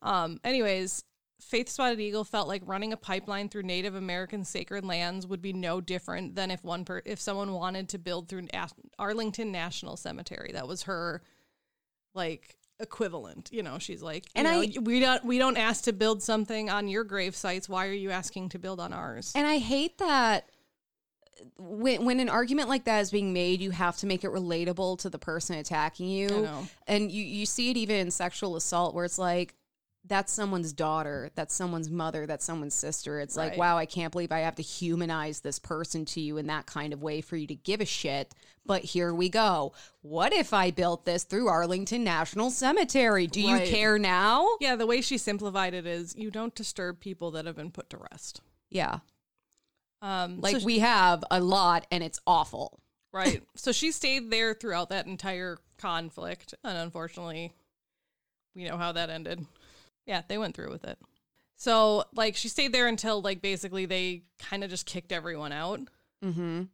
Um, 0.03 0.41
anyways, 0.45 1.03
Faith 1.41 1.69
Spotted 1.69 2.01
Eagle 2.01 2.25
felt 2.25 2.49
like 2.49 2.63
running 2.65 2.93
a 2.93 2.97
pipeline 2.97 3.49
through 3.49 3.63
Native 3.65 3.95
American 3.95 4.45
sacred 4.45 4.85
lands 4.85 5.27
would 5.27 5.43
be 5.43 5.53
no 5.53 5.81
different 5.81 6.35
than 6.35 6.51
if 6.51 6.63
one 6.65 6.85
per- 6.85 7.03
if 7.05 7.21
someone 7.21 7.53
wanted 7.53 7.89
to 7.91 7.99
build 7.99 8.29
through 8.29 8.47
Arlington 8.99 9.53
National 9.53 9.97
Cemetery. 9.97 10.51
That 10.55 10.67
was 10.69 10.83
her 10.85 11.23
like 12.15 12.57
equivalent. 12.81 13.51
You 13.53 13.63
know, 13.63 13.79
she's 13.79 14.03
like, 14.03 14.27
And 14.35 14.47
and 14.47 14.57
I- 14.77 14.81
we 14.81 15.01
don't 15.01 15.25
we 15.25 15.39
don't 15.39 15.57
ask 15.57 15.85
to 15.85 15.93
build 15.93 16.23
something 16.23 16.71
on 16.71 16.89
your 16.89 17.05
grave 17.05 17.37
sites. 17.37 17.69
Why 17.69 17.87
are 17.87 17.93
you 17.93 18.11
asking 18.11 18.51
to 18.51 18.59
build 18.59 18.81
on 18.81 18.93
ours? 18.93 19.33
And 19.35 19.47
I 19.47 19.59
hate 19.59 19.99
that 19.99 20.49
when 21.59 22.05
when 22.05 22.21
an 22.21 22.29
argument 22.29 22.69
like 22.69 22.85
that 22.85 23.01
is 23.01 23.11
being 23.11 23.33
made, 23.33 23.61
you 23.61 23.71
have 23.71 23.97
to 23.99 24.07
make 24.07 24.25
it 24.25 24.31
relatable 24.31 24.99
to 25.01 25.11
the 25.11 25.19
person 25.19 25.57
attacking 25.57 26.09
you. 26.09 26.49
And 26.87 27.11
you 27.11 27.25
you 27.25 27.47
see 27.47 27.71
it 27.71 27.77
even 27.77 27.97
in 27.97 28.11
sexual 28.11 28.57
assault 28.57 28.95
where 28.95 29.05
it's 29.05 29.19
like 29.19 29.55
that's 30.09 30.33
someone's 30.33 30.73
daughter, 30.73 31.31
that's 31.35 31.55
someone's 31.55 31.91
mother, 31.91 32.27
that's 32.27 32.45
someone's 32.45 32.75
sister. 32.75 33.19
It's 33.21 33.37
like, 33.37 33.57
wow, 33.57 33.77
I 33.77 33.87
can't 33.87 34.13
believe 34.13 34.31
I 34.31 34.41
have 34.41 34.55
to 34.57 34.63
humanize 34.63 35.41
this 35.41 35.59
person 35.59 36.05
to 36.07 36.21
you 36.21 36.37
in 36.37 36.47
that 36.47 36.67
kind 36.67 36.93
of 36.93 37.03
way 37.03 37.21
for 37.21 37.37
you 37.37 37.47
to 37.49 37.55
give 37.55 37.81
a 37.81 37.85
shit. 37.85 38.33
But 38.65 38.83
here 38.83 39.13
we 39.15 39.29
go. 39.29 39.73
What 40.03 40.33
if 40.33 40.53
I 40.53 40.71
built 40.71 41.05
this 41.05 41.25
through 41.25 41.49
Arlington 41.49 42.05
National 42.05 42.51
Cemetery? 42.51 43.27
Do 43.27 43.41
you 43.41 43.61
care 43.61 43.99
now? 43.99 44.47
Yeah, 44.61 44.77
the 44.77 44.87
way 44.87 45.01
she 45.01 45.19
simplified 45.19 45.75
it 45.75 45.87
is 45.87 46.15
you 46.17 46.31
don't 46.31 46.55
disturb 46.55 47.01
people 47.01 47.33
that 47.33 47.47
have 47.47 47.57
been 47.57 47.71
put 47.71 47.91
to 47.91 47.99
rest. 48.13 48.41
Yeah. 48.71 49.01
Um, 50.07 50.41
Like 50.41 50.59
so- 50.61 50.65
we 50.65 50.79
have 50.81 51.25
a 51.31 51.41
lot 51.41 51.87
and 51.91 52.03
it's 52.05 52.21
awful. 52.27 52.81
right. 53.13 53.43
So 53.57 53.73
she 53.73 53.91
stayed 53.93 54.31
there 54.31 54.55
throughout 54.55 54.91
that 54.91 55.07
entire 55.07 55.59
conflict, 55.79 56.55
and 56.63 56.79
unfortunately, 56.79 57.53
we 58.55 58.65
know 58.65 58.77
how 58.77 58.93
that 58.93 59.11
ended. 59.11 59.45
Yeah, 60.07 60.23
they 60.29 60.39
went 60.39 60.55
through 60.55 60.71
with 60.71 60.85
it. 60.85 60.99
So, 61.57 62.05
like, 62.15 62.37
she 62.37 62.49
stayed 62.49 62.73
there 62.73 62.87
until, 62.87 63.21
like, 63.23 63.41
basically 63.43 63.87
they 63.87 64.23
kind 64.39 64.63
of 64.63 64.71
just 64.71 64.85
kicked 64.87 65.11
everyone 65.11 65.53
out. 65.53 65.81
Mm-hmm. 66.25 66.65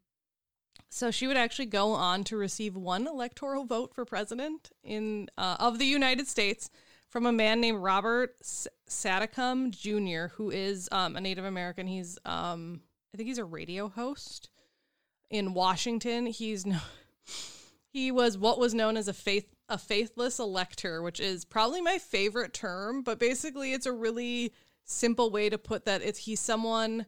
So 0.90 1.10
she 1.10 1.26
would 1.26 1.36
actually 1.36 1.66
go 1.66 1.92
on 1.92 2.24
to 2.24 2.36
receive 2.36 2.76
one 2.76 3.06
electoral 3.06 3.64
vote 3.64 3.94
for 3.94 4.04
president 4.04 4.70
in 4.84 5.28
uh, 5.38 5.56
of 5.58 5.78
the 5.78 5.86
United 5.86 6.26
States 6.28 6.68
from 7.08 7.24
a 7.26 7.32
man 7.32 7.60
named 7.60 7.78
Robert 7.78 8.34
S- 8.42 8.66
Satiacum 8.88 9.70
Jr., 9.70 10.34
who 10.34 10.50
is 10.50 10.88
um, 10.92 11.16
a 11.16 11.20
Native 11.20 11.44
American. 11.44 11.86
He's, 11.86 12.18
um, 12.24 12.80
I 13.12 13.16
think, 13.16 13.28
he's 13.28 13.38
a 13.38 13.44
radio 13.44 13.88
host 13.88 14.50
in 15.30 15.54
Washington. 15.54 16.26
He's 16.26 16.64
no, 16.64 16.78
he 17.92 18.10
was 18.10 18.38
what 18.38 18.58
was 18.58 18.74
known 18.74 18.96
as 18.96 19.08
a 19.08 19.12
faith 19.12 19.46
a 19.68 19.78
faithless 19.78 20.38
elector, 20.38 21.02
which 21.02 21.20
is 21.20 21.44
probably 21.44 21.80
my 21.80 21.98
favorite 21.98 22.52
term. 22.52 23.02
But 23.02 23.18
basically, 23.18 23.72
it's 23.72 23.86
a 23.86 23.92
really 23.92 24.52
simple 24.84 25.30
way 25.30 25.48
to 25.48 25.58
put 25.58 25.84
that. 25.84 26.02
It's 26.02 26.20
he's 26.20 26.40
someone 26.40 27.06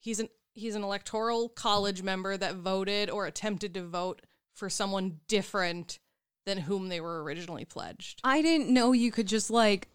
he's 0.00 0.20
an 0.20 0.28
he's 0.54 0.74
an 0.74 0.84
electoral 0.84 1.48
college 1.48 2.02
member 2.02 2.36
that 2.36 2.56
voted 2.56 3.10
or 3.10 3.26
attempted 3.26 3.74
to 3.74 3.82
vote 3.82 4.22
for 4.54 4.70
someone 4.70 5.20
different 5.28 5.98
than 6.46 6.58
whom 6.58 6.88
they 6.88 7.00
were 7.00 7.22
originally 7.22 7.64
pledged. 7.64 8.20
I 8.22 8.42
didn't 8.42 8.72
know 8.72 8.92
you 8.92 9.10
could 9.10 9.26
just 9.26 9.50
like 9.50 9.88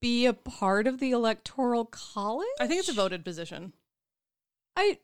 be 0.00 0.26
a 0.26 0.32
part 0.32 0.86
of 0.86 0.98
the 0.98 1.12
electoral 1.12 1.84
college. 1.84 2.48
I 2.58 2.66
think 2.66 2.80
it's 2.80 2.88
a 2.88 2.94
voted 2.94 3.24
position. 3.24 3.72
I 4.76 4.98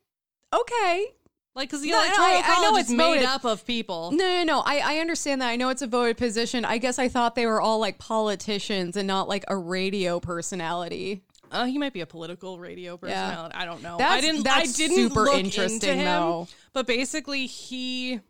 okay. 0.55 1.07
Like, 1.55 1.69
because 1.71 1.83
the 1.83 1.91
No, 1.91 1.97
no, 1.97 2.03
electoral 2.05 2.27
I- 2.29 2.35
know 2.41 2.43
college 2.69 2.81
it's 2.83 2.91
is 2.91 2.95
made 2.97 3.05
voted. 3.15 3.25
up 3.25 3.45
of 3.45 3.67
people. 3.67 4.13
No, 4.13 4.19
no, 4.25 4.45
no. 4.45 4.61
I, 4.61 4.79
I 4.79 4.99
understand 4.99 5.43
that. 5.43 5.49
I 5.49 5.57
know 5.57 5.71
it's 5.71 5.83
a 5.83 5.89
voted 5.89 6.17
position. 6.17 6.65
I 6.65 6.79
guess 6.79 7.01
I 7.01 7.09
thought 7.09 7.35
they 7.35 7.47
were 7.47 7.61
all 7.61 7.81
like 7.81 7.99
politicians 7.99 8.97
and 8.97 9.09
not 9.09 9.29
like 9.29 9.45
a 9.49 9.57
radio 9.57 10.21
personality. 10.21 11.25
Uh, 11.51 11.65
he 11.65 11.77
might 11.79 11.93
be 11.93 12.01
a 12.01 12.07
political 12.07 12.61
radio 12.61 12.97
personality. 12.97 13.55
I 13.57 13.65
don't 13.65 13.83
know. 13.83 13.99
I 13.99 14.21
didn't. 14.21 14.45
that's 14.45 14.75
I 14.75 14.77
didn't 14.77 14.97
super 15.09 15.23
look 15.23 15.35
interesting, 15.39 15.75
into 15.91 15.95
him, 15.95 16.05
though. 16.05 16.49
But 16.75 16.87
basically, 16.87 17.47
he 17.47 18.21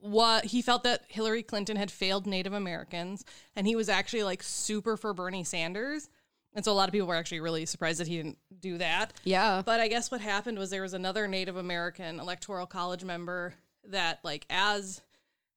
what 0.00 0.46
he 0.46 0.62
felt 0.62 0.82
that 0.82 1.04
Hillary 1.08 1.42
Clinton 1.44 1.76
had 1.76 1.90
failed 1.90 2.26
Native 2.26 2.52
Americans, 2.52 3.24
and 3.54 3.66
he 3.66 3.76
was 3.76 3.88
actually 3.88 4.24
like 4.24 4.42
super 4.42 4.96
for 4.96 5.14
Bernie 5.14 5.44
Sanders. 5.44 6.08
And 6.54 6.64
so 6.64 6.72
a 6.72 6.74
lot 6.74 6.88
of 6.88 6.92
people 6.92 7.08
were 7.08 7.14
actually 7.14 7.40
really 7.40 7.64
surprised 7.64 8.00
that 8.00 8.08
he 8.08 8.16
didn't 8.18 8.38
do 8.60 8.78
that. 8.78 9.14
Yeah. 9.24 9.62
But 9.64 9.80
I 9.80 9.88
guess 9.88 10.10
what 10.10 10.20
happened 10.20 10.58
was 10.58 10.70
there 10.70 10.82
was 10.82 10.94
another 10.94 11.26
Native 11.26 11.56
American 11.56 12.20
electoral 12.20 12.66
college 12.66 13.04
member 13.04 13.54
that, 13.88 14.20
like, 14.22 14.46
as 14.50 15.00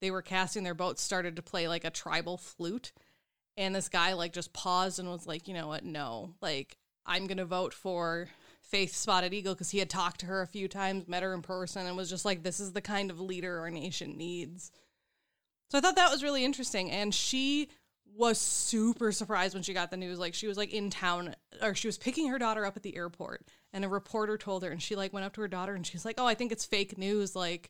they 0.02 0.10
were 0.10 0.22
casting 0.22 0.64
their 0.64 0.74
votes, 0.74 1.02
started 1.02 1.36
to 1.36 1.42
play 1.42 1.68
like 1.68 1.84
a 1.84 1.90
tribal 1.90 2.38
flute. 2.38 2.94
And 3.58 3.76
this 3.76 3.90
guy, 3.90 4.14
like, 4.14 4.34
just 4.34 4.54
paused 4.54 5.00
and 5.00 5.10
was 5.10 5.28
like, 5.28 5.48
you 5.48 5.54
know 5.54 5.68
what? 5.68 5.84
No, 5.84 6.34
like, 6.42 6.78
I'm 7.06 7.28
going 7.28 7.38
to 7.38 7.46
vote 7.46 7.74
for 7.74 8.30
Faith 8.62 8.96
Spotted 8.96 9.34
Eagle 9.34 9.54
because 9.54 9.70
he 9.70 9.80
had 9.80 9.90
talked 9.90 10.22
to 10.22 10.26
her 10.26 10.42
a 10.42 10.48
few 10.48 10.68
times, 10.68 11.08
met 11.08 11.24
her 11.24 11.34
in 11.34 11.42
person, 11.42 11.86
and 11.86 11.96
was 11.96 12.10
just 12.10 12.26
like, 12.26 12.42
this 12.42 12.60
is 12.60 12.74
the 12.74 12.82
kind 12.82 13.12
of 13.12 13.20
leader 13.20 13.60
our 13.60 13.70
nation 13.70 14.18
needs. 14.18 14.72
So 15.70 15.78
I 15.78 15.82
thought 15.82 15.98
that 15.98 16.12
was 16.12 16.24
really 16.24 16.44
interesting. 16.44 16.90
And 16.90 17.14
she 17.14 17.70
was 18.16 18.38
super 18.38 19.12
surprised 19.12 19.54
when 19.54 19.64
she 19.64 19.74
got 19.74 19.92
the 19.92 19.98
news. 19.98 20.20
Like 20.20 20.34
she 20.34 20.48
was 20.48 20.58
like 20.58 20.74
in 20.74 20.90
town 20.90 21.36
or 21.62 21.76
she 21.76 21.88
was 21.88 21.98
picking 21.98 22.30
her 22.30 22.40
daughter 22.40 22.66
up 22.66 22.78
at 22.78 22.84
the 22.84 22.96
airport 22.96 23.46
and 23.74 23.84
a 23.84 23.90
reporter 23.90 24.38
told 24.38 24.64
her 24.64 24.70
and 24.70 24.82
she 24.82 24.96
like 24.96 25.14
went 25.14 25.26
up 25.26 25.34
to 25.34 25.42
her 25.42 25.48
daughter 25.48 25.74
and 25.74 25.86
she's 25.86 26.06
like, 26.06 26.16
Oh, 26.18 26.26
I 26.26 26.34
think 26.34 26.52
it's 26.52 26.66
fake 26.66 26.98
news. 26.98 27.36
Like, 27.36 27.70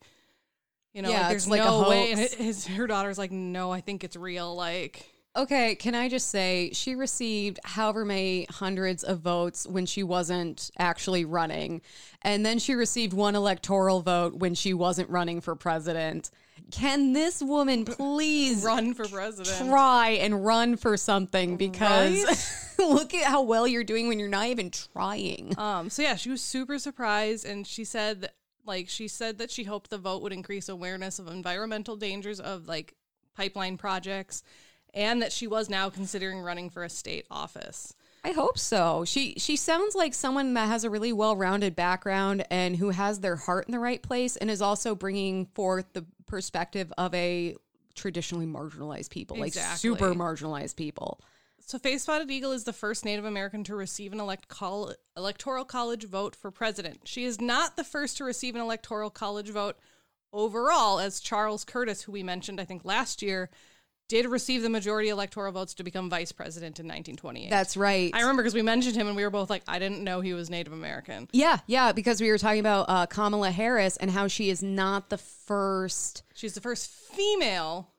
you 0.93 1.01
know, 1.01 1.09
Yeah, 1.09 1.21
like, 1.21 1.29
there's 1.29 1.47
like 1.47 1.61
a 1.61 1.65
no 1.65 1.89
way. 1.89 2.11
And 2.11 2.21
it, 2.21 2.33
his, 2.33 2.67
her 2.67 2.87
daughter's 2.87 3.17
like, 3.17 3.31
No, 3.31 3.71
I 3.71 3.81
think 3.81 4.03
it's 4.03 4.15
real. 4.15 4.55
Like, 4.55 5.05
Okay, 5.37 5.75
can 5.75 5.95
I 5.95 6.07
just 6.07 6.29
say 6.29 6.69
she 6.71 6.95
received 6.95 7.59
however 7.65 8.05
many 8.05 8.47
hundreds 8.49 9.03
of 9.03 9.19
votes 9.19 9.67
when 9.67 9.85
she 9.85 10.01
wasn't 10.01 10.71
actually 10.77 11.25
running. 11.25 11.81
And 12.21 12.45
then 12.45 12.57
she 12.57 12.73
received 12.73 13.11
one 13.11 13.35
electoral 13.35 14.01
vote 14.01 14.35
when 14.35 14.55
she 14.55 14.73
wasn't 14.73 15.09
running 15.09 15.41
for 15.41 15.55
president. 15.55 16.31
Can 16.71 17.13
this 17.13 17.41
woman 17.41 17.85
please 17.85 18.63
run 18.63 18.93
for 18.93 19.07
president. 19.07 19.69
try 19.69 20.11
and 20.11 20.45
run 20.45 20.77
for 20.77 20.97
something 20.97 21.57
because 21.57 22.75
look 22.79 23.13
at 23.13 23.23
how 23.23 23.43
well 23.43 23.67
you're 23.67 23.83
doing 23.83 24.07
when 24.07 24.19
you're 24.19 24.29
not 24.29 24.47
even 24.47 24.71
trying. 24.71 25.57
Um, 25.57 25.89
so 25.89 26.01
yeah, 26.01 26.15
she 26.15 26.29
was 26.29 26.41
super 26.41 26.79
surprised, 26.79 27.45
and 27.45 27.65
she 27.65 27.83
said, 27.83 28.21
that, 28.21 28.35
like, 28.65 28.89
she 28.89 29.07
said 29.07 29.37
that 29.37 29.51
she 29.51 29.63
hoped 29.63 29.89
the 29.89 29.97
vote 29.97 30.21
would 30.21 30.33
increase 30.33 30.69
awareness 30.69 31.19
of 31.19 31.27
environmental 31.27 31.95
dangers 31.95 32.39
of 32.39 32.67
like 32.67 32.95
pipeline 33.35 33.77
projects, 33.77 34.43
and 34.93 35.21
that 35.21 35.31
she 35.31 35.47
was 35.47 35.69
now 35.69 35.89
considering 35.89 36.39
running 36.39 36.69
for 36.69 36.83
a 36.83 36.89
state 36.89 37.25
office. 37.29 37.93
I 38.23 38.31
hope 38.31 38.57
so. 38.57 39.05
She 39.05 39.35
she 39.37 39.55
sounds 39.55 39.93
like 39.93 40.15
someone 40.15 40.55
that 40.55 40.67
has 40.67 40.83
a 40.83 40.89
really 40.89 41.13
well-rounded 41.13 41.75
background 41.75 42.43
and 42.49 42.75
who 42.75 42.89
has 42.89 43.19
their 43.19 43.35
heart 43.35 43.67
in 43.67 43.71
the 43.71 43.79
right 43.79 44.01
place 44.01 44.35
and 44.35 44.49
is 44.49 44.63
also 44.63 44.95
bringing 44.95 45.45
forth 45.53 45.85
the 45.93 46.05
perspective 46.35 46.91
of 46.97 47.13
a 47.15 47.55
traditionally 47.95 48.45
marginalized 48.45 49.09
people, 49.09 49.37
like 49.37 49.53
super 49.53 50.13
marginalized 50.13 50.75
people. 50.75 51.21
So, 51.61 51.79
Faith 51.79 52.01
Spotted 52.01 52.29
Eagle 52.29 52.51
is 52.51 52.65
the 52.65 52.73
first 52.73 53.05
Native 53.05 53.23
American 53.23 53.63
to 53.63 53.75
receive 53.75 54.11
an 54.11 54.19
elect 54.19 54.49
col- 54.49 54.93
electoral 55.15 55.63
college 55.63 56.03
vote 56.03 56.35
for 56.35 56.51
president. 56.51 56.99
She 57.05 57.23
is 57.23 57.39
not 57.39 57.77
the 57.77 57.85
first 57.85 58.17
to 58.17 58.25
receive 58.25 58.53
an 58.53 58.59
electoral 58.59 59.09
college 59.09 59.49
vote 59.49 59.77
overall, 60.33 60.99
as 60.99 61.21
Charles 61.21 61.63
Curtis, 61.63 62.01
who 62.01 62.11
we 62.11 62.21
mentioned, 62.21 62.59
I 62.59 62.65
think, 62.65 62.83
last 62.83 63.21
year, 63.21 63.49
did 64.07 64.27
receive 64.27 64.61
the 64.61 64.69
majority 64.69 65.09
electoral 65.09 65.51
votes 65.51 65.73
to 65.75 65.83
become 65.83 66.09
vice 66.09 66.31
president 66.31 66.79
in 66.79 66.85
1928. 66.85 67.49
That's 67.49 67.75
right. 67.75 68.11
I 68.13 68.21
remember 68.21 68.43
because 68.43 68.53
we 68.53 68.61
mentioned 68.61 68.95
him 68.95 69.07
and 69.07 69.15
we 69.15 69.23
were 69.23 69.29
both 69.29 69.49
like, 69.49 69.63
I 69.67 69.79
didn't 69.79 70.03
know 70.03 70.21
he 70.21 70.33
was 70.33 70.49
Native 70.49 70.73
American. 70.73 71.27
yeah, 71.31 71.59
yeah, 71.67 71.91
because 71.91 72.21
we 72.21 72.29
were 72.29 72.37
talking 72.37 72.59
about 72.59 72.85
uh, 72.87 73.05
Kamala 73.07 73.51
Harris 73.51 73.97
and 73.97 74.11
how 74.11 74.27
she 74.27 74.49
is 74.49 74.61
not 74.61 75.09
the 75.09 75.17
first. 75.17 76.23
She's 76.33 76.53
the 76.53 76.61
first 76.61 76.89
female, 76.89 77.89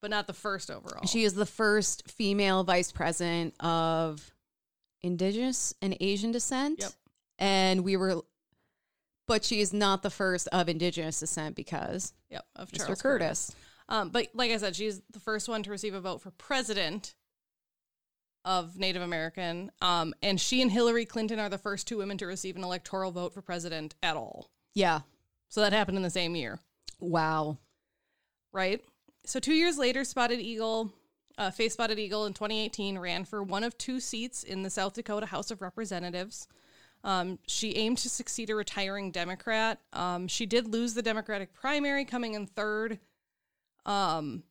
but 0.00 0.10
not 0.10 0.26
the 0.26 0.32
first 0.32 0.70
overall. 0.70 1.06
She 1.06 1.24
is 1.24 1.34
the 1.34 1.46
first 1.46 2.10
female 2.10 2.64
vice 2.64 2.92
president 2.92 3.54
of 3.60 4.32
indigenous 5.02 5.74
and 5.82 5.96
Asian 6.00 6.32
descent. 6.32 6.80
Yep. 6.80 6.92
And 7.38 7.84
we 7.84 7.96
were, 7.96 8.22
but 9.26 9.44
she 9.44 9.60
is 9.60 9.72
not 9.74 10.02
the 10.02 10.10
first 10.10 10.48
of 10.52 10.68
indigenous 10.68 11.20
descent 11.20 11.54
because 11.56 12.14
yep, 12.30 12.44
of 12.56 12.70
Mr. 12.70 12.78
Charles 12.78 13.02
Curtis. 13.02 13.56
Um, 13.88 14.10
but 14.10 14.28
like 14.34 14.50
I 14.50 14.56
said, 14.56 14.76
she's 14.76 15.02
the 15.10 15.20
first 15.20 15.48
one 15.48 15.62
to 15.62 15.70
receive 15.70 15.94
a 15.94 16.00
vote 16.00 16.22
for 16.22 16.30
president 16.32 17.14
of 18.44 18.76
Native 18.78 19.02
American. 19.02 19.70
Um, 19.80 20.14
and 20.22 20.40
she 20.40 20.60
and 20.62 20.70
Hillary 20.70 21.04
Clinton 21.06 21.38
are 21.38 21.48
the 21.48 21.58
first 21.58 21.86
two 21.86 21.98
women 21.98 22.18
to 22.18 22.26
receive 22.26 22.56
an 22.56 22.64
electoral 22.64 23.10
vote 23.10 23.32
for 23.32 23.42
president 23.42 23.94
at 24.02 24.16
all. 24.16 24.50
Yeah. 24.74 25.00
So 25.48 25.60
that 25.60 25.72
happened 25.72 25.96
in 25.96 26.02
the 26.02 26.10
same 26.10 26.34
year, 26.34 26.58
Wow. 26.98 27.58
right? 28.52 28.82
So 29.24 29.38
two 29.40 29.54
years 29.54 29.78
later, 29.78 30.04
Spotted 30.04 30.40
Eagle, 30.40 30.92
uh, 31.38 31.50
Faith 31.50 31.72
Spotted 31.72 31.98
Eagle 31.98 32.26
in 32.26 32.34
2018 32.34 32.98
ran 32.98 33.24
for 33.24 33.42
one 33.42 33.64
of 33.64 33.78
two 33.78 34.00
seats 34.00 34.42
in 34.42 34.62
the 34.62 34.70
South 34.70 34.94
Dakota 34.94 35.26
House 35.26 35.50
of 35.50 35.62
Representatives. 35.62 36.46
Um, 37.04 37.38
she 37.46 37.76
aimed 37.76 37.98
to 37.98 38.08
succeed 38.10 38.50
a 38.50 38.54
retiring 38.54 39.10
Democrat. 39.10 39.80
Um, 39.92 40.26
she 40.26 40.44
did 40.46 40.66
lose 40.66 40.94
the 40.94 41.02
Democratic 41.02 41.52
primary, 41.54 42.04
coming 42.04 42.34
in 42.34 42.46
third. 42.46 42.98
Um, 43.86 44.42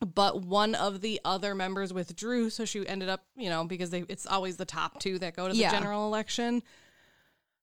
but 0.00 0.42
one 0.42 0.74
of 0.74 1.00
the 1.02 1.20
other 1.24 1.54
members 1.54 1.92
withdrew, 1.92 2.48
so 2.50 2.64
she 2.64 2.86
ended 2.88 3.08
up, 3.08 3.24
you 3.36 3.50
know, 3.50 3.64
because 3.64 3.90
they 3.90 4.04
it's 4.08 4.26
always 4.26 4.56
the 4.56 4.64
top 4.64 4.98
two 4.98 5.18
that 5.18 5.36
go 5.36 5.46
to 5.48 5.52
the 5.52 5.60
Yeah. 5.60 5.70
general 5.70 6.06
election. 6.06 6.62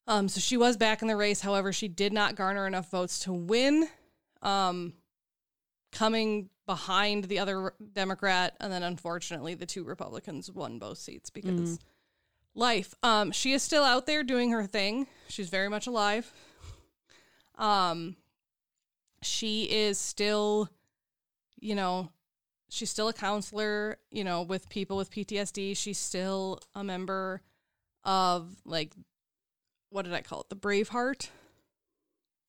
Um, 0.05 0.29
so 0.29 0.39
she 0.39 0.55
was 0.55 0.77
back 0.77 1.01
in 1.01 1.07
the 1.07 1.15
race. 1.15 1.41
However, 1.41 1.73
she 1.73 1.87
did 1.87 2.13
not 2.13 2.35
garner 2.35 2.67
enough 2.67 2.89
votes 2.91 3.19
to 3.21 3.33
win. 3.33 3.87
Um, 4.41 4.93
coming 5.91 6.49
behind 6.67 7.23
the 7.25 7.39
other 7.39 7.73
Democrat, 7.93 8.55
and 8.59 8.71
then 8.71 8.83
unfortunately, 8.83 9.55
the 9.55 9.65
two 9.65 9.83
Republicans 9.83 10.51
won 10.51 10.77
both 10.79 10.97
seats 10.99 11.29
because 11.29 11.79
life. 12.53 12.93
Um, 13.01 13.31
she 13.31 13.53
is 13.53 13.63
still 13.63 13.83
out 13.83 14.05
there 14.05 14.23
doing 14.23 14.51
her 14.51 14.65
thing. 14.67 15.07
She's 15.27 15.49
very 15.49 15.69
much 15.69 15.87
alive. 15.87 16.31
Um, 17.55 18.15
she 19.21 19.63
is 19.63 19.97
still, 19.97 20.69
you 21.59 21.75
know, 21.75 22.11
she's 22.69 22.89
still 22.89 23.07
a 23.07 23.13
counselor, 23.13 23.97
you 24.11 24.23
know, 24.23 24.41
with 24.41 24.69
people 24.69 24.97
with 24.97 25.11
PTSD. 25.11 25.75
She's 25.75 25.97
still 25.97 26.61
a 26.75 26.83
member 26.83 27.41
of 28.03 28.55
like 28.65 28.93
what 29.89 30.05
did 30.05 30.13
I 30.13 30.21
call 30.21 30.41
it? 30.41 30.49
The 30.49 30.55
Braveheart. 30.55 31.29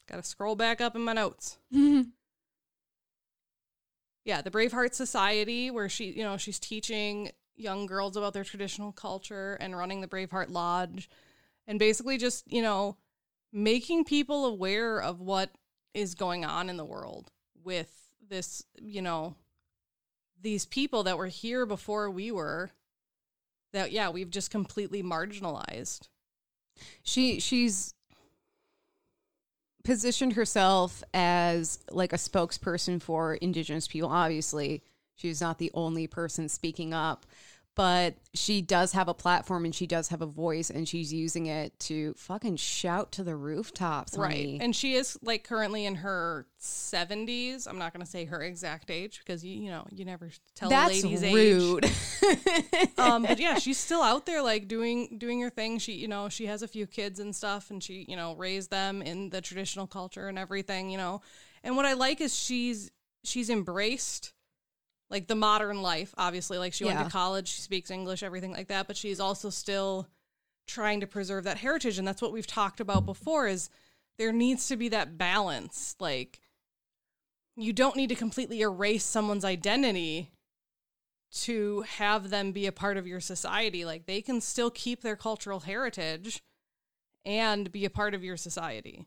Got 0.08 0.16
to 0.16 0.22
scroll 0.22 0.56
back 0.56 0.80
up 0.80 0.96
in 0.96 1.02
my 1.02 1.12
notes. 1.12 1.58
yeah, 1.70 2.06
the 4.42 4.50
Braveheart 4.50 4.94
Society, 4.94 5.70
where 5.70 5.88
she, 5.88 6.12
you 6.12 6.22
know, 6.22 6.36
she's 6.36 6.58
teaching 6.58 7.30
young 7.56 7.86
girls 7.86 8.16
about 8.16 8.32
their 8.32 8.44
traditional 8.44 8.92
culture 8.92 9.56
and 9.60 9.76
running 9.76 10.00
the 10.00 10.08
Braveheart 10.08 10.50
Lodge, 10.50 11.10
and 11.66 11.78
basically 11.78 12.16
just, 12.18 12.50
you 12.50 12.62
know, 12.62 12.96
making 13.52 14.04
people 14.04 14.46
aware 14.46 15.00
of 15.00 15.20
what 15.20 15.50
is 15.94 16.14
going 16.14 16.44
on 16.44 16.70
in 16.70 16.76
the 16.76 16.84
world 16.84 17.30
with 17.64 17.90
this, 18.28 18.64
you 18.80 19.02
know, 19.02 19.34
these 20.40 20.66
people 20.66 21.04
that 21.04 21.18
were 21.18 21.26
here 21.26 21.66
before 21.66 22.10
we 22.10 22.30
were. 22.30 22.70
That 23.72 23.92
yeah, 23.92 24.08
we've 24.08 24.30
just 24.30 24.50
completely 24.50 25.02
marginalized. 25.02 26.08
She 27.02 27.38
she's 27.38 27.94
positioned 29.84 30.34
herself 30.34 31.02
as 31.14 31.78
like 31.90 32.12
a 32.12 32.16
spokesperson 32.16 33.00
for 33.00 33.34
indigenous 33.34 33.86
people. 33.86 34.10
Obviously, 34.10 34.82
she's 35.16 35.40
not 35.40 35.58
the 35.58 35.70
only 35.74 36.06
person 36.06 36.48
speaking 36.48 36.94
up, 36.94 37.26
but 37.78 38.16
she 38.34 38.60
does 38.60 38.90
have 38.90 39.06
a 39.06 39.14
platform 39.14 39.64
and 39.64 39.72
she 39.72 39.86
does 39.86 40.08
have 40.08 40.20
a 40.20 40.26
voice 40.26 40.68
and 40.68 40.88
she's 40.88 41.12
using 41.12 41.46
it 41.46 41.78
to 41.78 42.12
fucking 42.14 42.56
shout 42.56 43.12
to 43.12 43.22
the 43.22 43.36
rooftops. 43.36 44.16
honey. 44.16 44.54
Right. 44.54 44.58
And 44.60 44.74
she 44.74 44.94
is 44.94 45.16
like 45.22 45.44
currently 45.44 45.86
in 45.86 45.94
her 45.94 46.48
70s. 46.60 47.68
I'm 47.68 47.78
not 47.78 47.92
going 47.92 48.04
to 48.04 48.10
say 48.10 48.24
her 48.24 48.42
exact 48.42 48.90
age 48.90 49.20
because 49.20 49.44
you 49.44 49.62
you 49.62 49.70
know, 49.70 49.86
you 49.92 50.04
never 50.04 50.28
tell 50.56 50.68
That's 50.68 51.04
a 51.04 51.06
lady's 51.06 51.22
rude. 51.22 51.84
age. 51.84 52.88
Um 52.98 53.22
but 53.22 53.38
yeah, 53.38 53.58
she's 53.60 53.78
still 53.78 54.02
out 54.02 54.26
there 54.26 54.42
like 54.42 54.66
doing 54.66 55.16
doing 55.16 55.40
her 55.42 55.50
thing. 55.50 55.78
She, 55.78 55.92
you 55.92 56.08
know, 56.08 56.28
she 56.28 56.46
has 56.46 56.62
a 56.62 56.68
few 56.68 56.84
kids 56.84 57.20
and 57.20 57.34
stuff 57.34 57.70
and 57.70 57.80
she, 57.80 58.04
you 58.08 58.16
know, 58.16 58.34
raised 58.34 58.72
them 58.72 59.02
in 59.02 59.30
the 59.30 59.40
traditional 59.40 59.86
culture 59.86 60.26
and 60.26 60.36
everything, 60.36 60.90
you 60.90 60.98
know. 60.98 61.20
And 61.62 61.76
what 61.76 61.86
I 61.86 61.92
like 61.92 62.20
is 62.20 62.36
she's 62.36 62.90
she's 63.22 63.48
embraced 63.50 64.32
like 65.10 65.26
the 65.26 65.34
modern 65.34 65.82
life, 65.82 66.14
obviously. 66.18 66.58
Like 66.58 66.72
she 66.72 66.84
went 66.84 66.98
to 66.98 67.10
college, 67.10 67.48
she 67.48 67.62
speaks 67.62 67.90
English, 67.90 68.22
everything 68.22 68.52
like 68.52 68.68
that, 68.68 68.86
but 68.86 68.96
she's 68.96 69.20
also 69.20 69.50
still 69.50 70.08
trying 70.66 71.00
to 71.00 71.06
preserve 71.06 71.44
that 71.44 71.58
heritage. 71.58 71.98
And 71.98 72.06
that's 72.06 72.20
what 72.20 72.32
we've 72.32 72.46
talked 72.46 72.80
about 72.80 73.06
before 73.06 73.46
is 73.46 73.70
there 74.18 74.32
needs 74.32 74.68
to 74.68 74.76
be 74.76 74.88
that 74.90 75.16
balance. 75.16 75.96
Like 75.98 76.40
you 77.56 77.72
don't 77.72 77.96
need 77.96 78.08
to 78.08 78.14
completely 78.14 78.60
erase 78.60 79.04
someone's 79.04 79.44
identity 79.44 80.30
to 81.30 81.82
have 81.82 82.30
them 82.30 82.52
be 82.52 82.66
a 82.66 82.72
part 82.72 82.96
of 82.96 83.06
your 83.06 83.20
society. 83.20 83.84
Like 83.84 84.06
they 84.06 84.20
can 84.22 84.40
still 84.40 84.70
keep 84.70 85.02
their 85.02 85.16
cultural 85.16 85.60
heritage 85.60 86.42
and 87.24 87.70
be 87.72 87.84
a 87.84 87.90
part 87.90 88.14
of 88.14 88.24
your 88.24 88.36
society. 88.36 89.06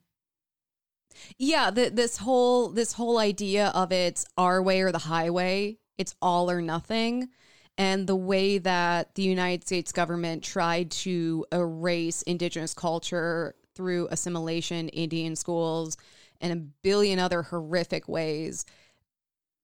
yeah, 1.37 1.71
the, 1.71 1.89
this 1.89 2.17
whole 2.17 2.69
this 2.69 2.93
whole 2.93 3.17
idea 3.17 3.67
of 3.69 3.91
it's 3.91 4.25
our 4.37 4.61
way 4.61 4.81
or 4.81 4.91
the 4.91 4.99
highway, 4.99 5.77
it's 5.97 6.15
all 6.21 6.49
or 6.49 6.61
nothing. 6.61 7.29
And 7.77 8.05
the 8.05 8.15
way 8.15 8.57
that 8.57 9.15
the 9.15 9.23
United 9.23 9.65
States 9.65 9.91
government 9.91 10.43
tried 10.43 10.91
to 10.91 11.45
erase 11.51 12.21
indigenous 12.23 12.73
culture 12.73 13.55
through 13.75 14.07
assimilation, 14.11 14.89
Indian 14.89 15.35
schools, 15.35 15.97
and 16.41 16.51
a 16.51 16.57
billion 16.57 17.19
other 17.19 17.43
horrific 17.43 18.07
ways 18.07 18.65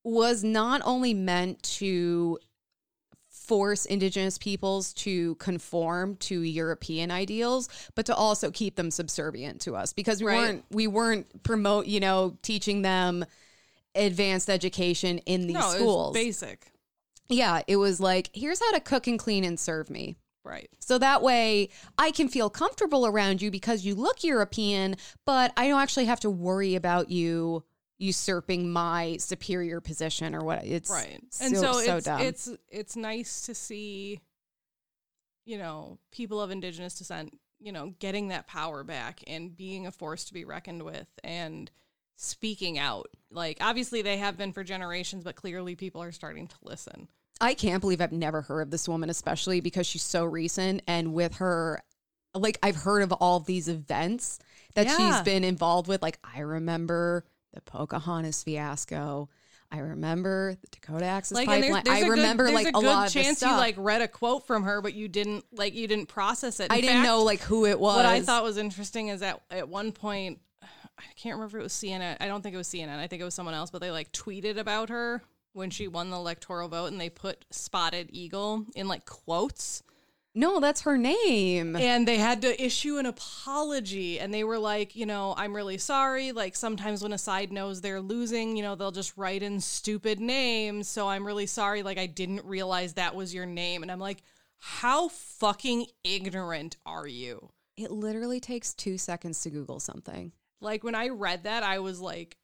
was 0.04 0.44
not 0.44 0.82
only 0.86 1.14
meant 1.14 1.62
to 1.64 2.40
force 3.30 3.86
indigenous 3.86 4.38
peoples 4.38 4.94
to 4.94 5.36
conform 5.36 6.16
to 6.18 6.42
European 6.42 7.12
ideals, 7.12 7.70
but 7.96 8.06
to 8.06 8.16
also 8.16 8.52
keep 8.52 8.76
them 8.76 8.92
subservient 8.92 9.62
to 9.62 9.76
us 9.76 9.94
because 9.94 10.22
we 10.22 10.28
Right. 10.28 10.38
weren't 10.38 10.66
we 10.72 10.88
weren't 10.88 11.44
promote, 11.44 11.88
you 11.88 12.00
know, 12.00 12.38
teaching 12.42 12.82
them 12.82 13.26
advanced 13.98 14.50
education 14.50 15.20
in 15.20 15.48
these 15.48 15.56
no, 15.56 15.70
schools. 15.70 16.14
basic. 16.14 16.72
yeah, 17.28 17.62
it 17.68 17.78
was 17.78 18.00
like, 18.00 18.30
here's 18.34 18.60
how 18.60 18.72
to 18.72 18.80
cook 18.80 19.08
and 19.08 19.20
clean 19.20 19.44
and 19.44 19.60
serve 19.60 19.90
me. 19.90 20.18
Right. 20.44 20.70
So 20.80 20.98
that 21.00 21.22
way 21.22 21.70
I 21.98 22.12
can 22.12 22.30
feel 22.30 22.50
comfortable 22.50 23.06
around 23.06 23.42
you 23.42 23.52
because 23.52 23.86
you 23.86 23.96
look 23.96 24.24
European, 24.24 24.96
but 25.26 25.52
I 25.58 25.68
don't 25.68 25.82
actually 25.82 26.06
have 26.06 26.22
to 26.22 26.30
worry 26.30 26.76
about 26.76 27.12
you 27.12 27.64
usurping 28.00 28.72
my 28.72 29.18
superior 29.18 29.82
position 29.82 30.36
or 30.36 30.44
what 30.44 30.64
it's 30.64 30.90
right 30.90 31.20
so, 31.32 31.46
and 31.46 31.58
so, 31.58 31.74
so 31.74 31.98
it's 31.98 32.06
dumb. 32.06 32.22
it's 32.22 32.50
it's 32.70 32.96
nice 32.96 33.48
to 33.48 33.56
see 33.56 34.20
you 35.46 35.58
know 35.58 35.98
people 36.12 36.40
of 36.40 36.52
indigenous 36.52 36.96
descent 36.96 37.36
you 37.60 37.72
know 37.72 37.96
getting 37.98 38.28
that 38.28 38.46
power 38.46 38.84
back 38.84 39.24
and 39.26 39.58
being 39.58 39.88
a 39.88 39.92
force 39.92 40.26
to 40.26 40.34
be 40.34 40.46
reckoned 40.46 40.84
with 40.84 41.08
and 41.24 41.72
speaking 42.18 42.78
out 42.78 43.08
like 43.32 43.58
obviously 43.62 44.02
they 44.02 44.18
have 44.18 44.38
been 44.38 44.52
for 44.52 44.64
generations 44.64 45.24
but 45.24 45.36
clearly 45.36 45.76
people 45.76 46.02
are 46.04 46.12
starting 46.12 46.48
to 46.48 46.56
listen 46.64 47.08
I 47.40 47.54
can't 47.54 47.82
believe 47.82 48.02
I've 48.02 48.12
never 48.12 48.42
heard 48.42 48.62
of 48.64 48.72
this 48.72 48.90
woman, 48.90 49.12
especially 49.12 49.62
because 49.62 49.86
she's 49.86 50.02
so 50.02 50.26
recent. 50.26 50.82
And 50.88 51.14
with 51.14 51.36
her, 51.36 51.84
like, 52.34 52.58
I've 52.64 52.78
heard 52.78 53.04
of 53.04 53.12
all 53.12 53.40
these 53.40 53.68
events 53.68 54.40
that 54.74 54.88
she's 54.90 55.22
been 55.22 55.44
involved 55.44 55.88
with. 55.88 56.02
Like, 56.02 56.18
I 56.24 56.40
remember 56.40 57.26
the 57.54 57.62
Pocahontas 57.62 58.42
fiasco. 58.42 59.30
I 59.72 59.78
remember 59.80 60.56
the 60.60 60.68
Dakota 60.72 61.06
Access 61.06 61.36
like 61.36 61.48
Pipeline. 61.48 61.72
there's, 61.74 61.84
there's 61.84 61.98
I 61.98 62.02
good- 62.06 62.10
remember 62.10 62.44
there's 62.46 62.56
like 62.56 62.66
a 62.66 62.70
a, 62.70 62.82
good 62.82 62.88
lot 62.88 63.06
of 63.08 63.14
chance 63.14 63.42
you 63.44 63.50
like 63.50 63.76
read 63.78 64.02
a 64.02 64.08
quote 64.08 64.48
from 64.48 64.64
her 64.64 64.82
but 64.82 64.94
you 64.94 65.08
didn't 65.10 65.44
like 65.52 65.76
you 65.76 65.88
didn't 65.90 66.08
process 66.08 66.60
it 66.62 66.66
In 66.66 66.72
I 66.72 66.76
didn't 66.82 66.96
fact, 66.96 67.06
know 67.06 67.24
like 67.24 67.42
who 67.42 67.66
it 67.66 67.78
was. 67.80 67.98
what 67.98 68.06
I 68.06 68.22
thought 68.22 68.44
was 68.44 68.58
interesting 68.58 69.10
is 69.10 69.20
that 69.20 69.42
at 69.52 69.68
one 69.70 69.92
point, 69.92 70.40
I 71.00 71.14
can't 71.16 71.36
remember 71.36 71.58
if 71.58 71.62
it 71.62 71.64
was 71.64 71.74
CNN. 71.74 72.18
I 72.20 72.28
don't 72.28 72.42
think 72.42 72.56
it 72.56 72.58
was 72.58 72.68
CNN. 72.68 72.98
I 72.98 73.08
think 73.08 73.22
it 73.22 73.26
was 73.26 73.34
someone 73.36 73.56
else, 73.56 73.70
but 73.72 73.82
they 73.82 73.92
like 73.92 74.12
tweeted 74.12 74.58
about 74.58 74.90
her 74.90 75.22
when 75.54 75.70
she 75.70 75.88
won 75.88 76.10
the 76.10 76.18
electoral 76.18 76.68
vote 76.68 76.88
and 76.92 77.00
they 77.02 77.10
put 77.10 77.46
spotted 77.52 78.10
eagle 78.12 78.66
in 78.76 78.88
like 78.88 79.06
quotes 79.06 79.84
no, 80.36 80.60
that's 80.60 80.82
her 80.82 81.00
name. 81.00 81.76
and 81.76 82.08
they 82.08 82.18
had 82.18 82.44
to 82.44 82.64
issue 82.64 82.98
an 82.98 83.08
apology 83.08 84.20
and 84.20 84.32
they 84.32 84.44
were 84.44 84.60
like 84.60 84.96
you 84.96 85.08
know 85.08 85.34
i'm 85.36 85.56
really 85.56 85.80
sorry 85.80 86.32
like 86.32 86.56
sometimes 86.56 87.02
when 87.02 87.12
a 87.12 87.18
side 87.18 87.52
knows 87.52 87.82
they're 87.82 88.02
losing 88.02 88.56
you 88.56 88.62
know 88.62 88.76
they'll 88.76 88.92
just 88.92 89.18
write 89.18 89.42
in 89.42 89.60
stupid 89.60 90.20
names 90.20 90.88
so 90.88 91.08
i'm 91.08 91.26
really 91.26 91.48
sorry 91.48 91.82
like 91.82 91.98
i 91.98 92.06
didn't 92.06 92.46
realize 92.46 92.94
that 92.94 93.16
was 93.16 93.34
your 93.34 93.48
name 93.48 93.82
and 93.82 93.92
i'm 93.92 94.00
like 94.00 94.22
how 94.60 95.08
fucking 95.10 95.88
ignorant 96.04 96.78
are 96.86 97.08
you 97.08 97.50
It 97.76 97.90
literally 97.90 98.40
takes 98.40 98.74
two 98.76 98.98
seconds 98.98 99.42
to 99.42 99.50
Google 99.50 99.80
something. 99.80 100.32
Like 100.62 100.84
when 100.84 100.96
I 100.96 101.10
read 101.10 101.44
that, 101.44 101.64
I 101.64 101.80
was 101.80 102.00
like, 102.00 102.38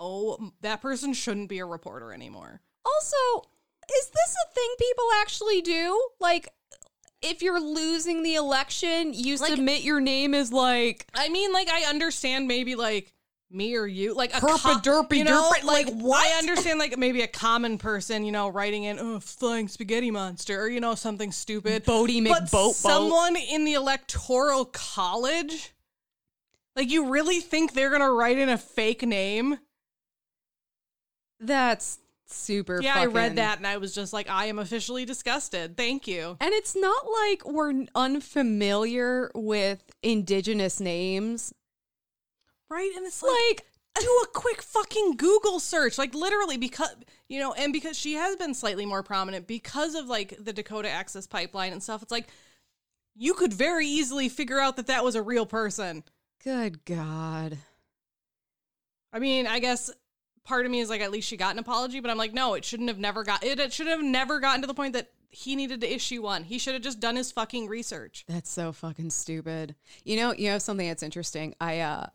oh, 0.00 0.50
that 0.62 0.80
person 0.80 1.12
shouldn't 1.12 1.48
be 1.48 1.58
a 1.58 1.66
reporter 1.66 2.12
anymore. 2.12 2.60
Also, 2.84 3.48
is 3.98 4.08
this 4.08 4.36
a 4.48 4.54
thing 4.54 4.74
people 4.78 5.04
actually 5.20 5.60
do? 5.62 6.08
Like, 6.20 6.48
if 7.22 7.42
you're 7.42 7.60
losing 7.60 8.22
the 8.22 8.34
election, 8.34 9.12
you 9.14 9.36
Like- 9.36 9.50
submit 9.50 9.82
your 9.82 10.00
name 10.00 10.34
as 10.34 10.52
like 10.52 11.06
I 11.14 11.28
mean, 11.28 11.52
like, 11.52 11.68
I 11.70 11.84
understand 11.84 12.48
maybe 12.48 12.74
like 12.74 13.12
me 13.50 13.76
or 13.76 13.86
you, 13.86 14.14
like 14.14 14.34
a 14.34 14.40
Herpa 14.40 14.82
derpy 14.82 15.18
you 15.18 15.24
know, 15.24 15.52
derpy, 15.52 15.64
like, 15.64 15.88
what? 15.90 16.26
I 16.26 16.38
understand 16.38 16.78
like 16.78 16.98
maybe 16.98 17.22
a 17.22 17.28
common 17.28 17.78
person, 17.78 18.24
you 18.24 18.32
know, 18.32 18.48
writing 18.48 18.84
in 18.84 18.98
oh 18.98 19.20
flying 19.20 19.68
spaghetti 19.68 20.10
monster 20.10 20.60
or 20.60 20.68
you 20.68 20.80
know 20.80 20.94
something 20.94 21.30
stupid. 21.30 21.84
Bodie 21.84 22.20
McBoat 22.20 22.50
Boat. 22.50 22.74
someone 22.74 23.36
in 23.36 23.64
the 23.64 23.74
electoral 23.74 24.64
college, 24.66 25.73
like 26.76 26.90
you 26.90 27.10
really 27.10 27.40
think 27.40 27.72
they're 27.72 27.90
gonna 27.90 28.10
write 28.10 28.38
in 28.38 28.48
a 28.48 28.58
fake 28.58 29.02
name? 29.02 29.58
That's 31.40 31.98
super. 32.26 32.80
Yeah, 32.82 32.94
I 32.96 33.06
read 33.06 33.36
that 33.36 33.58
and 33.58 33.66
I 33.66 33.76
was 33.76 33.94
just 33.94 34.12
like, 34.12 34.28
I 34.28 34.46
am 34.46 34.58
officially 34.58 35.04
disgusted. 35.04 35.76
Thank 35.76 36.06
you. 36.06 36.36
And 36.40 36.52
it's 36.52 36.74
not 36.74 37.04
like 37.10 37.46
we're 37.46 37.86
unfamiliar 37.94 39.30
with 39.34 39.82
indigenous 40.02 40.80
names. 40.80 41.52
Right? 42.70 42.90
And 42.96 43.06
it's 43.06 43.22
like, 43.22 43.32
Like, 43.50 43.66
do 44.00 44.22
a 44.24 44.26
quick 44.32 44.62
fucking 44.62 45.16
Google 45.16 45.60
search. 45.60 45.98
Like 45.98 46.14
literally 46.14 46.56
because 46.56 46.94
you 47.28 47.38
know, 47.40 47.52
and 47.52 47.72
because 47.72 47.96
she 47.96 48.14
has 48.14 48.36
been 48.36 48.54
slightly 48.54 48.86
more 48.86 49.02
prominent 49.02 49.46
because 49.46 49.94
of 49.94 50.06
like 50.06 50.36
the 50.42 50.52
Dakota 50.52 50.90
Access 50.90 51.26
Pipeline 51.26 51.72
and 51.72 51.82
stuff. 51.82 52.02
It's 52.02 52.12
like 52.12 52.28
you 53.16 53.34
could 53.34 53.52
very 53.52 53.86
easily 53.86 54.28
figure 54.28 54.58
out 54.58 54.76
that 54.76 54.88
that 54.88 55.04
was 55.04 55.14
a 55.14 55.22
real 55.22 55.46
person. 55.46 56.02
Good 56.44 56.84
God. 56.84 57.58
I 59.12 59.18
mean, 59.18 59.46
I 59.46 59.58
guess 59.58 59.90
part 60.44 60.66
of 60.66 60.72
me 60.72 60.80
is 60.80 60.90
like 60.90 61.00
at 61.00 61.10
least 61.10 61.26
she 61.28 61.36
got 61.36 61.54
an 61.54 61.58
apology, 61.58 62.00
but 62.00 62.10
I'm 62.10 62.18
like 62.18 62.34
no, 62.34 62.54
it 62.54 62.64
shouldn't 62.64 62.90
have 62.90 62.98
never 62.98 63.24
got 63.24 63.42
it, 63.42 63.58
it 63.58 63.72
should 63.72 63.86
have 63.86 64.02
never 64.02 64.38
gotten 64.40 64.60
to 64.60 64.66
the 64.66 64.74
point 64.74 64.92
that 64.92 65.10
he 65.30 65.56
needed 65.56 65.80
to 65.80 65.92
issue 65.92 66.22
one. 66.22 66.44
He 66.44 66.58
should 66.58 66.74
have 66.74 66.82
just 66.82 67.00
done 67.00 67.16
his 67.16 67.32
fucking 67.32 67.66
research. 67.66 68.24
That's 68.28 68.50
so 68.50 68.72
fucking 68.72 69.10
stupid. 69.10 69.74
You 70.04 70.16
know, 70.16 70.32
you 70.32 70.50
know 70.50 70.58
something 70.58 70.86
that's 70.86 71.02
interesting. 71.02 71.54
I 71.60 71.80
uh 71.80 72.06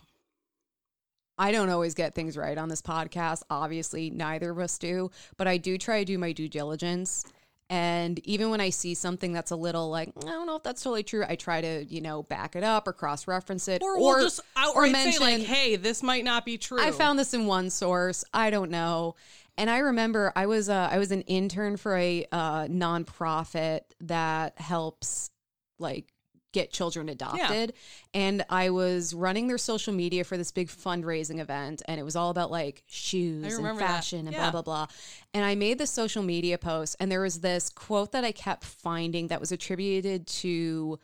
I 1.37 1.53
don't 1.53 1.69
always 1.69 1.93
get 1.93 2.15
things 2.15 2.35
right 2.35 2.57
on 2.57 2.67
this 2.67 2.81
podcast. 2.81 3.43
Obviously, 3.49 4.09
neither 4.09 4.51
of 4.51 4.59
us 4.59 4.77
do, 4.77 5.09
but 5.37 5.47
I 5.47 5.57
do 5.57 5.77
try 5.77 5.99
to 5.99 6.05
do 6.05 6.17
my 6.17 6.33
due 6.33 6.49
diligence. 6.49 7.23
And 7.71 8.17
even 8.25 8.49
when 8.49 8.61
I 8.61 8.71
see 8.71 8.95
something 8.95 9.31
that's 9.31 9.51
a 9.51 9.55
little 9.55 9.91
like, 9.91 10.11
I 10.25 10.29
don't 10.29 10.47
know 10.47 10.55
if 10.55 10.63
that's 10.63 10.81
totally 10.81 11.03
true, 11.03 11.23
I 11.27 11.35
try 11.35 11.61
to, 11.61 11.85
you 11.85 12.01
know, 12.01 12.23
back 12.23 12.55
it 12.55 12.63
up 12.63 12.87
or 12.87 12.93
cross 12.93 13.27
reference 13.27 13.67
it. 13.67 13.83
Or, 13.83 13.99
we'll 13.99 14.21
just 14.21 14.39
outright 14.55 14.95
say 14.95 15.19
like, 15.19 15.41
"Hey, 15.41 15.75
this 15.75 16.01
might 16.01 16.23
not 16.23 16.45
be 16.45 16.57
true." 16.57 16.81
I 16.81 16.89
found 16.89 17.19
this 17.19 17.35
in 17.35 17.45
one 17.45 17.69
source. 17.69 18.23
I 18.33 18.49
don't 18.49 18.71
know. 18.71 19.15
And 19.55 19.69
I 19.69 19.79
remember 19.79 20.31
I 20.35 20.47
was 20.47 20.69
uh, 20.69 20.89
I 20.91 20.97
was 20.97 21.11
an 21.11 21.21
intern 21.23 21.77
for 21.77 21.95
a 21.95 22.25
uh, 22.31 22.63
nonprofit 22.63 23.81
that 24.01 24.59
helps 24.59 25.29
like 25.77 26.11
get 26.51 26.71
children 26.71 27.09
adopted. 27.09 27.73
And 28.13 28.43
i 28.49 28.69
was 28.69 29.13
running 29.13 29.47
their 29.47 29.57
social 29.59 29.93
media 29.93 30.23
for 30.23 30.35
this 30.37 30.51
big 30.51 30.67
fundraising 30.67 31.39
event 31.39 31.81
and 31.87 31.99
it 31.99 32.03
was 32.03 32.15
all 32.15 32.29
about 32.31 32.49
like 32.51 32.83
shoes 32.87 33.45
and 33.45 33.53
remember 33.57 33.81
that. 33.81 33.87
fashion 33.87 34.19
and 34.27 34.31
Yeah. 34.31 34.49
blah 34.49 34.61
blah 34.61 34.85
blah. 34.85 34.87
And 35.33 35.45
i 35.45 35.55
made 35.55 35.77
this 35.77 35.91
social 35.91 36.23
media 36.23 36.57
post 36.57 36.95
and 36.99 37.11
there 37.11 37.21
was 37.21 37.41
this 37.41 37.69
quote 37.69 38.11
that 38.13 38.23
i 38.23 38.31
kept 38.31 38.63
finding 38.63 39.27
that 39.27 39.39
was 39.39 39.51
attributed 39.51 40.25
to 40.27 40.99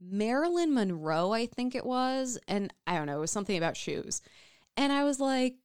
marilyn 0.00 0.74
monroe 0.74 1.32
i 1.32 1.46
think 1.46 1.74
it 1.74 1.84
was. 1.86 2.38
And 2.48 2.72
i 2.86 2.96
don't 2.96 3.06
know 3.06 3.18
it 3.18 3.20
was 3.20 3.30
something 3.30 3.56
about 3.56 3.76
shoes. 3.76 4.22
And 4.76 4.92
i 4.92 5.04
was 5.04 5.18
like 5.20 5.56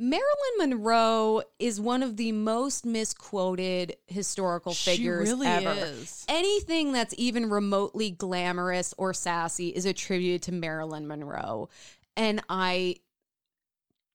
Marilyn 0.00 0.24
Monroe 0.58 1.42
is 1.58 1.80
one 1.80 2.04
of 2.04 2.16
the 2.16 2.30
most 2.30 2.86
misquoted 2.86 3.96
historical 4.06 4.72
figures 4.72 5.28
she 5.28 5.34
really 5.34 5.46
ever 5.48 5.72
is. 5.72 6.24
anything 6.28 6.92
that's 6.92 7.14
even 7.18 7.50
remotely 7.50 8.12
glamorous 8.12 8.94
or 8.96 9.12
sassy 9.12 9.70
is 9.70 9.84
attributed 9.84 10.42
to 10.42 10.52
Marilyn 10.52 11.08
Monroe. 11.08 11.68
And 12.16 12.40
I 12.48 12.96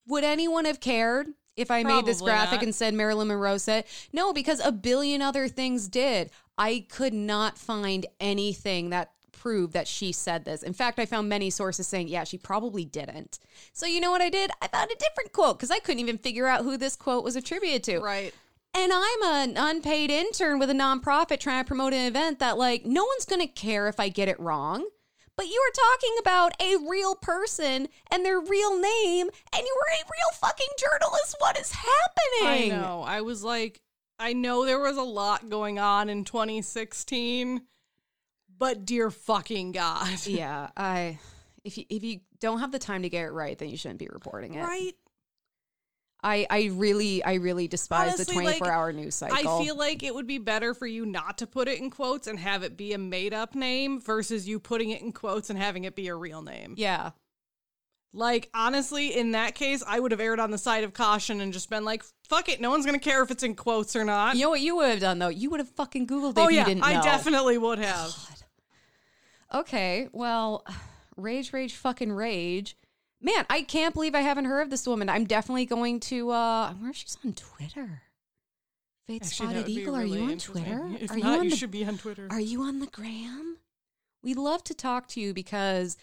would 0.06 0.24
anyone 0.24 0.64
have 0.64 0.80
cared 0.80 1.28
if 1.54 1.70
I 1.70 1.82
made 1.82 2.06
this 2.06 2.22
graphic 2.22 2.60
not. 2.60 2.62
and 2.64 2.74
said 2.74 2.94
Marilyn 2.94 3.28
Monroe 3.28 3.58
said 3.58 3.84
no 4.10 4.32
because 4.32 4.60
a 4.60 4.72
billion 4.72 5.20
other 5.20 5.48
things 5.48 5.88
did. 5.88 6.30
I 6.56 6.86
could 6.88 7.12
not 7.12 7.58
find 7.58 8.06
anything 8.20 8.90
that 8.90 9.13
proved 9.44 9.74
that 9.74 9.86
she 9.86 10.10
said 10.10 10.46
this. 10.46 10.62
In 10.62 10.72
fact, 10.72 10.98
I 10.98 11.04
found 11.04 11.28
many 11.28 11.50
sources 11.50 11.86
saying, 11.86 12.08
yeah, 12.08 12.24
she 12.24 12.38
probably 12.38 12.86
didn't. 12.86 13.38
So 13.74 13.84
you 13.84 14.00
know 14.00 14.10
what 14.10 14.22
I 14.22 14.30
did? 14.30 14.50
I 14.62 14.68
found 14.68 14.90
a 14.90 14.96
different 14.96 15.34
quote 15.34 15.58
because 15.58 15.70
I 15.70 15.80
couldn't 15.80 16.00
even 16.00 16.16
figure 16.16 16.46
out 16.46 16.64
who 16.64 16.78
this 16.78 16.96
quote 16.96 17.22
was 17.22 17.36
attributed 17.36 17.84
to. 17.84 17.98
Right. 17.98 18.32
And 18.72 18.90
I'm 18.90 19.22
an 19.22 19.56
unpaid 19.58 20.10
intern 20.10 20.58
with 20.58 20.70
a 20.70 20.72
nonprofit 20.72 21.40
trying 21.40 21.62
to 21.62 21.68
promote 21.68 21.92
an 21.92 22.06
event 22.06 22.38
that, 22.38 22.56
like, 22.56 22.86
no 22.86 23.04
one's 23.04 23.26
going 23.26 23.42
to 23.42 23.46
care 23.46 23.86
if 23.86 24.00
I 24.00 24.08
get 24.08 24.28
it 24.28 24.40
wrong. 24.40 24.88
But 25.36 25.46
you 25.46 25.60
are 25.60 25.92
talking 25.92 26.16
about 26.20 26.52
a 26.58 26.88
real 26.88 27.14
person 27.14 27.88
and 28.10 28.24
their 28.24 28.40
real 28.40 28.80
name, 28.80 29.28
and 29.52 29.62
you 29.62 29.76
were 29.76 29.92
a 29.92 30.06
real 30.06 30.40
fucking 30.40 30.66
journalist. 30.78 31.36
What 31.38 31.58
is 31.58 31.70
happening? 31.70 32.72
I 32.72 32.74
know. 32.74 33.04
I 33.06 33.20
was 33.20 33.44
like, 33.44 33.82
I 34.18 34.32
know 34.32 34.64
there 34.64 34.80
was 34.80 34.96
a 34.96 35.02
lot 35.02 35.50
going 35.50 35.78
on 35.78 36.08
in 36.08 36.24
2016, 36.24 37.60
but 38.58 38.84
dear 38.84 39.10
fucking 39.10 39.72
God. 39.72 40.08
Yeah, 40.26 40.70
I. 40.76 41.18
If 41.64 41.78
you 41.78 41.84
if 41.88 42.04
you 42.04 42.20
don't 42.40 42.60
have 42.60 42.72
the 42.72 42.78
time 42.78 43.02
to 43.02 43.08
get 43.08 43.24
it 43.24 43.30
right, 43.30 43.56
then 43.56 43.70
you 43.70 43.76
shouldn't 43.76 44.00
be 44.00 44.08
reporting 44.12 44.54
it. 44.54 44.62
Right? 44.62 44.92
I 46.22 46.46
I 46.50 46.70
really 46.72 47.22
I 47.24 47.34
really 47.34 47.68
despise 47.68 48.16
the 48.16 48.24
24 48.24 48.66
like, 48.66 48.72
hour 48.72 48.92
news 48.92 49.14
cycle. 49.14 49.36
I 49.36 49.64
feel 49.64 49.76
like 49.76 50.02
it 50.02 50.14
would 50.14 50.26
be 50.26 50.38
better 50.38 50.74
for 50.74 50.86
you 50.86 51.06
not 51.06 51.38
to 51.38 51.46
put 51.46 51.68
it 51.68 51.78
in 51.78 51.90
quotes 51.90 52.26
and 52.26 52.38
have 52.38 52.62
it 52.62 52.76
be 52.76 52.92
a 52.92 52.98
made 52.98 53.32
up 53.32 53.54
name 53.54 54.00
versus 54.00 54.48
you 54.48 54.58
putting 54.58 54.90
it 54.90 55.02
in 55.02 55.12
quotes 55.12 55.50
and 55.50 55.58
having 55.58 55.84
it 55.84 55.94
be 55.94 56.08
a 56.08 56.14
real 56.14 56.42
name. 56.42 56.74
yeah. 56.76 57.10
Like, 58.16 58.48
honestly, 58.54 59.18
in 59.18 59.32
that 59.32 59.56
case, 59.56 59.82
I 59.84 59.98
would 59.98 60.12
have 60.12 60.20
erred 60.20 60.38
on 60.38 60.52
the 60.52 60.58
side 60.58 60.84
of 60.84 60.92
caution 60.94 61.40
and 61.40 61.52
just 61.52 61.68
been 61.68 61.84
like, 61.84 62.04
fuck 62.28 62.48
it, 62.48 62.60
no 62.60 62.70
one's 62.70 62.86
going 62.86 62.98
to 62.98 63.04
care 63.04 63.20
if 63.24 63.32
it's 63.32 63.42
in 63.42 63.56
quotes 63.56 63.96
or 63.96 64.04
not. 64.04 64.36
You 64.36 64.42
know 64.42 64.50
what 64.50 64.60
you 64.60 64.76
would 64.76 64.88
have 64.88 65.00
done 65.00 65.18
though? 65.18 65.28
You 65.28 65.50
would 65.50 65.58
have 65.58 65.68
fucking 65.70 66.06
googled 66.06 66.30
it 66.30 66.38
oh, 66.38 66.46
if 66.46 66.52
yeah, 66.52 66.60
you 66.60 66.66
didn't 66.66 66.82
know. 66.82 66.86
I 66.86 67.02
definitely 67.02 67.58
would 67.58 67.80
have. 67.80 68.14
Okay, 69.54 70.08
well, 70.12 70.64
rage, 71.16 71.52
rage, 71.52 71.74
fucking 71.74 72.12
rage. 72.12 72.76
Man, 73.20 73.46
I 73.48 73.62
can't 73.62 73.94
believe 73.94 74.14
I 74.14 74.20
haven't 74.20 74.44
heard 74.44 74.62
of 74.62 74.70
this 74.70 74.86
woman. 74.86 75.08
I'm 75.08 75.24
definitely 75.24 75.64
going 75.64 76.00
to. 76.00 76.30
uh 76.30 76.34
I 76.34 76.72
wonder 76.72 76.90
if 76.90 76.96
she's 76.96 77.16
on 77.24 77.32
Twitter. 77.32 78.02
Faith 79.06 79.22
Actually, 79.24 79.46
Spotted 79.48 79.68
Eagle, 79.68 79.96
are 79.96 80.04
you 80.04 80.24
on. 80.24 80.38
Twitter? 80.38 80.90
If 81.00 81.10
are 81.10 81.16
not, 81.16 81.24
you 81.24 81.38
on 81.38 81.44
you 81.44 81.50
the 81.50 81.56
should 81.56 81.70
be 81.70 81.84
on 81.84 81.98
Twitter. 81.98 82.26
Are 82.30 82.40
you 82.40 82.62
on 82.62 82.80
the 82.80 82.86
gram? 82.86 83.58
We'd 84.22 84.38
love 84.38 84.64
to 84.64 84.74
talk 84.74 85.08
to 85.08 85.20
you 85.20 85.34
because 85.34 85.96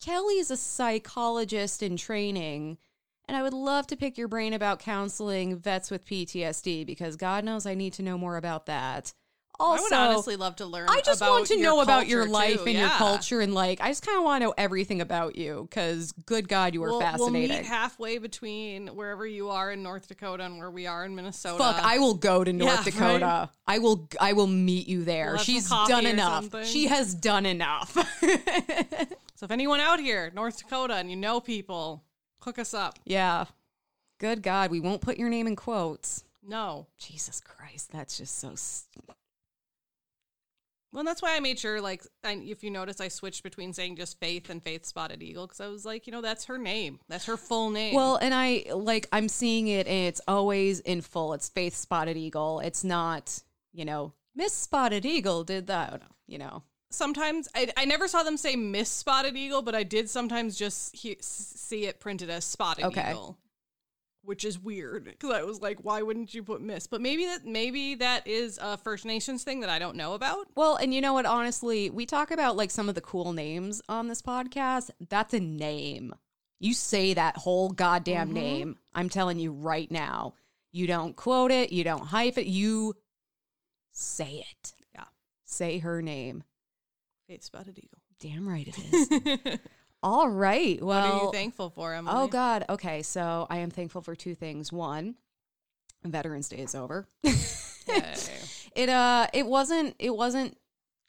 Kelley 0.00 0.38
is 0.38 0.50
a 0.50 0.56
psychologist 0.56 1.82
in 1.82 1.96
training, 1.96 2.78
and 3.28 3.36
I 3.36 3.42
would 3.42 3.52
love 3.52 3.86
to 3.88 3.96
pick 3.96 4.16
your 4.16 4.28
brain 4.28 4.54
about 4.54 4.78
counseling 4.78 5.58
vets 5.58 5.90
with 5.90 6.06
PTSD 6.06 6.86
because 6.86 7.16
God 7.16 7.44
knows 7.44 7.66
I 7.66 7.74
need 7.74 7.92
to 7.94 8.02
know 8.02 8.16
more 8.16 8.36
about 8.36 8.66
that. 8.66 9.12
Also, 9.58 9.94
I 9.94 10.00
would 10.08 10.12
honestly 10.14 10.36
love 10.36 10.56
to 10.56 10.66
learn. 10.66 10.88
I 10.88 11.00
just 11.04 11.20
want 11.20 11.46
to 11.46 11.56
know 11.60 11.80
about 11.80 12.06
your 12.08 12.26
life 12.28 12.62
too. 12.62 12.66
and 12.70 12.78
your 12.78 12.88
culture, 12.90 13.40
and 13.40 13.54
like, 13.54 13.80
I 13.80 13.88
just 13.88 14.04
kind 14.04 14.18
of 14.18 14.24
want 14.24 14.42
to 14.42 14.46
know 14.48 14.54
everything 14.58 15.00
about 15.00 15.36
you 15.36 15.66
because, 15.70 16.12
good 16.26 16.48
God, 16.48 16.74
you 16.74 16.82
are 16.84 16.88
We'll, 16.90 17.00
fascinating. 17.00 17.48
We'll 17.50 17.58
meet 17.60 17.66
halfway 17.66 18.18
between 18.18 18.88
wherever 18.88 19.26
you 19.26 19.48
are 19.50 19.72
in 19.72 19.82
North 19.82 20.08
Dakota 20.08 20.44
and 20.44 20.58
where 20.58 20.70
we 20.70 20.86
are 20.86 21.04
in 21.04 21.14
Minnesota. 21.14 21.58
Fuck, 21.62 21.76
I 21.82 21.98
will 21.98 22.14
go 22.14 22.44
to 22.44 22.52
North 22.52 22.84
Yeah, 22.86 22.92
Dakota. 22.92 23.24
right? 23.24 23.48
I 23.66 23.78
will. 23.78 24.08
I 24.20 24.32
will 24.34 24.46
meet 24.46 24.88
you 24.88 25.04
there. 25.04 25.32
We'll 25.34 25.38
She's 25.42 25.68
done 25.68 26.06
enough. 26.06 26.44
something. 26.44 26.64
She 26.64 26.86
has 26.86 27.14
done 27.14 27.46
enough. 27.46 27.96
So 29.38 29.44
if 29.44 29.50
anyone 29.50 29.80
out 29.80 30.00
here, 30.00 30.32
North 30.34 30.56
Dakota, 30.56 30.94
and 30.94 31.10
you 31.10 31.16
know 31.16 31.40
people, 31.40 32.02
hook 32.40 32.58
us 32.58 32.72
up. 32.72 32.98
yeah. 33.04 33.44
Good 34.18 34.42
God, 34.42 34.70
we 34.70 34.80
won't 34.80 35.02
put 35.02 35.18
your 35.18 35.28
name 35.28 35.46
in 35.46 35.56
quotes. 35.56 36.24
No. 36.42 36.86
Jesus 36.98 37.42
Christ, 37.42 37.92
that's 37.92 38.16
just 38.16 38.38
so. 38.38 38.54
St- 38.54 39.04
Well, 40.96 41.04
that's 41.04 41.20
why 41.20 41.36
I 41.36 41.40
made 41.40 41.58
sure, 41.58 41.78
like, 41.78 42.06
I, 42.24 42.42
if 42.42 42.64
you 42.64 42.70
notice, 42.70 43.02
I 43.02 43.08
switched 43.08 43.42
between 43.42 43.74
saying 43.74 43.96
just 43.96 44.18
Faith 44.18 44.48
and 44.48 44.62
Faith 44.62 44.86
Spotted 44.86 45.22
Eagle 45.22 45.46
because 45.46 45.60
I 45.60 45.66
was 45.68 45.84
like, 45.84 46.06
you 46.06 46.10
know, 46.10 46.22
that's 46.22 46.46
her 46.46 46.56
name. 46.56 47.00
That's 47.06 47.26
her 47.26 47.36
full 47.36 47.68
name. 47.68 47.94
well, 47.94 48.16
and 48.16 48.32
I 48.32 48.64
like 48.72 49.06
I'm 49.12 49.28
seeing 49.28 49.68
it, 49.68 49.86
and 49.86 50.06
it's 50.08 50.22
always 50.26 50.80
in 50.80 51.02
full. 51.02 51.34
It's 51.34 51.50
Faith 51.50 51.74
Spotted 51.74 52.16
Eagle. 52.16 52.60
It's 52.60 52.82
not, 52.82 53.42
you 53.74 53.84
know, 53.84 54.14
Miss 54.34 54.54
Spotted 54.54 55.04
Eagle 55.04 55.44
did 55.44 55.66
that. 55.66 56.00
You 56.26 56.38
know, 56.38 56.62
sometimes 56.88 57.46
I, 57.54 57.70
I 57.76 57.84
never 57.84 58.08
saw 58.08 58.22
them 58.22 58.38
say 58.38 58.56
Miss 58.56 58.88
Spotted 58.88 59.36
Eagle, 59.36 59.60
but 59.60 59.74
I 59.74 59.82
did 59.82 60.08
sometimes 60.08 60.56
just 60.56 60.96
he, 60.96 61.18
see 61.20 61.84
it 61.84 62.00
printed 62.00 62.30
as 62.30 62.46
Spotted 62.46 62.86
Okay. 62.86 63.10
Eagle, 63.10 63.36
which 64.26 64.44
is 64.44 64.58
weird 64.58 65.04
because 65.04 65.30
I 65.30 65.42
was 65.42 65.60
like, 65.60 65.78
why 65.82 66.02
wouldn't 66.02 66.34
you 66.34 66.42
put 66.42 66.60
Miss? 66.60 66.86
But 66.86 67.00
maybe 67.00 67.24
that 67.24 67.46
maybe 67.46 67.94
that 67.96 68.26
is 68.26 68.58
a 68.60 68.76
First 68.76 69.04
Nations 69.06 69.44
thing 69.44 69.60
that 69.60 69.70
I 69.70 69.78
don't 69.78 69.96
know 69.96 70.14
about. 70.14 70.46
Well, 70.54 70.76
and 70.76 70.92
you 70.92 71.00
know 71.00 71.12
what? 71.14 71.24
Honestly, 71.26 71.88
we 71.90 72.04
talk 72.06 72.30
about 72.30 72.56
like 72.56 72.70
some 72.70 72.88
of 72.88 72.94
the 72.94 73.00
cool 73.00 73.32
names 73.32 73.80
on 73.88 74.08
this 74.08 74.20
podcast. 74.22 74.90
That's 75.08 75.32
a 75.32 75.40
name. 75.40 76.14
You 76.58 76.74
say 76.74 77.14
that 77.14 77.36
whole 77.36 77.70
goddamn 77.70 78.30
Mhm. 78.30 78.34
name. 78.34 78.76
I'm 78.94 79.08
telling 79.08 79.38
you 79.38 79.52
right 79.52 79.90
now. 79.90 80.34
You 80.72 80.86
don't 80.86 81.16
quote 81.16 81.50
it. 81.52 81.72
You 81.72 81.84
don't 81.84 82.04
hype 82.06 82.36
it. 82.38 82.46
You 82.46 82.94
say 83.92 84.44
it. 84.50 84.72
Yeah. 84.94 85.04
Say 85.44 85.78
her 85.78 86.02
name. 86.02 86.44
Faith 87.28 87.44
Spotted 87.44 87.78
Eagle. 87.78 87.98
Damn 88.20 88.48
right 88.48 88.66
it 88.68 88.78
is. 88.78 89.58
All 90.02 90.28
right. 90.28 90.80
what 90.80 90.86
Well, 90.88 91.20
are 91.20 91.24
you 91.24 91.32
thankful 91.32 91.70
for, 91.70 91.92
Emily? 91.94 92.14
oh 92.16 92.26
God. 92.28 92.64
Okay, 92.68 93.02
so 93.02 93.46
I 93.50 93.58
am 93.58 93.70
thankful 93.70 94.02
for 94.02 94.14
two 94.14 94.34
things. 94.34 94.72
One, 94.72 95.16
Veterans 96.04 96.48
Day 96.48 96.58
is 96.58 96.74
over. 96.74 97.06
It 98.74 98.88
uh, 98.90 99.26
it 99.32 99.46
wasn't. 99.46 99.94
It 99.98 100.14
wasn't 100.14 100.58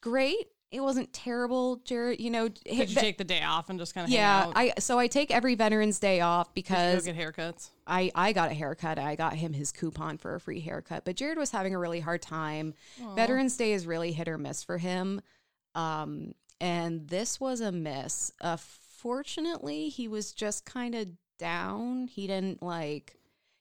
great. 0.01 0.47
It 0.71 0.79
wasn't 0.81 1.11
terrible, 1.11 1.77
Jared. 1.83 2.19
You 2.21 2.29
know, 2.29 2.47
Did 2.47 2.89
you 2.89 2.95
take 2.95 3.17
the 3.17 3.23
day 3.23 3.41
off 3.41 3.69
and 3.69 3.77
just 3.79 3.93
kind 3.93 4.05
of 4.05 4.11
yeah, 4.11 4.39
hang 4.39 4.47
out? 4.49 4.53
I 4.55 4.73
so 4.79 4.97
I 4.99 5.07
take 5.07 5.31
every 5.31 5.55
Veterans 5.55 5.99
Day 5.99 6.21
off 6.21 6.53
because 6.53 7.03
get 7.05 7.17
haircuts. 7.17 7.71
I 7.85 8.11
I 8.15 8.31
got 8.31 8.51
a 8.51 8.53
haircut. 8.53 8.99
I 8.99 9.15
got 9.15 9.33
him 9.33 9.53
his 9.53 9.71
coupon 9.73 10.17
for 10.17 10.35
a 10.35 10.39
free 10.39 10.59
haircut. 10.61 11.03
But 11.03 11.15
Jared 11.17 11.37
was 11.37 11.51
having 11.51 11.75
a 11.75 11.79
really 11.79 11.99
hard 11.99 12.21
time. 12.21 12.73
Aw. 13.03 13.15
Veterans 13.15 13.57
Day 13.57 13.73
is 13.73 13.85
really 13.85 14.13
hit 14.13 14.27
or 14.29 14.37
miss 14.37 14.63
for 14.63 14.77
him. 14.77 15.19
Um, 15.75 16.35
and 16.59 17.07
this 17.07 17.39
was 17.39 17.61
a 17.61 17.71
miss. 17.71 18.31
Uh, 18.41 18.57
fortunately, 18.57 19.89
he 19.89 20.07
was 20.07 20.31
just 20.33 20.65
kind 20.65 20.95
of 20.95 21.07
down. 21.37 22.07
He 22.07 22.27
didn't 22.27 22.61
like. 22.61 23.13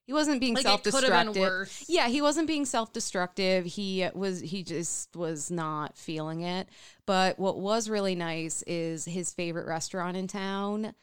He 0.07 0.13
wasn't 0.13 0.41
being 0.41 0.55
Like 0.55 0.63
self 0.63 0.87
it 0.87 0.93
could 0.93 1.03
have 1.03 1.13
been 1.13 1.33
destructive. 1.33 1.43
worse. 1.43 1.85
Yeah, 1.89 2.07
he 2.09 2.23
wasn't 2.23 2.47
being 2.47 2.65
self 2.65 2.93
destructive. 2.93 3.65
He 3.65 4.09
was 4.15 4.41
he 4.41 4.63
just 4.63 5.15
was 5.17 5.51
not 5.51 5.97
feeling 5.99 6.43
it. 6.43 6.69
But 7.07 7.39
what 7.41 7.59
was 7.59 7.89
really 7.89 8.15
nice 8.15 8.63
is 8.69 9.05
his 9.05 9.33
favorite 9.33 9.67
restaurant 9.67 10.17
in 10.17 10.29
town 10.29 10.95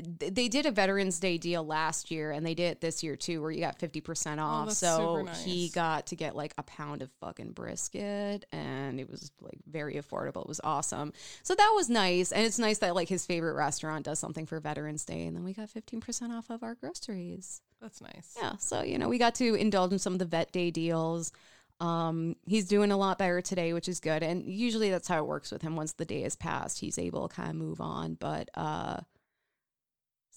they 0.00 0.48
did 0.48 0.66
a 0.66 0.70
Veterans 0.70 1.18
Day 1.18 1.38
deal 1.38 1.64
last 1.64 2.10
year, 2.10 2.30
and 2.30 2.44
they 2.44 2.54
did 2.54 2.72
it 2.72 2.80
this 2.80 3.02
year 3.02 3.16
too, 3.16 3.40
where 3.42 3.50
you 3.50 3.60
got 3.60 3.78
fifty 3.78 4.00
percent 4.00 4.40
off. 4.40 4.68
Oh, 4.68 4.72
so 4.72 5.24
super 5.26 5.38
he 5.44 5.68
got 5.70 6.06
to 6.08 6.16
get 6.16 6.36
like 6.36 6.54
a 6.58 6.62
pound 6.62 7.02
of 7.02 7.10
fucking 7.20 7.52
brisket, 7.52 8.44
and 8.52 9.00
it 9.00 9.08
was 9.08 9.30
like 9.40 9.58
very 9.70 9.94
affordable. 9.94 10.42
It 10.42 10.48
was 10.48 10.60
awesome. 10.64 11.12
So 11.42 11.54
that 11.54 11.72
was 11.74 11.88
nice, 11.88 12.32
and 12.32 12.44
it's 12.44 12.58
nice 12.58 12.78
that 12.78 12.94
like 12.94 13.08
his 13.08 13.26
favorite 13.26 13.54
restaurant 13.54 14.04
does 14.04 14.18
something 14.18 14.46
for 14.46 14.60
Veterans 14.60 15.04
Day, 15.04 15.26
and 15.26 15.36
then 15.36 15.44
we 15.44 15.52
got 15.52 15.70
fifteen 15.70 16.00
percent 16.00 16.32
off 16.32 16.50
of 16.50 16.62
our 16.62 16.74
groceries. 16.74 17.62
That's 17.80 18.00
nice. 18.00 18.36
Yeah, 18.36 18.56
so 18.58 18.82
you 18.82 18.98
know 18.98 19.08
we 19.08 19.18
got 19.18 19.34
to 19.36 19.54
indulge 19.54 19.92
in 19.92 19.98
some 19.98 20.12
of 20.12 20.18
the 20.18 20.24
Vet 20.24 20.52
Day 20.52 20.70
deals. 20.70 21.32
Um, 21.80 22.36
he's 22.46 22.68
doing 22.68 22.92
a 22.92 22.96
lot 22.96 23.16
better 23.16 23.40
today, 23.40 23.72
which 23.72 23.88
is 23.88 24.00
good. 24.00 24.22
And 24.22 24.44
usually 24.44 24.90
that's 24.90 25.08
how 25.08 25.18
it 25.18 25.26
works 25.26 25.50
with 25.50 25.62
him. 25.62 25.76
Once 25.76 25.92
the 25.92 26.04
day 26.04 26.20
has 26.22 26.36
passed, 26.36 26.78
he's 26.78 26.98
able 26.98 27.26
to 27.26 27.34
kind 27.34 27.48
of 27.48 27.56
move 27.56 27.80
on. 27.80 28.18
But 28.20 28.50
uh, 28.54 29.00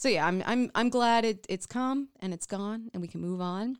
so 0.03 0.09
yeah, 0.09 0.27
I'm 0.27 0.43
I'm 0.45 0.69
I'm 0.75 0.89
glad 0.89 1.23
it 1.23 1.45
it's 1.47 1.65
come 1.65 2.09
and 2.19 2.33
it's 2.33 2.45
gone 2.45 2.89
and 2.93 3.01
we 3.01 3.07
can 3.07 3.21
move 3.21 3.39
on. 3.39 3.77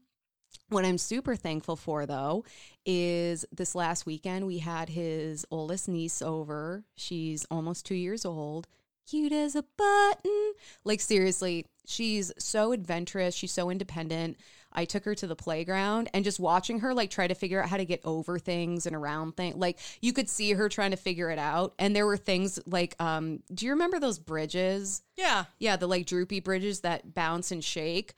What 0.69 0.85
I'm 0.85 0.97
super 0.97 1.35
thankful 1.35 1.75
for 1.75 2.05
though 2.05 2.45
is 2.85 3.43
this 3.51 3.75
last 3.75 4.05
weekend 4.05 4.47
we 4.47 4.59
had 4.59 4.87
his 4.87 5.45
oldest 5.51 5.89
niece 5.89 6.21
over. 6.21 6.85
She's 6.95 7.45
almost 7.51 7.85
two 7.85 7.95
years 7.95 8.23
old. 8.23 8.67
Cute 9.05 9.33
as 9.33 9.53
a 9.57 9.65
button. 9.75 10.53
Like 10.85 11.01
seriously, 11.01 11.65
she's 11.85 12.31
so 12.39 12.71
adventurous. 12.71 13.35
She's 13.35 13.51
so 13.51 13.69
independent. 13.69 14.37
I 14.73 14.85
took 14.85 15.05
her 15.05 15.15
to 15.15 15.27
the 15.27 15.35
playground 15.35 16.09
and 16.13 16.23
just 16.23 16.39
watching 16.39 16.79
her 16.79 16.93
like 16.93 17.09
try 17.09 17.27
to 17.27 17.35
figure 17.35 17.61
out 17.61 17.69
how 17.69 17.77
to 17.77 17.85
get 17.85 18.01
over 18.03 18.39
things 18.39 18.85
and 18.85 18.95
around 18.95 19.37
things. 19.37 19.55
Like 19.55 19.79
you 20.01 20.13
could 20.13 20.29
see 20.29 20.53
her 20.53 20.69
trying 20.69 20.91
to 20.91 20.97
figure 20.97 21.29
it 21.29 21.39
out. 21.39 21.73
And 21.79 21.95
there 21.95 22.05
were 22.05 22.17
things 22.17 22.59
like, 22.65 22.95
um, 23.01 23.41
do 23.53 23.65
you 23.65 23.71
remember 23.71 23.99
those 23.99 24.19
bridges? 24.19 25.01
Yeah. 25.15 25.45
Yeah, 25.59 25.75
the 25.75 25.87
like 25.87 26.05
droopy 26.05 26.39
bridges 26.39 26.81
that 26.81 27.13
bounce 27.13 27.51
and 27.51 27.63
shake. 27.63 28.13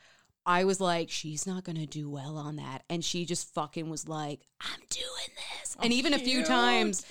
I 0.45 0.63
was 0.63 0.79
like, 0.79 1.09
she's 1.09 1.47
not 1.47 1.63
gonna 1.63 1.87
do 1.87 2.09
well 2.09 2.37
on 2.37 2.57
that. 2.57 2.83
And 2.89 3.03
she 3.03 3.25
just 3.25 3.53
fucking 3.53 3.89
was 3.89 4.07
like, 4.07 4.41
I'm 4.61 4.81
doing 4.89 5.35
this. 5.61 5.75
and 5.81 5.91
even 5.91 6.13
a 6.13 6.19
few 6.19 6.43
times 6.43 7.05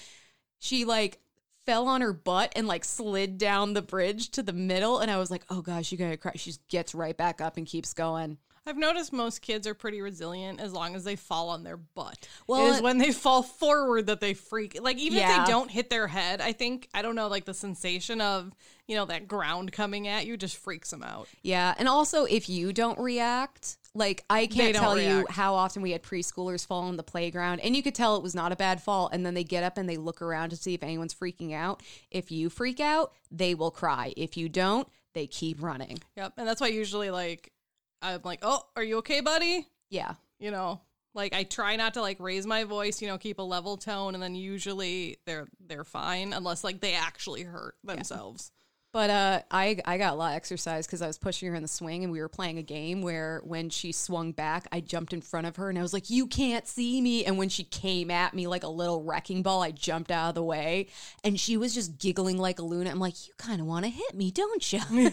she 0.59 0.85
like 0.85 1.19
fell 1.67 1.89
on 1.89 2.01
her 2.01 2.13
butt 2.13 2.53
and 2.57 2.67
like 2.67 2.85
slid 2.85 3.39
down 3.39 3.73
the 3.73 3.83
bridge 3.83 4.31
to 4.31 4.43
the 4.43 4.53
middle. 4.53 4.99
And 4.99 5.11
I 5.11 5.19
was 5.19 5.31
like, 5.31 5.45
oh 5.51 5.63
gosh, 5.63 5.91
you're 5.91 5.99
gonna 5.99 6.17
cry. 6.17 6.33
She 6.37 6.51
just 6.51 6.67
gets 6.69 6.95
right 6.95 7.17
back 7.17 7.41
up 7.41 7.57
and 7.57 7.67
keeps 7.67 7.93
going. 7.93 8.39
I've 8.67 8.79
noticed 8.79 9.13
most 9.13 9.43
kids 9.43 9.67
are 9.67 9.75
pretty 9.75 10.01
resilient 10.01 10.61
as 10.61 10.73
long 10.73 10.95
as 10.95 11.05
they 11.05 11.17
fall 11.17 11.51
on 11.51 11.65
their 11.65 11.77
butt. 11.77 12.27
Well, 12.47 12.67
it 12.67 12.71
is 12.71 12.77
it- 12.79 12.83
when 12.83 12.99
they 12.99 13.13
fall 13.13 13.43
forward 13.43 14.07
that 14.07 14.21
they 14.21 14.35
freak. 14.35 14.81
Like 14.81 14.99
even 14.99 15.19
if 15.19 15.47
they 15.47 15.51
don't 15.51 15.71
hit 15.71 15.91
their 15.91 16.07
head, 16.07 16.41
I 16.41 16.53
think 16.53 16.89
I 16.95 17.03
don't 17.03 17.15
know, 17.15 17.29
like 17.29 17.45
the 17.45 17.55
sensation 17.55 18.21
of 18.21 18.53
you 18.89 18.97
know 18.97 19.05
that 19.07 19.27
ground 19.29 19.73
coming 19.73 20.09
at 20.09 20.27
you 20.27 20.37
just 20.37 20.57
freaks 20.57 20.91
them 20.91 21.03
out. 21.03 21.29
Yeah, 21.43 21.75
and 21.79 21.89
also 21.89 22.25
if 22.25 22.49
you 22.49 22.73
don't 22.73 22.99
react, 22.99 23.77
like 23.95 24.25
I 24.31 24.47
can't 24.47 24.75
tell 24.77 24.99
you 24.99 25.27
how 25.31 25.55
often 25.55 25.83
we 25.83 25.91
had 25.93 26.03
preschoolers 26.03 26.67
fall 26.67 26.83
on 26.83 26.97
the 26.97 27.03
playground, 27.03 27.61
and 27.61 27.77
you 27.77 27.83
could 27.83 27.95
tell 27.95 28.17
it 28.17 28.23
was 28.23 28.35
not 28.35 28.51
a 28.53 28.57
bad 28.57 28.83
fall, 28.83 29.09
and 29.13 29.25
then 29.25 29.35
they 29.35 29.45
get 29.45 29.63
up 29.65 29.77
and 29.79 29.89
they 29.89 29.97
look 29.97 30.21
around 30.23 30.51
to 30.51 30.57
see 30.57 30.75
if 30.75 30.83
anyone's 30.83 31.15
freaking 31.15 31.53
out. 31.55 31.83
If 32.11 32.31
you 32.33 32.49
freak 32.51 32.81
out, 32.81 33.13
they 33.31 33.55
will 33.55 33.71
cry. 33.71 34.13
If 34.17 34.37
you 34.37 34.49
don't, 34.49 34.89
they 35.15 35.27
keep 35.27 35.63
running. 35.63 36.01
Yep, 36.17 36.33
and 36.39 36.47
that's 36.49 36.61
why 36.61 36.69
usually 36.69 37.11
like 37.11 37.53
I'm 38.05 38.21
like, 38.25 38.41
oh, 38.43 38.63
are 38.77 38.83
you 38.83 38.99
okay, 38.99 39.21
buddy? 39.21 39.67
Yeah. 39.91 40.15
You 40.39 40.51
know, 40.51 40.81
like 41.15 41.33
I 41.33 41.45
try 41.45 41.77
not 41.77 41.95
to 41.95 42.03
like 42.03 42.21
raise 42.21 42.47
my 42.47 42.65
voice, 42.65 43.01
you 43.01 43.09
know, 43.09 43.19
keep 43.19 43.39
a 43.39 43.43
level 43.43 43.77
tone, 43.77 44.15
and 44.15 44.23
then 44.23 44.35
usually 44.35 45.19
they're 45.27 45.49
they're 45.67 45.85
fine 45.85 46.33
unless 46.33 46.65
like 46.65 46.81
they 46.81 46.95
actually 46.95 47.43
hurt 47.43 47.77
themselves. 47.85 48.53
But 48.95 49.11
uh, 49.11 49.41
I 49.51 49.77
I 49.85 49.99
got 49.99 50.13
a 50.13 50.17
lot 50.17 50.31
of 50.31 50.37
exercise 50.37 50.87
because 50.87 51.03
I 51.03 51.09
was 51.09 51.19
pushing 51.19 51.49
her 51.49 51.57
in 51.57 51.63
the 51.63 51.69
swing, 51.69 52.05
and 52.05 52.13
we 52.13 52.21
were 52.21 52.29
playing 52.29 52.59
a 52.59 52.63
game 52.63 53.03
where 53.03 53.41
when 53.43 53.69
she 53.69 53.91
swung 53.91 54.31
back, 54.31 54.69
I 54.71 54.79
jumped 54.79 55.13
in 55.13 55.21
front 55.21 55.49
of 55.49 55.57
her, 55.57 55.69
and 55.69 55.77
I 55.77 55.83
was 55.83 55.93
like, 55.93 56.11
"You 56.11 56.29
can't 56.29 56.65
see 56.69 57.01
me." 57.01 57.25
And 57.25 57.37
when 57.37 57.49
she 57.49 57.65
came 57.65 58.09
at 58.09 58.35
me 58.35 58.47
like 58.47 58.63
a 58.63 58.69
little 58.69 59.03
wrecking 59.03 59.43
ball, 59.43 59.65
I 59.65 59.73
jumped 59.73 60.13
out 60.13 60.29
of 60.29 60.35
the 60.37 60.45
way, 60.45 60.87
and 61.25 61.41
she 61.41 61.57
was 61.57 61.75
just 61.75 61.99
giggling 61.99 62.39
like 62.39 62.61
a 62.61 62.63
loon. 62.63 62.87
I'm 62.87 63.01
like, 63.01 63.27
"You 63.27 63.33
kind 63.37 63.61
of 63.61 63.67
want 63.67 63.85
to 63.85 63.91
hit 63.91 64.15
me, 64.15 64.31
don't 64.31 64.73
you?" 64.73 64.79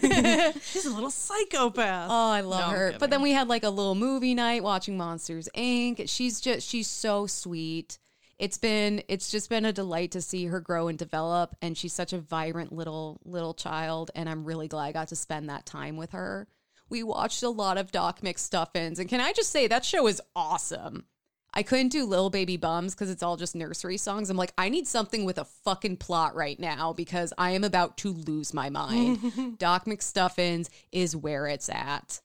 She's 0.62 0.86
a 0.86 0.94
little 0.94 1.10
psychopath. 1.10 2.08
Oh, 2.08 2.30
I 2.30 2.42
love 2.42 2.70
No, 2.70 2.78
her. 2.78 2.94
But 3.00 3.10
then 3.10 3.20
we 3.20 3.32
had 3.32 3.48
like 3.48 3.64
a 3.64 3.70
little 3.70 3.96
movie 3.96 4.34
night 4.34 4.62
watching 4.62 4.96
Monsters 4.96 5.48
Inc. 5.56 6.08
She's 6.08 6.40
just 6.40 6.68
she's 6.68 6.86
so 6.86 7.26
sweet. 7.26 7.98
It's 8.42 8.58
been 8.58 9.04
it's 9.06 9.30
just 9.30 9.48
been 9.48 9.64
a 9.64 9.72
delight 9.72 10.10
to 10.10 10.20
see 10.20 10.46
her 10.46 10.58
grow 10.58 10.88
and 10.88 10.98
develop 10.98 11.54
and 11.62 11.78
she's 11.78 11.92
such 11.92 12.12
a 12.12 12.18
vibrant 12.18 12.72
little 12.72 13.20
little 13.24 13.54
child 13.54 14.10
and 14.16 14.28
I'm 14.28 14.44
really 14.44 14.66
glad 14.66 14.86
I 14.86 14.90
got 14.90 15.08
to 15.08 15.16
spend 15.16 15.48
that 15.48 15.64
time 15.64 15.96
with 15.96 16.10
her. 16.10 16.48
We 16.90 17.04
watched 17.04 17.44
a 17.44 17.48
lot 17.48 17.78
of 17.78 17.92
Doc 17.92 18.20
McStuffins 18.22 18.98
and 18.98 19.08
can 19.08 19.20
I 19.20 19.32
just 19.32 19.50
say 19.50 19.68
that 19.68 19.84
show 19.84 20.08
is 20.08 20.20
awesome. 20.34 21.04
I 21.54 21.62
couldn't 21.62 21.90
do 21.90 22.04
Little 22.04 22.30
Baby 22.30 22.56
Bums 22.56 22.96
because 22.96 23.10
it's 23.10 23.22
all 23.22 23.36
just 23.36 23.54
nursery 23.54 23.96
songs. 23.96 24.28
I'm 24.28 24.36
like, 24.36 24.54
I 24.58 24.70
need 24.70 24.88
something 24.88 25.24
with 25.24 25.38
a 25.38 25.44
fucking 25.44 25.98
plot 25.98 26.34
right 26.34 26.58
now 26.58 26.92
because 26.92 27.32
I 27.38 27.52
am 27.52 27.62
about 27.62 27.96
to 27.98 28.12
lose 28.12 28.52
my 28.52 28.70
mind. 28.70 29.56
Doc 29.58 29.84
McStuffins 29.84 30.68
is 30.90 31.14
where 31.14 31.46
it's 31.46 31.68
at. 31.68 32.20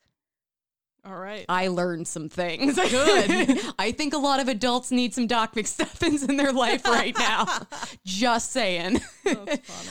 All 1.07 1.15
right. 1.15 1.45
I 1.47 1.69
learned 1.69 2.07
some 2.07 2.27
things. 2.27 2.75
Good. 2.89 3.59
I 3.79 3.93
think 3.93 4.13
a 4.13 4.17
lot 4.17 4.41
of 4.41 4.49
adults 4.49 4.91
need 4.91 5.13
some 5.13 5.25
Doc 5.25 5.55
McStuffins 5.55 6.27
in 6.27 6.35
their 6.35 6.51
life 6.51 6.85
right 6.85 7.17
now. 7.17 7.45
Just 8.05 8.51
saying. 8.51 9.01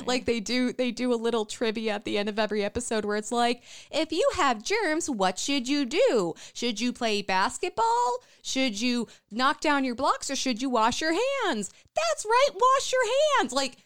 Like 0.06 0.24
they 0.24 0.40
do 0.40 0.72
they 0.72 0.90
do 0.92 1.12
a 1.12 1.16
little 1.16 1.44
trivia 1.44 1.92
at 1.92 2.04
the 2.04 2.16
end 2.16 2.30
of 2.30 2.38
every 2.38 2.64
episode 2.64 3.04
where 3.04 3.16
it's 3.18 3.30
like, 3.32 3.62
if 3.90 4.10
you 4.10 4.26
have 4.36 4.62
germs, 4.62 5.10
what 5.10 5.38
should 5.38 5.68
you 5.68 5.84
do? 5.84 6.34
Should 6.54 6.80
you 6.80 6.92
play 6.92 7.20
basketball? 7.20 8.18
Should 8.40 8.80
you 8.80 9.08
knock 9.30 9.60
down 9.60 9.84
your 9.84 9.94
blocks 9.94 10.30
or 10.30 10.36
should 10.36 10.62
you 10.62 10.70
wash 10.70 11.02
your 11.02 11.12
hands? 11.12 11.70
That's 11.94 12.24
right, 12.24 12.48
wash 12.54 12.92
your 12.92 13.02
hands. 13.38 13.52
Like 13.52 13.76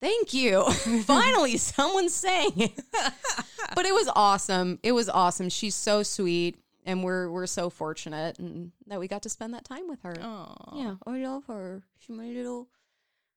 Thank 0.00 0.32
you. 0.32 0.64
Finally, 1.04 1.56
someone's 1.58 2.14
saying 2.14 2.52
it. 2.56 2.80
but 3.74 3.84
it 3.84 3.92
was 3.92 4.08
awesome. 4.14 4.78
It 4.82 4.92
was 4.92 5.08
awesome. 5.08 5.50
She's 5.50 5.74
so 5.74 6.02
sweet, 6.02 6.58
and 6.84 7.04
we're 7.04 7.30
we're 7.30 7.46
so 7.46 7.70
fortunate 7.70 8.38
and 8.38 8.72
that 8.86 8.98
we 9.00 9.08
got 9.08 9.22
to 9.22 9.28
spend 9.28 9.54
that 9.54 9.64
time 9.64 9.88
with 9.88 10.02
her. 10.02 10.16
Aw. 10.20 10.76
Yeah, 10.76 10.94
I 11.06 11.18
love 11.18 11.44
her. 11.46 11.82
She's 11.98 12.16
my 12.16 12.26
little, 12.26 12.68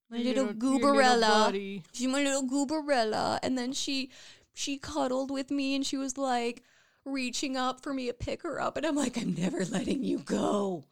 my 0.09 0.17
little, 0.17 0.45
little- 0.45 0.63
your 0.79 0.79
little 0.79 0.79
gooberella. 0.93 1.83
She's 1.93 2.07
my 2.07 2.23
little 2.23 2.43
gooberella. 2.43 3.39
And 3.43 3.57
then 3.57 3.73
she 3.73 4.09
she 4.53 4.77
cuddled 4.77 5.31
with 5.31 5.51
me, 5.51 5.75
and 5.75 5.85
she 5.85 5.97
was 5.97 6.17
like 6.17 6.63
reaching 7.05 7.57
up 7.57 7.81
for 7.81 7.93
me 7.93 8.07
to 8.07 8.13
pick 8.13 8.43
her 8.43 8.61
up, 8.61 8.77
and 8.77 8.85
I'm 8.85 8.95
like, 8.95 9.17
I'm 9.17 9.33
never 9.35 9.65
letting 9.65 10.03
you 10.03 10.19
go. 10.19 10.85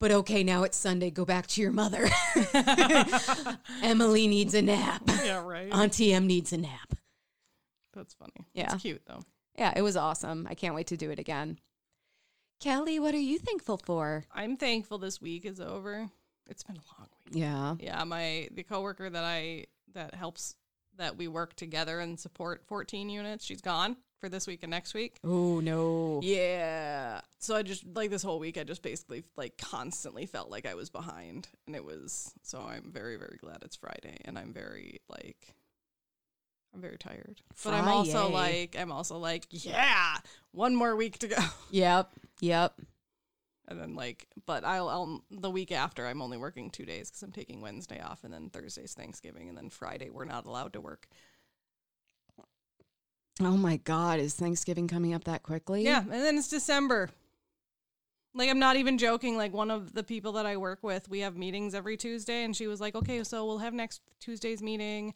But 0.00 0.12
okay, 0.12 0.44
now 0.44 0.62
it's 0.62 0.76
Sunday. 0.76 1.10
Go 1.10 1.24
back 1.24 1.48
to 1.48 1.60
your 1.60 1.72
mother. 1.72 2.08
Emily 3.82 4.28
needs 4.28 4.54
a 4.54 4.62
nap. 4.62 5.02
Yeah, 5.24 5.42
right. 5.44 5.72
Auntie 5.72 6.12
M 6.12 6.26
needs 6.26 6.52
a 6.52 6.56
nap. 6.58 6.94
That's 7.94 8.14
funny. 8.14 8.46
Yeah. 8.54 8.74
It's 8.74 8.82
cute 8.82 9.02
though. 9.06 9.22
Yeah, 9.58 9.72
it 9.74 9.82
was 9.82 9.96
awesome. 9.96 10.46
I 10.48 10.54
can't 10.54 10.74
wait 10.74 10.86
to 10.88 10.96
do 10.96 11.10
it 11.10 11.18
again. 11.18 11.58
Kelley, 12.60 12.98
what 12.98 13.14
are 13.14 13.18
you 13.18 13.38
thankful 13.38 13.76
for? 13.76 14.24
I'm 14.32 14.56
thankful 14.56 14.98
this 14.98 15.20
week 15.20 15.44
is 15.44 15.60
over. 15.60 16.08
It's 16.48 16.62
been 16.62 16.76
a 16.76 16.98
long 16.98 17.08
week. 17.26 17.36
Yeah. 17.36 17.74
Yeah, 17.78 18.04
my 18.04 18.48
the 18.52 18.62
coworker 18.62 19.10
that 19.10 19.24
I 19.24 19.66
that 19.94 20.14
helps 20.14 20.54
that 20.96 21.16
we 21.16 21.28
work 21.28 21.54
together 21.54 22.00
and 22.00 22.18
support 22.18 22.64
14 22.66 23.08
units, 23.08 23.44
she's 23.44 23.60
gone 23.60 23.96
for 24.20 24.28
this 24.28 24.46
week 24.46 24.60
and 24.62 24.70
next 24.70 24.94
week. 24.94 25.18
Oh 25.24 25.60
no. 25.60 26.20
Yeah. 26.22 27.20
So 27.38 27.54
I 27.56 27.62
just 27.62 27.84
like 27.86 28.10
this 28.10 28.22
whole 28.22 28.38
week 28.38 28.58
I 28.58 28.64
just 28.64 28.82
basically 28.82 29.24
like 29.36 29.56
constantly 29.58 30.26
felt 30.26 30.50
like 30.50 30.66
I 30.66 30.74
was 30.74 30.90
behind 30.90 31.48
and 31.66 31.76
it 31.76 31.84
was 31.84 32.32
so 32.42 32.60
I'm 32.60 32.90
very 32.92 33.16
very 33.16 33.38
glad 33.40 33.58
it's 33.62 33.76
Friday 33.76 34.18
and 34.24 34.38
I'm 34.38 34.52
very 34.52 35.00
like 35.08 35.54
I'm 36.78 36.82
very 36.82 36.98
tired. 36.98 37.40
But 37.64 37.74
I'm 37.74 37.88
also 37.88 38.30
Friday. 38.30 38.32
like 38.32 38.76
I'm 38.78 38.92
also 38.92 39.18
like 39.18 39.46
yeah, 39.50 40.16
one 40.52 40.76
more 40.76 40.94
week 40.94 41.18
to 41.18 41.26
go. 41.28 41.36
Yep. 41.72 42.10
Yep. 42.40 42.80
And 43.66 43.80
then 43.80 43.94
like 43.96 44.28
but 44.46 44.64
I'll, 44.64 44.88
I'll 44.88 45.24
the 45.28 45.50
week 45.50 45.72
after 45.72 46.06
I'm 46.06 46.22
only 46.22 46.38
working 46.38 46.70
2 46.70 46.84
days 46.84 47.10
cuz 47.10 47.20
I'm 47.24 47.32
taking 47.32 47.60
Wednesday 47.60 48.00
off 48.00 48.22
and 48.22 48.32
then 48.32 48.48
Thursday's 48.48 48.94
Thanksgiving 48.94 49.48
and 49.48 49.58
then 49.58 49.70
Friday 49.70 50.08
we're 50.08 50.24
not 50.24 50.46
allowed 50.46 50.72
to 50.74 50.80
work. 50.80 51.08
Oh 53.40 53.56
my 53.56 53.78
God, 53.78 54.20
is 54.20 54.34
Thanksgiving 54.34 54.86
coming 54.86 55.14
up 55.14 55.24
that 55.24 55.42
quickly? 55.42 55.82
Yeah, 55.82 56.00
and 56.00 56.12
then 56.12 56.38
it's 56.38 56.48
December. 56.48 57.10
Like 58.34 58.50
I'm 58.50 58.60
not 58.60 58.76
even 58.76 58.98
joking. 58.98 59.36
Like 59.36 59.52
one 59.52 59.72
of 59.72 59.94
the 59.94 60.04
people 60.04 60.32
that 60.32 60.46
I 60.46 60.56
work 60.56 60.78
with, 60.82 61.08
we 61.08 61.20
have 61.20 61.36
meetings 61.36 61.74
every 61.74 61.96
Tuesday, 61.96 62.44
and 62.44 62.54
she 62.56 62.68
was 62.68 62.80
like, 62.80 62.94
"Okay, 62.94 63.24
so 63.24 63.44
we'll 63.44 63.58
have 63.58 63.74
next 63.74 64.00
Tuesday's 64.20 64.62
meeting, 64.62 65.14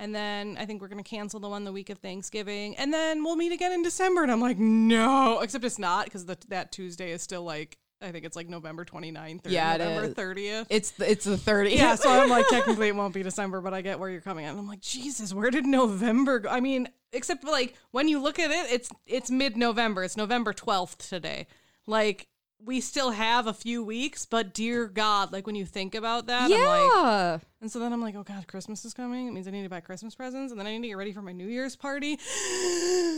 and 0.00 0.12
then 0.14 0.56
I 0.58 0.66
think 0.66 0.82
we're 0.82 0.88
gonna 0.88 1.02
cancel 1.04 1.38
the 1.38 1.48
one 1.48 1.62
the 1.64 1.72
week 1.72 1.90
of 1.90 1.98
Thanksgiving, 1.98 2.76
and 2.76 2.92
then 2.92 3.22
we'll 3.22 3.36
meet 3.36 3.52
again 3.52 3.70
in 3.72 3.82
December." 3.82 4.22
And 4.24 4.32
I'm 4.32 4.40
like, 4.40 4.58
"No," 4.58 5.40
except 5.40 5.64
it's 5.64 5.78
not 5.78 6.06
because 6.06 6.24
that 6.26 6.72
Tuesday 6.72 7.12
is 7.12 7.22
still 7.22 7.42
like 7.44 7.78
I 8.02 8.12
think 8.12 8.24
it's 8.24 8.34
like 8.34 8.48
November 8.48 8.86
29th 8.86 9.44
or 9.46 9.50
Yeah, 9.50 9.76
November 9.76 10.04
is. 10.08 10.14
30th. 10.14 10.66
It's 10.70 10.90
the, 10.92 11.10
it's 11.10 11.26
the 11.26 11.36
30th. 11.36 11.76
yeah, 11.76 11.94
so 11.96 12.10
I'm 12.10 12.30
like, 12.30 12.46
technically 12.50 12.88
it 12.88 12.96
won't 12.96 13.12
be 13.12 13.22
December, 13.22 13.60
but 13.60 13.74
I 13.74 13.82
get 13.82 13.98
where 13.98 14.08
you're 14.08 14.22
coming 14.22 14.46
at. 14.46 14.52
And 14.52 14.58
I'm 14.58 14.66
like, 14.66 14.80
Jesus, 14.80 15.34
where 15.34 15.50
did 15.50 15.66
November 15.66 16.38
go? 16.38 16.48
I 16.48 16.60
mean, 16.60 16.88
except 17.12 17.44
like 17.44 17.74
when 17.90 18.08
you 18.08 18.18
look 18.18 18.38
at 18.38 18.50
it, 18.50 18.72
it's 18.72 18.90
it's 19.06 19.30
mid 19.30 19.56
November. 19.58 20.02
It's 20.02 20.16
November 20.16 20.54
12th 20.54 20.96
today. 21.10 21.46
Like 21.86 22.26
we 22.64 22.80
still 22.80 23.10
have 23.10 23.46
a 23.46 23.54
few 23.54 23.82
weeks, 23.82 24.26
but 24.26 24.52
dear 24.52 24.86
God, 24.86 25.32
like 25.32 25.46
when 25.46 25.54
you 25.54 25.64
think 25.64 25.94
about 25.94 26.26
that, 26.26 26.42
I'm 26.42 26.50
like, 26.50 26.90
yeah. 26.94 27.38
and 27.60 27.70
so 27.70 27.78
then 27.78 27.92
I'm 27.92 28.00
like, 28.00 28.14
oh 28.14 28.22
God, 28.22 28.46
Christmas 28.46 28.84
is 28.84 28.92
coming. 28.92 29.28
It 29.28 29.32
means 29.32 29.48
I 29.48 29.50
need 29.50 29.62
to 29.62 29.68
buy 29.68 29.80
Christmas 29.80 30.14
presents, 30.14 30.52
and 30.52 30.60
then 30.60 30.66
I 30.66 30.72
need 30.72 30.82
to 30.82 30.88
get 30.88 30.96
ready 30.96 31.12
for 31.12 31.22
my 31.22 31.32
New 31.32 31.46
Year's 31.46 31.76
party. 31.76 32.18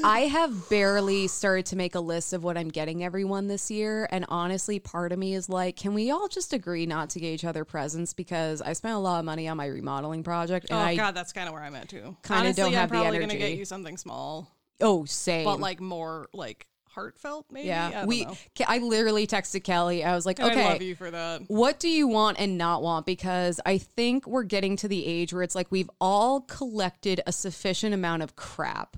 I 0.05 0.29
have 0.31 0.69
barely 0.69 1.29
started 1.29 1.67
to 1.67 1.77
make 1.77 1.95
a 1.95 2.01
list 2.01 2.33
of 2.33 2.45
what 2.45 2.57
I'm 2.57 2.69
getting 2.69 3.05
everyone 3.05 3.49
this 3.49 3.71
year. 3.71 4.09
And 4.11 4.25
honestly, 4.29 4.79
part 4.79 5.13
of 5.13 5.19
me 5.19 5.35
is 5.35 5.49
like, 5.49 5.77
can 5.77 5.95
we 5.95 6.11
all 6.11 6.29
just 6.29 6.53
agree 6.53 6.87
not 6.87 7.11
to 7.11 7.21
get 7.21 7.29
each 7.29 7.45
other 7.45 7.65
presents? 7.65 8.13
Because 8.13 8.63
I 8.63 8.73
spent 8.73 8.95
a 8.95 8.99
lot 8.99 9.19
of 9.19 9.25
money 9.25 9.49
on 9.49 9.57
my 9.57 9.67
remodeling 9.67 10.23
project. 10.23 10.71
And 10.71 10.79
oh 10.79 10.83
I, 10.83 10.97
God, 10.97 11.15
that's 11.15 11.33
kind 11.33 11.49
of 11.49 11.55
where 11.55 11.63
I'm 11.63 11.75
at 11.75 11.89
too. 11.89 12.17
kinda 12.23 12.53
don't 12.53 12.69
I'm 12.69 12.73
have 12.75 12.89
the 12.91 12.95
probably 12.95 13.19
gonna 13.19 13.33
energy. 13.33 13.39
get 13.39 13.59
you 13.59 13.65
something 13.65 13.97
small, 13.97 14.51
oh, 14.81 15.05
same. 15.05 15.45
but 15.45 15.61
like 15.61 15.81
more 15.81 16.29
like 16.33 16.67
heartfelt, 16.95 17.47
maybe. 17.51 17.69
Yeah. 17.69 17.91
don't 17.91 18.07
We, 18.07 18.25
know. 18.25 18.37
I 18.67 18.79
literally 18.79 19.27
texted 19.27 19.65
Kelly. 19.65 20.05
I 20.05 20.15
was 20.15 20.27
like, 20.27 20.41
okay. 20.41 20.67
I 20.67 20.73
love 20.73 20.83
you 20.83 20.95
for 20.95 21.11
that. 21.11 21.43
what 21.49 21.81
do 21.81 21.89
you 21.89 22.07
want 22.09 22.39
and 22.39 22.59
not 22.59 22.83
want? 22.83 23.07
Because 23.07 23.61
I 23.65 23.79
think 23.79 24.27
we're 24.27 24.45
getting 24.45 24.77
to 24.77 24.89
the 24.89 25.07
age 25.07 25.33
where 25.33 25.43
it's 25.43 25.55
like 25.55 25.71
we've 25.71 25.91
all 26.01 26.43
collected 26.43 27.21
a 27.27 27.33
sufficient 27.33 27.95
amount 27.95 28.23
of 28.23 28.37
crap. 28.37 28.97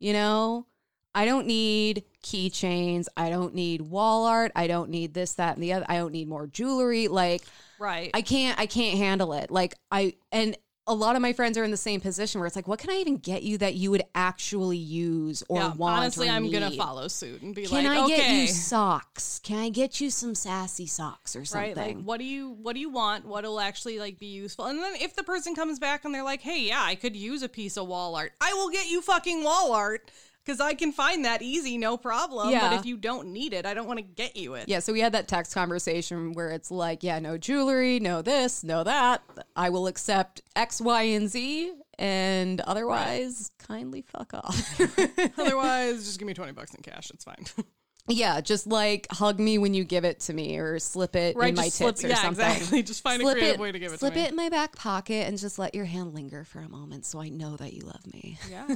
You 0.00 0.12
know, 0.12 0.66
I 1.14 1.24
don't 1.24 1.46
need 1.46 2.04
keychains. 2.22 3.06
I 3.16 3.30
don't 3.30 3.54
need 3.54 3.82
wall 3.82 4.26
art. 4.26 4.52
I 4.54 4.66
don't 4.66 4.90
need 4.90 5.14
this, 5.14 5.34
that, 5.34 5.54
and 5.54 5.62
the 5.62 5.72
other. 5.72 5.86
I 5.88 5.96
don't 5.96 6.12
need 6.12 6.28
more 6.28 6.46
jewelry. 6.46 7.08
Like, 7.08 7.42
Right. 7.80 8.10
I 8.12 8.22
can't, 8.22 8.58
I 8.58 8.66
can't 8.66 8.98
handle 8.98 9.32
it. 9.32 9.50
Like, 9.50 9.74
I, 9.90 10.14
and 10.32 10.56
a 10.88 10.94
lot 10.94 11.14
of 11.16 11.22
my 11.22 11.34
friends 11.34 11.58
are 11.58 11.64
in 11.64 11.70
the 11.70 11.76
same 11.76 12.00
position 12.00 12.40
where 12.40 12.46
it's 12.46 12.56
like, 12.56 12.66
what 12.66 12.78
can 12.78 12.90
I 12.90 12.94
even 12.94 13.18
get 13.18 13.42
you 13.42 13.58
that 13.58 13.74
you 13.74 13.90
would 13.90 14.02
actually 14.14 14.78
use 14.78 15.42
or 15.48 15.58
yeah, 15.58 15.74
want? 15.74 15.98
honestly, 15.98 16.28
I'm 16.28 16.50
gonna 16.50 16.70
follow 16.70 17.06
suit 17.08 17.42
and 17.42 17.54
be 17.54 17.66
Can 17.66 17.84
like, 17.84 17.96
I 17.98 18.04
okay, 18.04 18.16
get 18.16 18.30
you 18.30 18.46
socks? 18.48 19.38
Can 19.44 19.58
I 19.58 19.68
get 19.68 20.00
you 20.00 20.10
some 20.10 20.34
sassy 20.34 20.86
socks 20.86 21.36
or 21.36 21.44
something? 21.44 21.76
right? 21.76 21.76
Like, 21.76 22.02
what 22.02 22.18
do 22.18 22.24
you 22.24 22.56
what 22.62 22.72
do 22.72 22.80
you 22.80 22.88
want? 22.88 23.26
What'll 23.26 23.60
actually 23.60 23.98
like 23.98 24.18
be 24.18 24.26
useful? 24.26 24.64
And 24.64 24.82
then 24.82 24.94
if 25.00 25.14
the 25.14 25.22
person 25.22 25.54
comes 25.54 25.78
back 25.78 26.04
and 26.04 26.14
they're 26.14 26.22
like, 26.24 26.40
hey, 26.40 26.62
yeah, 26.62 26.82
I 26.82 26.94
could 26.94 27.14
use 27.14 27.42
a 27.42 27.48
piece 27.48 27.76
of 27.76 27.86
wall 27.86 28.16
art, 28.16 28.32
I 28.40 28.54
will 28.54 28.70
get 28.70 28.88
you 28.88 29.02
fucking 29.02 29.44
wall 29.44 29.72
art 29.72 30.10
because 30.48 30.62
I 30.62 30.72
can 30.72 30.92
find 30.92 31.26
that 31.26 31.42
easy, 31.42 31.76
no 31.76 31.98
problem. 31.98 32.48
Yeah. 32.48 32.70
But 32.70 32.80
if 32.80 32.86
you 32.86 32.96
don't 32.96 33.28
need 33.28 33.52
it, 33.52 33.66
I 33.66 33.74
don't 33.74 33.86
want 33.86 33.98
to 33.98 34.02
get 34.02 34.34
you 34.34 34.54
it. 34.54 34.66
Yeah, 34.66 34.78
so 34.78 34.94
we 34.94 35.00
had 35.00 35.12
that 35.12 35.28
text 35.28 35.52
conversation 35.52 36.32
where 36.32 36.48
it's 36.48 36.70
like, 36.70 37.02
yeah, 37.02 37.18
no 37.18 37.36
jewelry, 37.36 38.00
no 38.00 38.22
this, 38.22 38.64
no 38.64 38.82
that. 38.82 39.22
I 39.54 39.68
will 39.68 39.86
accept 39.86 40.40
X, 40.56 40.80
Y, 40.80 41.02
and 41.02 41.28
Z, 41.28 41.74
and 41.98 42.62
otherwise, 42.62 43.50
kindly 43.58 44.00
fuck 44.00 44.32
off. 44.32 44.80
Otherwise, 45.38 46.06
just 46.06 46.18
give 46.18 46.26
me 46.26 46.32
twenty 46.32 46.52
bucks 46.52 46.72
in 46.72 46.80
cash. 46.80 47.10
It's 47.10 47.24
fine. 47.24 47.44
yeah, 48.08 48.40
just 48.40 48.66
like 48.66 49.06
hug 49.10 49.38
me 49.38 49.58
when 49.58 49.74
you 49.74 49.84
give 49.84 50.04
it 50.04 50.20
to 50.20 50.32
me, 50.32 50.56
or 50.56 50.78
slip 50.78 51.14
it 51.14 51.36
right? 51.36 51.50
in 51.50 51.56
my 51.56 51.64
just 51.64 51.78
tits 51.78 52.00
slip, 52.00 52.10
or 52.10 52.14
yeah, 52.14 52.22
something. 52.22 52.46
exactly. 52.46 52.82
Just 52.84 53.02
find 53.02 53.20
slip 53.20 53.36
a 53.36 53.40
creative 53.40 53.60
it, 53.60 53.62
way 53.62 53.72
to 53.72 53.78
give 53.78 53.92
it 53.92 53.98
slip 53.98 54.14
to 54.14 54.18
me. 54.18 54.24
it 54.24 54.30
in 54.30 54.36
my 54.36 54.48
back 54.48 54.76
pocket, 54.76 55.26
and 55.28 55.36
just 55.38 55.58
let 55.58 55.74
your 55.74 55.84
hand 55.84 56.14
linger 56.14 56.44
for 56.44 56.60
a 56.60 56.68
moment, 56.68 57.04
so 57.04 57.20
I 57.20 57.28
know 57.28 57.56
that 57.56 57.74
you 57.74 57.82
love 57.82 58.06
me. 58.10 58.38
Yeah, 58.48 58.66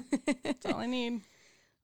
that's 0.42 0.66
all 0.66 0.76
I 0.76 0.86
need. 0.86 1.22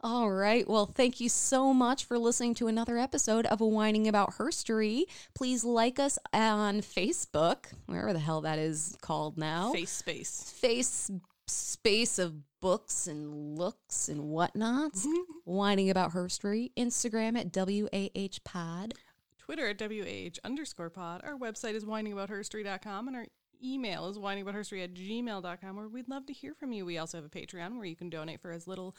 All 0.00 0.30
right. 0.30 0.68
Well, 0.68 0.86
thank 0.86 1.18
you 1.18 1.28
so 1.28 1.74
much 1.74 2.04
for 2.04 2.18
listening 2.18 2.54
to 2.56 2.68
another 2.68 2.98
episode 2.98 3.46
of 3.46 3.60
Whining 3.60 4.06
About 4.06 4.34
Herstory. 4.34 5.04
Please 5.34 5.64
like 5.64 5.98
us 5.98 6.20
on 6.32 6.82
Facebook, 6.82 7.66
wherever 7.86 8.12
the 8.12 8.20
hell 8.20 8.42
that 8.42 8.60
is 8.60 8.96
called 9.00 9.36
now. 9.36 9.72
Face 9.72 9.90
space. 9.90 10.54
Face 10.56 11.10
space 11.48 12.20
of 12.20 12.34
books 12.60 13.08
and 13.08 13.58
looks 13.58 14.08
and 14.08 14.28
whatnot. 14.28 14.92
Mm-hmm. 14.92 15.32
Whining 15.44 15.90
About 15.90 16.12
Herstory. 16.12 16.70
Instagram 16.76 17.36
at 17.36 17.52
WAH 17.52 18.38
Pod. 18.44 18.94
Twitter 19.40 19.66
at 19.66 19.80
WH 19.80 20.38
underscore 20.44 20.90
pod. 20.90 21.22
Our 21.24 21.36
website 21.36 21.74
is 21.74 21.84
whiningaboutherstory.com 21.84 23.08
and 23.08 23.16
our 23.16 23.26
email 23.64 24.06
is 24.08 24.16
whiningaboutherstory 24.16 24.84
at 24.84 24.94
gmail.com 24.94 25.74
where 25.74 25.88
we'd 25.88 26.08
love 26.08 26.26
to 26.26 26.32
hear 26.32 26.54
from 26.54 26.70
you. 26.70 26.84
We 26.84 26.98
also 26.98 27.18
have 27.18 27.24
a 27.24 27.28
Patreon 27.28 27.76
where 27.76 27.86
you 27.86 27.96
can 27.96 28.10
donate 28.10 28.40
for 28.40 28.52
as 28.52 28.68
little 28.68 28.94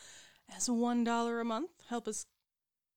as 0.55 0.67
$1 0.67 1.41
a 1.41 1.43
month. 1.43 1.71
Help 1.89 2.07
us 2.07 2.25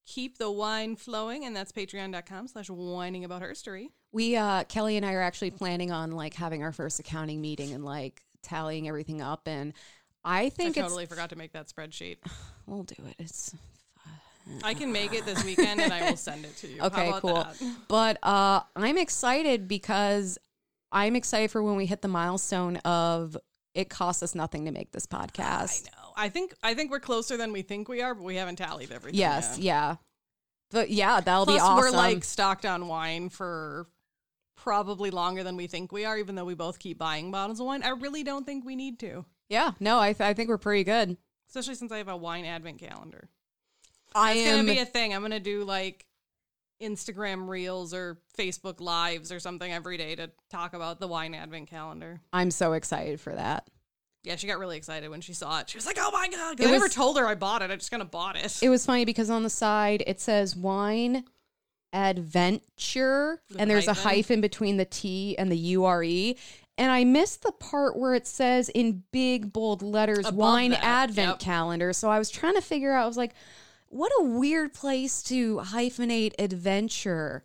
keep 0.07 0.39
the 0.39 0.51
wine 0.51 0.97
flowing 0.97 1.45
and 1.45 1.55
that's 1.55 1.73
patreon.com 1.73 2.49
slash 2.49 2.69
whiningaboutherstory. 2.69 3.89
We, 4.13 4.37
uh, 4.37 4.65
Kelley 4.65 4.97
and 4.97 5.07
I 5.07 5.15
are 5.15 5.23
actually 5.23 5.53
planning 5.53 5.91
on 5.91 6.13
like 6.13 6.35
having 6.35 6.63
our 6.63 6.73
first 6.73 6.99
accounting 6.99 7.41
meeting 7.41 7.73
and 7.73 7.85
like 7.85 8.23
tallying 8.43 8.89
everything 8.89 9.23
up. 9.23 9.43
And 9.47 9.73
I 10.25 10.43
I 10.43 10.49
think 10.51 10.77
totally 10.77 11.05
it's, 11.05 11.11
forgot 11.11 11.31
to 11.31 11.37
make 11.37 11.53
that 11.53 11.69
spreadsheet. 11.69 12.19
we'll 12.67 12.83
do 12.83 12.97
it. 13.07 13.17
It's 13.19 13.55
I 14.65 14.75
can 14.75 14.93
make 14.93 15.13
it 15.15 15.25
this 15.25 15.45
weekend 15.45 15.81
and 15.81 15.93
I 15.93 16.11
will 16.11 16.17
send 16.17 16.45
it 16.45 16.57
to 16.59 16.69
you. 16.69 16.83
Okay, 16.83 17.09
about 17.09 17.23
cool. 17.23 17.35
that? 17.35 17.63
But 17.89 18.19
uh, 18.25 18.61
I'm 18.75 18.99
excited 18.99 19.69
because 19.69 20.37
I'm 20.91 21.17
excited 21.17 21.51
for 21.51 21.63
when 21.63 21.77
we 21.77 21.87
hit 21.87 22.03
the 22.03 22.09
milestone 22.09 22.77
of 22.79 23.37
it 23.75 23.89
costs 23.89 24.23
us 24.23 24.35
nothing 24.35 24.65
to 24.67 24.73
make 24.73 24.93
this 24.93 25.07
I 25.11 25.27
podcast. 25.27 25.89
I 26.17 26.29
think 26.29 26.55
I 26.63 26.75
think 26.75 26.91
we're 26.91 27.01
closer 27.01 27.37
than 27.37 27.53
we 27.53 27.63
think 27.63 27.89
we 27.89 28.03
are, 28.03 28.15
but 28.15 28.25
we 28.25 28.37
haven't 28.37 28.57
tallied 28.57 28.91
everything. 28.93 29.19
Yes, 29.19 29.57
yet. 29.59 29.65
yeah. 29.65 29.97
But 30.71 30.91
yeah, 30.91 31.21
that'll 31.21 31.45
Plus, 31.45 31.57
be 31.57 31.61
awesome. 31.61 31.77
we're 31.77 31.91
like 31.91 32.25
stocked 32.25 32.65
on 32.65 32.89
wine 32.89 33.29
for 33.29 33.87
probably 34.57 35.11
longer 35.11 35.43
than 35.43 35.57
we 35.57 35.67
think 35.67 35.93
we 35.93 36.05
are, 36.05 36.17
even 36.17 36.35
though 36.35 36.45
we 36.45 36.55
both 36.55 36.79
keep 36.79 36.99
buying 36.99 37.31
bottles 37.31 37.61
of 37.61 37.67
wine. 37.67 37.83
I 37.83 37.91
really 37.91 38.23
don't 38.25 38.45
think 38.47 38.65
we 38.65 38.77
need 38.77 38.99
to, 39.01 39.25
yeah, 39.49 39.73
no, 39.81 39.99
I, 39.99 40.13
th- 40.13 40.21
I 40.27 40.35
think 40.35 40.49
we're 40.49 40.59
pretty 40.59 40.85
good. 40.85 41.17
especially 41.49 41.75
since 41.75 41.93
I 41.93 41.99
have 41.99 42.09
a 42.09 42.17
wine 42.17 42.45
advent 42.45 42.79
calendar. 42.79 43.29
I 44.15 44.33
It's 44.33 44.49
am. 44.49 44.57
gonna 44.67 44.73
be 44.75 44.79
a 44.79 44.85
thing. 44.87 45.15
I'm 45.15 45.23
gonna 45.23 45.41
do 45.41 45.65
like 45.65 46.07
Instagram 46.83 47.49
reels 47.49 47.93
or 47.95 48.19
Facebook 48.39 48.81
lives 48.81 49.31
or 49.31 49.41
something 49.41 49.71
every 49.73 49.97
day 49.97 50.15
to 50.17 50.31
talk 50.51 50.75
about 50.75 51.01
the 51.01 51.07
wine 51.09 51.35
advent 51.35 51.69
calendar. 51.69 52.21
I'm 52.33 52.51
so 52.51 52.73
excited 52.73 53.21
for 53.21 53.35
that. 53.35 53.69
Yeah, 54.25 54.37
she 54.37 54.47
got 54.47 54.59
really 54.59 54.77
excited 54.77 55.11
when 55.11 55.21
she 55.21 55.33
saw 55.33 55.61
it. 55.61 55.69
She 55.69 55.77
was 55.77 55.87
like, 55.87 55.99
"Oh 56.01 56.11
my 56.13 56.29
god!" 56.29 56.61
It 56.61 56.69
I 56.69 56.71
never 56.71 56.89
told 56.89 57.19
her 57.19 57.27
I 57.27 57.35
bought 57.35 57.63
it. 57.63 57.71
I 57.71 57.77
just 57.77 57.91
kind 57.91 58.03
of 58.03 58.11
bought 58.11 58.37
it. 58.37 58.59
It 58.63 58.69
was 58.69 58.87
funny 58.87 59.05
because 59.05 59.31
on 59.31 59.43
the 59.43 59.51
side 59.51 60.05
it 60.07 60.21
says 60.21 60.55
wine 60.55 61.25
adventure, 61.93 63.43
and 63.59 63.71
there's 63.71 63.89
a 63.89 63.93
hyphen? 63.93 64.11
hyphen 64.11 64.41
between 64.41 64.77
the 64.77 64.85
T 64.85 65.37
and 65.39 65.51
the 65.51 65.57
U 65.57 65.85
R 65.85 66.03
E. 66.05 66.39
And 66.79 66.91
I 66.91 67.05
missed 67.05 67.43
the 67.43 67.53
part 67.53 67.99
where 67.99 68.15
it 68.15 68.27
says 68.27 68.69
in 68.71 69.03
big 69.13 69.53
bold 69.53 69.83
letters 69.83 70.21
Above 70.21 70.35
wine 70.35 70.71
that, 70.71 70.83
advent 70.83 71.33
yep. 71.33 71.39
calendar. 71.39 71.93
So 71.93 72.09
I 72.09 72.19
was 72.19 72.31
trying 72.31 72.55
to 72.55 72.63
figure 72.63 72.95
out, 72.95 73.05
I 73.05 73.07
was 73.07 73.19
like, 73.19 73.35
what 73.89 74.11
a 74.21 74.25
weird 74.25 74.73
place 74.73 75.23
to 75.25 75.59
hyphenate 75.59 76.33
adventure. 76.39 77.45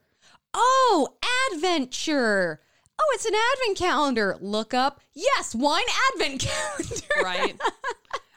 Oh, 0.54 1.10
adventure. 1.52 2.62
Oh, 3.00 3.12
it's 3.14 3.26
an 3.26 3.34
advent 3.36 3.78
calendar. 3.78 4.38
Look 4.42 4.74
up. 4.74 5.02
Yes, 5.14 5.54
wine 5.54 5.84
advent 6.14 6.42
calendar. 6.48 7.06
right? 7.24 7.56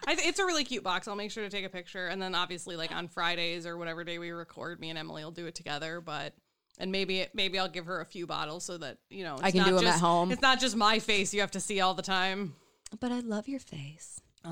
I 0.06 0.14
th- 0.14 0.26
it's 0.28 0.38
a 0.38 0.44
really 0.44 0.64
cute 0.64 0.82
box. 0.84 1.08
I'll 1.08 1.16
make 1.16 1.30
sure 1.30 1.44
to 1.44 1.50
take 1.50 1.64
a 1.64 1.68
picture, 1.70 2.08
and 2.08 2.20
then 2.20 2.34
obviously, 2.34 2.76
like 2.76 2.92
on 2.92 3.08
Fridays 3.08 3.66
or 3.66 3.76
whatever 3.76 4.04
day 4.04 4.18
we 4.18 4.30
record, 4.30 4.80
me 4.80 4.90
and 4.90 4.98
Emily 4.98 5.24
will 5.24 5.30
do 5.30 5.46
it 5.46 5.54
together. 5.54 6.00
But 6.00 6.34
and 6.78 6.90
maybe 6.92 7.26
maybe 7.34 7.58
I'll 7.58 7.68
give 7.68 7.86
her 7.86 8.00
a 8.00 8.06
few 8.06 8.26
bottles 8.26 8.64
so 8.64 8.76
that 8.78 8.98
you 9.08 9.24
know 9.24 9.34
it's 9.34 9.42
I 9.44 9.50
can 9.50 9.60
not 9.60 9.68
do 9.68 9.78
'em 9.78 9.86
at 9.86 9.90
just- 9.92 10.00
home. 10.00 10.32
It's 10.32 10.42
not 10.42 10.60
just 10.60 10.76
my 10.76 10.98
face 10.98 11.32
you 11.32 11.40
have 11.40 11.50
to 11.52 11.60
see 11.60 11.80
all 11.80 11.94
the 11.94 12.02
time. 12.02 12.54
But 12.98 13.12
I 13.12 13.20
love 13.20 13.46
your 13.48 13.60
face. 13.60 14.20
Oh, 14.42 14.48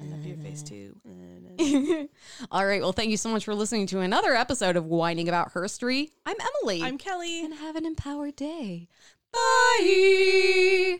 I 0.00 0.04
love 0.04 0.24
your 0.24 0.36
face 0.36 0.62
too. 0.62 0.96
All 2.52 2.64
right. 2.64 2.80
Well, 2.80 2.92
thank 2.92 3.10
you 3.10 3.16
so 3.16 3.28
much 3.28 3.44
for 3.44 3.56
listening 3.56 3.88
to 3.88 3.98
another 3.98 4.34
episode 4.36 4.76
of 4.76 4.86
Whining 4.86 5.28
About 5.28 5.52
Herstory. 5.52 6.10
I'm 6.24 6.36
Emily. 6.62 6.80
I'm 6.80 6.96
Kelley. 6.96 7.44
and 7.44 7.52
have 7.54 7.74
an 7.74 7.84
empowered 7.84 8.36
day. 8.36 8.86
Bye. 9.32 10.98